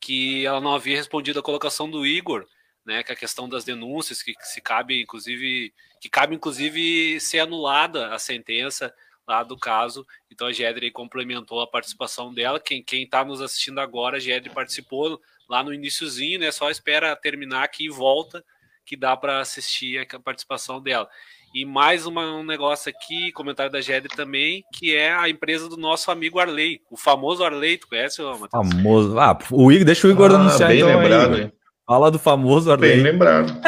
que 0.00 0.44
ela 0.44 0.60
não 0.60 0.74
havia 0.74 0.96
respondido 0.96 1.38
a 1.38 1.42
colocação 1.42 1.90
do 1.90 2.06
Igor, 2.06 2.46
né, 2.84 3.02
que 3.02 3.10
é 3.10 3.14
a 3.14 3.18
questão 3.18 3.48
das 3.48 3.64
denúncias, 3.64 4.22
que, 4.22 4.34
que 4.34 4.46
se 4.46 4.60
cabe, 4.60 5.02
inclusive, 5.02 5.72
que 6.04 6.10
cabe, 6.10 6.34
inclusive, 6.34 7.18
ser 7.18 7.38
anulada 7.38 8.14
a 8.14 8.18
sentença 8.18 8.92
lá 9.26 9.42
do 9.42 9.56
caso. 9.56 10.06
Então 10.30 10.46
a 10.46 10.52
Gedre 10.52 10.90
complementou 10.90 11.62
a 11.62 11.66
participação 11.66 12.30
dela. 12.30 12.60
Quem 12.60 12.82
quem 12.82 13.04
está 13.04 13.24
nos 13.24 13.40
assistindo 13.40 13.80
agora, 13.80 14.18
a 14.18 14.20
Gedre 14.20 14.50
participou 14.50 15.18
lá 15.48 15.62
no 15.62 15.72
iníciozinho, 15.72 16.40
né? 16.40 16.52
Só 16.52 16.68
espera 16.68 17.16
terminar 17.16 17.64
aqui 17.64 17.86
e 17.86 17.88
volta 17.88 18.44
que 18.84 18.98
dá 18.98 19.16
para 19.16 19.40
assistir 19.40 20.06
a 20.14 20.20
participação 20.20 20.78
dela. 20.78 21.08
E 21.54 21.64
mais 21.64 22.04
uma, 22.04 22.36
um 22.36 22.44
negócio 22.44 22.90
aqui, 22.90 23.32
comentário 23.32 23.72
da 23.72 23.80
Gedre 23.80 24.14
também, 24.14 24.62
que 24.74 24.94
é 24.94 25.10
a 25.10 25.26
empresa 25.30 25.70
do 25.70 25.78
nosso 25.78 26.10
amigo 26.10 26.38
Arley, 26.38 26.82
o 26.90 26.98
famoso 26.98 27.42
Arley, 27.42 27.78
tu 27.78 27.88
conhece, 27.88 28.20
Matheus? 28.20 28.50
Famoso. 28.50 29.18
Ah, 29.18 29.38
o 29.50 29.72
Igor, 29.72 29.86
deixa 29.86 30.06
o 30.06 30.10
Igor 30.10 30.30
ah, 30.32 30.34
anunciar 30.34 30.68
bem 30.68 30.80
então 30.80 31.00
lembrado, 31.00 31.38
hein? 31.38 31.52
Fala 31.86 32.10
do 32.10 32.18
famoso 32.18 32.72
Arley. 32.72 32.94
Bem 32.94 33.02
lembrado. 33.02 33.60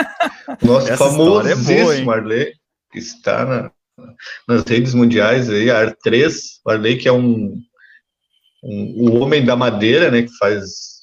Nosso 0.62 0.96
famosíssimo 0.96 2.12
é 2.12 2.16
Arley, 2.16 2.52
que 2.90 2.98
está 2.98 3.44
na, 3.44 3.70
nas 4.48 4.62
redes 4.64 4.94
mundiais 4.94 5.50
aí, 5.50 5.70
a 5.70 5.86
AR3, 5.86 6.32
o 6.64 6.70
Arley 6.70 6.96
que 6.96 7.08
é 7.08 7.12
um, 7.12 7.60
um 8.64 9.10
o 9.10 9.20
homem 9.20 9.44
da 9.44 9.54
madeira, 9.54 10.10
né, 10.10 10.22
que 10.22 10.36
faz 10.38 10.96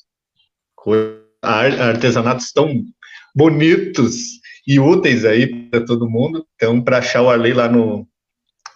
artesanatos 1.41 2.52
tão 2.52 2.84
bonitos 3.35 4.41
e 4.68 4.80
úteis 4.80 5.23
aí 5.23 5.69
para 5.69 5.85
todo 5.85 6.10
mundo. 6.10 6.45
Então, 6.56 6.81
para 6.81 6.98
achar 6.98 7.22
o 7.22 7.30
Arley 7.30 7.53
lá 7.53 7.68
no, 7.69 8.07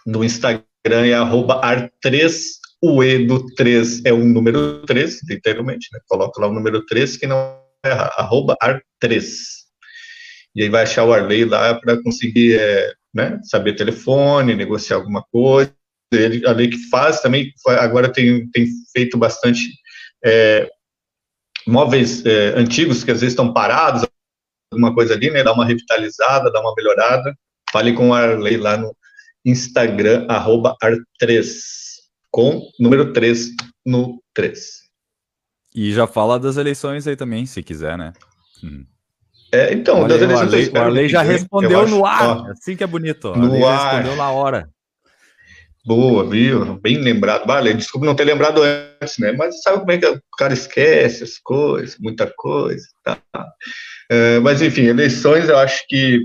no 0.06 0.22
Instagram 0.22 0.62
é 0.84 1.14
arroba 1.14 1.60
ar3, 1.60 2.32
o 2.80 3.02
E 3.02 3.26
do 3.26 3.44
3 3.54 4.04
é 4.04 4.12
o 4.12 4.24
número 4.24 4.82
3, 4.86 5.20
literalmente, 5.28 5.88
né? 5.92 5.98
Coloca 6.06 6.40
lá 6.40 6.46
o 6.46 6.52
número 6.52 6.84
3, 6.86 7.16
que 7.16 7.26
não 7.26 7.36
é 7.36 7.57
arroba 7.84 8.56
ar3. 8.62 9.24
E 10.54 10.62
aí 10.62 10.68
vai 10.68 10.82
achar 10.82 11.04
o 11.04 11.12
Arley 11.12 11.44
lá 11.44 11.74
para 11.74 12.02
conseguir 12.02 12.58
é, 12.58 12.92
né, 13.14 13.38
saber 13.44 13.74
telefone, 13.74 14.54
negociar 14.54 14.96
alguma 14.96 15.22
coisa. 15.30 15.72
Ele, 16.12 16.46
a 16.46 16.52
lei 16.52 16.68
que 16.68 16.88
faz 16.88 17.20
também, 17.20 17.52
agora 17.66 18.10
tem, 18.10 18.48
tem 18.50 18.66
feito 18.92 19.18
bastante 19.18 19.60
é, 20.24 20.68
móveis 21.66 22.24
é, 22.24 22.54
antigos 22.56 23.04
que 23.04 23.10
às 23.10 23.20
vezes 23.20 23.32
estão 23.32 23.52
parados, 23.52 24.06
alguma 24.72 24.94
coisa 24.94 25.14
ali, 25.14 25.30
né? 25.30 25.42
Dá 25.42 25.52
uma 25.52 25.66
revitalizada, 25.66 26.50
dá 26.50 26.60
uma 26.60 26.74
melhorada. 26.74 27.34
Fale 27.70 27.92
com 27.92 28.08
o 28.08 28.14
Arley 28.14 28.56
lá 28.56 28.76
no 28.76 28.96
Instagram, 29.44 30.26
arroba 30.28 30.76
ar3, 30.82 31.44
com 32.30 32.68
número 32.78 33.12
3 33.12 33.50
no 33.84 34.22
3. 34.34 34.87
E 35.74 35.92
já 35.92 36.06
fala 36.06 36.38
das 36.38 36.56
eleições 36.56 37.06
aí 37.06 37.16
também, 37.16 37.46
se 37.46 37.62
quiser, 37.62 37.96
né? 37.96 38.12
Hum. 38.62 38.84
É, 39.52 39.72
então, 39.72 40.06
das 40.06 40.20
eleições. 40.20 40.52
O 40.52 40.56
Arley, 40.56 40.70
o 40.70 40.78
Arley 40.78 41.08
já 41.08 41.22
respondeu 41.22 41.86
no 41.88 42.04
ar. 42.04 42.38
Ó, 42.38 42.50
assim 42.50 42.76
que 42.76 42.84
é 42.84 42.86
bonito. 42.86 43.28
Ó. 43.28 43.36
No 43.36 43.66
ar. 43.66 43.96
respondeu 43.96 44.16
na 44.16 44.30
hora. 44.30 44.68
Boa, 45.86 46.28
viu? 46.28 46.78
Bem 46.80 46.98
lembrado. 46.98 47.46
Vale, 47.46 47.72
desculpa 47.72 48.06
não 48.06 48.14
ter 48.14 48.24
lembrado 48.24 48.60
antes, 48.62 49.18
né? 49.18 49.32
Mas 49.32 49.62
sabe 49.62 49.78
como 49.78 49.90
é 49.90 49.96
que 49.96 50.06
o 50.06 50.20
cara 50.36 50.52
esquece 50.52 51.24
as 51.24 51.38
coisas, 51.38 51.96
muita 51.98 52.30
coisa. 52.36 52.86
Tá? 53.02 53.18
É, 54.10 54.38
mas, 54.40 54.60
enfim, 54.60 54.82
eleições, 54.82 55.48
eu 55.48 55.56
acho 55.56 55.82
que 55.88 56.20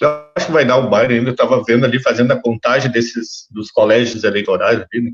eu 0.00 0.08
acho 0.34 0.46
que 0.46 0.52
vai 0.52 0.64
dar 0.64 0.78
o 0.78 0.88
Biden 0.88 1.18
ainda. 1.18 1.30
Eu 1.30 1.34
estava 1.34 1.62
vendo 1.64 1.84
ali, 1.84 2.00
fazendo 2.00 2.32
a 2.32 2.40
contagem 2.40 2.90
desses 2.90 3.46
dos 3.50 3.70
colégios 3.70 4.24
eleitorais 4.24 4.78
ali, 4.78 5.02
né? 5.02 5.10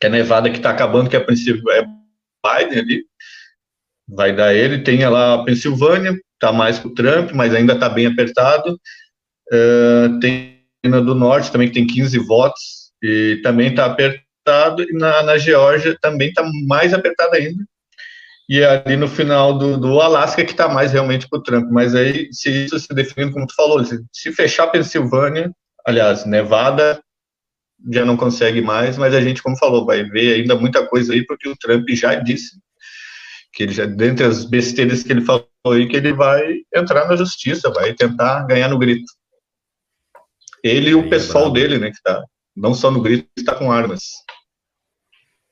que 0.00 0.06
é 0.06 0.08
Nevada 0.08 0.48
que 0.48 0.58
está 0.58 0.70
acabando, 0.70 1.10
que 1.10 1.16
a 1.16 1.24
princípio 1.24 1.68
é 1.70 1.84
Biden 2.44 2.78
ali. 2.78 3.04
Vai 4.08 4.34
dar 4.34 4.54
ele. 4.54 4.82
Tem 4.82 5.06
lá 5.06 5.34
a 5.34 5.44
Pensilvânia, 5.44 6.18
está 6.34 6.52
mais 6.52 6.78
com 6.78 6.88
o 6.88 6.94
Trump, 6.94 7.30
mas 7.32 7.54
ainda 7.54 7.74
está 7.74 7.88
bem 7.88 8.06
apertado. 8.06 8.78
É, 9.52 10.08
tem 10.20 10.62
do 10.82 11.14
Norte 11.14 11.52
também, 11.52 11.68
que 11.68 11.74
tem 11.74 11.86
15 11.86 12.18
votos 12.18 12.90
e 13.02 13.40
também 13.42 13.68
está 13.68 13.86
apertado, 13.86 14.82
e 14.82 14.92
na, 14.92 15.22
na 15.22 15.38
Geórgia 15.38 15.96
também 16.00 16.28
está 16.28 16.42
mais 16.66 16.92
apertado 16.92 17.36
ainda. 17.36 17.64
E 18.48 18.62
ali 18.64 18.96
no 18.96 19.08
final 19.08 19.56
do, 19.56 19.78
do 19.78 20.00
Alasca 20.00 20.44
que 20.44 20.50
está 20.50 20.68
mais 20.68 20.92
realmente 20.92 21.28
para 21.28 21.38
o 21.38 21.42
Trump. 21.42 21.70
Mas 21.70 21.94
aí, 21.94 22.28
se 22.32 22.64
isso 22.64 22.78
se 22.78 22.92
definindo, 22.92 23.32
como 23.32 23.46
tu 23.46 23.54
falou, 23.54 23.84
se, 23.84 24.04
se 24.12 24.32
fechar 24.32 24.66
Pensilvânia, 24.66 25.50
aliás, 25.86 26.24
Nevada 26.24 27.00
já 27.90 28.04
não 28.04 28.16
consegue 28.16 28.60
mais, 28.60 28.96
mas 28.96 29.14
a 29.14 29.20
gente, 29.20 29.42
como 29.42 29.58
falou, 29.58 29.84
vai 29.84 30.04
ver 30.04 30.34
ainda 30.34 30.54
muita 30.54 30.86
coisa 30.86 31.12
aí, 31.12 31.24
porque 31.24 31.48
o 31.48 31.56
Trump 31.56 31.88
já 31.90 32.14
disse 32.14 32.60
que 33.52 33.64
ele 33.64 33.72
já, 33.72 33.86
dentre 33.86 34.24
as 34.24 34.44
besteiras 34.44 35.02
que 35.02 35.12
ele 35.12 35.20
falou 35.20 35.46
aí, 35.66 35.88
que 35.88 35.96
ele 35.96 36.12
vai 36.12 36.60
entrar 36.74 37.06
na 37.06 37.16
justiça, 37.16 37.70
vai 37.70 37.92
tentar 37.94 38.46
ganhar 38.46 38.68
no 38.68 38.78
grito. 38.78 39.10
Ele 40.62 40.90
e 40.90 40.94
o 40.94 41.10
pessoal 41.10 41.52
dele, 41.52 41.78
né, 41.78 41.90
que 41.90 41.96
está 41.96 42.24
não 42.56 42.74
só 42.74 42.90
no 42.90 43.02
grito, 43.02 43.28
está 43.36 43.54
com 43.54 43.72
armas. 43.72 44.02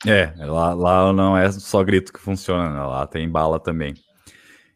É, 0.07 0.33
lá, 0.39 0.73
lá 0.73 1.13
não 1.13 1.37
é 1.37 1.51
só 1.53 1.83
grito 1.85 2.13
que 2.13 2.21
funciona, 2.21 2.71
né? 2.71 2.81
lá 2.81 3.07
tem 3.07 3.29
bala 3.29 3.61
também. 3.61 3.95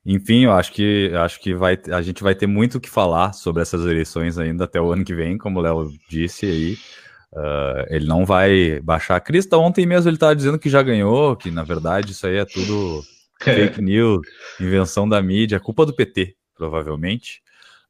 Enfim, 0.04 0.44
eu 0.44 0.52
acho 0.52 0.70
que 0.70 1.10
acho 1.14 1.40
que 1.40 1.54
vai, 1.54 1.78
a 1.90 2.02
gente 2.02 2.22
vai 2.22 2.34
ter 2.34 2.46
muito 2.46 2.76
o 2.76 2.80
que 2.80 2.90
falar 2.90 3.32
sobre 3.32 3.62
essas 3.62 3.86
eleições 3.86 4.36
ainda 4.36 4.64
até 4.64 4.78
o 4.78 4.92
ano 4.92 5.02
que 5.02 5.14
vem, 5.14 5.38
como 5.38 5.58
o 5.58 5.62
Léo 5.62 5.90
disse 6.10 6.44
aí. 6.44 6.76
Uh, 7.34 7.84
ele 7.88 8.06
não 8.06 8.24
vai 8.24 8.80
baixar 8.80 9.16
a 9.16 9.20
crista. 9.20 9.58
Ontem 9.58 9.84
mesmo 9.84 10.08
ele 10.08 10.16
estava 10.16 10.36
dizendo 10.36 10.58
que 10.58 10.70
já 10.70 10.82
ganhou, 10.82 11.34
que 11.34 11.50
na 11.50 11.64
verdade 11.64 12.12
isso 12.12 12.26
aí 12.26 12.36
é 12.36 12.44
tudo 12.44 13.02
fake 13.42 13.82
news, 13.82 14.24
invenção 14.60 15.08
da 15.08 15.20
mídia, 15.20 15.58
culpa 15.58 15.84
do 15.84 15.92
PT, 15.92 16.36
provavelmente. 16.56 17.42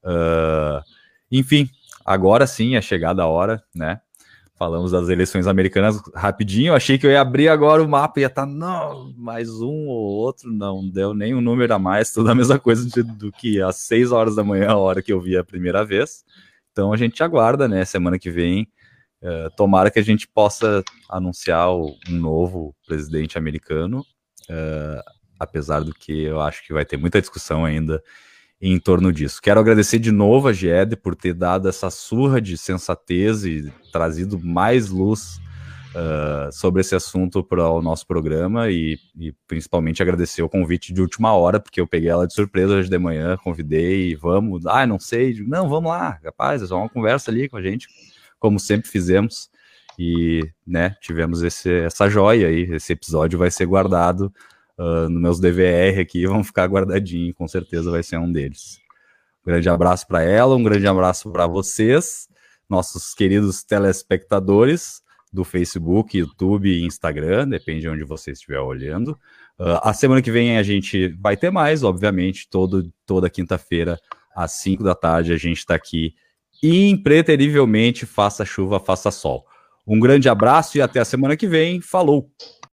Uh, 0.02 0.82
enfim, 1.30 1.68
agora 2.04 2.46
sim 2.46 2.74
é 2.74 2.80
chegada 2.80 3.22
a 3.22 3.26
hora, 3.26 3.62
né? 3.74 4.00
Falamos 4.56 4.92
das 4.92 5.08
eleições 5.08 5.46
americanas 5.46 6.00
rapidinho. 6.14 6.68
Eu 6.68 6.76
achei 6.76 6.96
que 6.96 7.06
eu 7.06 7.10
ia 7.10 7.20
abrir 7.20 7.48
agora 7.48 7.82
o 7.82 7.88
mapa 7.88 8.20
e 8.20 8.22
ia 8.22 8.28
estar, 8.28 8.46
tá, 8.46 8.50
não, 8.50 9.12
mais 9.16 9.50
um 9.60 9.88
ou 9.88 10.14
outro, 10.14 10.50
não 10.50 10.88
deu 10.88 11.12
nem 11.12 11.34
um 11.34 11.40
número 11.40 11.74
a 11.74 11.78
mais, 11.78 12.10
tudo 12.14 12.30
a 12.30 12.34
mesma 12.34 12.58
coisa 12.58 12.88
de, 12.88 13.02
do 13.02 13.30
que 13.30 13.60
às 13.60 13.76
6 13.76 14.10
horas 14.10 14.36
da 14.36 14.44
manhã, 14.44 14.70
a 14.70 14.76
hora 14.76 15.02
que 15.02 15.12
eu 15.12 15.20
vi 15.20 15.36
a 15.36 15.44
primeira 15.44 15.84
vez. 15.84 16.24
Então 16.72 16.92
a 16.92 16.96
gente 16.96 17.22
aguarda, 17.22 17.68
né? 17.68 17.84
Semana 17.84 18.18
que 18.18 18.30
vem, 18.30 18.66
uh, 19.24 19.50
tomara 19.56 19.90
que 19.90 19.98
a 19.98 20.04
gente 20.04 20.28
possa 20.28 20.84
anunciar 21.08 21.74
um 21.74 21.96
novo 22.08 22.74
presidente 22.86 23.38
americano, 23.38 24.00
uh, 24.50 25.02
apesar 25.40 25.80
do 25.80 25.92
que 25.92 26.24
eu 26.24 26.40
acho 26.40 26.64
que 26.66 26.72
vai 26.72 26.84
ter 26.84 26.96
muita 26.96 27.20
discussão 27.20 27.64
ainda 27.64 28.02
em 28.60 28.78
torno 28.78 29.12
disso. 29.12 29.40
Quero 29.42 29.60
agradecer 29.60 29.98
de 29.98 30.12
novo 30.12 30.48
a 30.48 30.52
GED 30.52 30.96
por 30.96 31.14
ter 31.14 31.34
dado 31.34 31.68
essa 31.68 31.90
surra 31.90 32.40
de 32.40 32.56
sensatez 32.56 33.44
e 33.44 33.72
trazido 33.92 34.38
mais 34.38 34.88
luz 34.88 35.40
uh, 35.94 36.52
sobre 36.52 36.80
esse 36.80 36.94
assunto 36.94 37.42
para 37.42 37.68
o 37.68 37.82
nosso 37.82 38.06
programa 38.06 38.70
e, 38.70 38.98
e, 39.18 39.32
principalmente 39.46 40.02
agradecer 40.02 40.42
o 40.42 40.48
convite 40.48 40.92
de 40.92 41.00
última 41.00 41.32
hora, 41.32 41.60
porque 41.60 41.80
eu 41.80 41.86
peguei 41.86 42.08
ela 42.10 42.26
de 42.26 42.34
surpresa 42.34 42.74
hoje 42.74 42.88
de 42.88 42.98
manhã, 42.98 43.36
convidei 43.36 44.10
e 44.10 44.14
vamos, 44.14 44.66
ah, 44.66 44.86
não 44.86 44.98
sei, 44.98 45.34
não, 45.46 45.68
vamos 45.68 45.90
lá, 45.90 46.18
rapaz, 46.24 46.62
é 46.62 46.66
só 46.66 46.78
uma 46.78 46.88
conversa 46.88 47.30
ali 47.30 47.48
com 47.48 47.56
a 47.56 47.62
gente, 47.62 47.88
como 48.38 48.58
sempre 48.58 48.88
fizemos. 48.88 49.50
E, 49.98 50.42
né, 50.66 50.96
tivemos 51.00 51.42
esse, 51.42 51.70
essa 51.70 52.08
joia 52.08 52.48
aí. 52.48 52.62
Esse 52.72 52.92
episódio 52.92 53.38
vai 53.38 53.50
ser 53.50 53.66
guardado 53.66 54.32
uh, 54.78 55.08
nos 55.08 55.22
meus 55.22 55.40
DVR 55.40 56.00
aqui, 56.00 56.26
vão 56.26 56.42
ficar 56.42 56.66
guardadinhos, 56.66 57.34
com 57.34 57.46
certeza 57.46 57.90
vai 57.90 58.02
ser 58.02 58.18
um 58.18 58.30
deles. 58.30 58.78
Um 59.44 59.50
grande 59.50 59.68
abraço 59.68 60.06
para 60.06 60.22
ela, 60.22 60.56
um 60.56 60.62
grande 60.62 60.86
abraço 60.86 61.30
para 61.30 61.46
vocês, 61.46 62.28
nossos 62.68 63.14
queridos 63.14 63.62
telespectadores 63.62 65.02
do 65.32 65.44
Facebook, 65.44 66.16
YouTube 66.16 66.68
e 66.68 66.84
Instagram, 66.84 67.48
depende 67.48 67.82
de 67.82 67.88
onde 67.88 68.04
você 68.04 68.30
estiver 68.30 68.60
olhando. 68.60 69.18
Uh, 69.58 69.78
a 69.82 69.92
semana 69.92 70.22
que 70.22 70.30
vem 70.30 70.56
a 70.56 70.62
gente 70.62 71.08
vai 71.20 71.36
ter 71.36 71.50
mais, 71.50 71.82
obviamente, 71.82 72.48
todo, 72.48 72.90
toda 73.04 73.28
quinta-feira, 73.28 73.98
às 74.34 74.52
5 74.52 74.82
da 74.82 74.94
tarde, 74.94 75.32
a 75.32 75.36
gente 75.36 75.58
está 75.58 75.74
aqui 75.74 76.14
impreterivelmente, 76.62 78.06
faça 78.06 78.44
chuva, 78.44 78.80
faça 78.80 79.10
sol. 79.10 79.44
Um 79.86 80.00
grande 80.00 80.28
abraço 80.28 80.78
e 80.78 80.82
até 80.82 81.00
a 81.00 81.04
semana 81.04 81.36
que 81.36 81.46
vem. 81.46 81.80
Falou! 81.80 82.30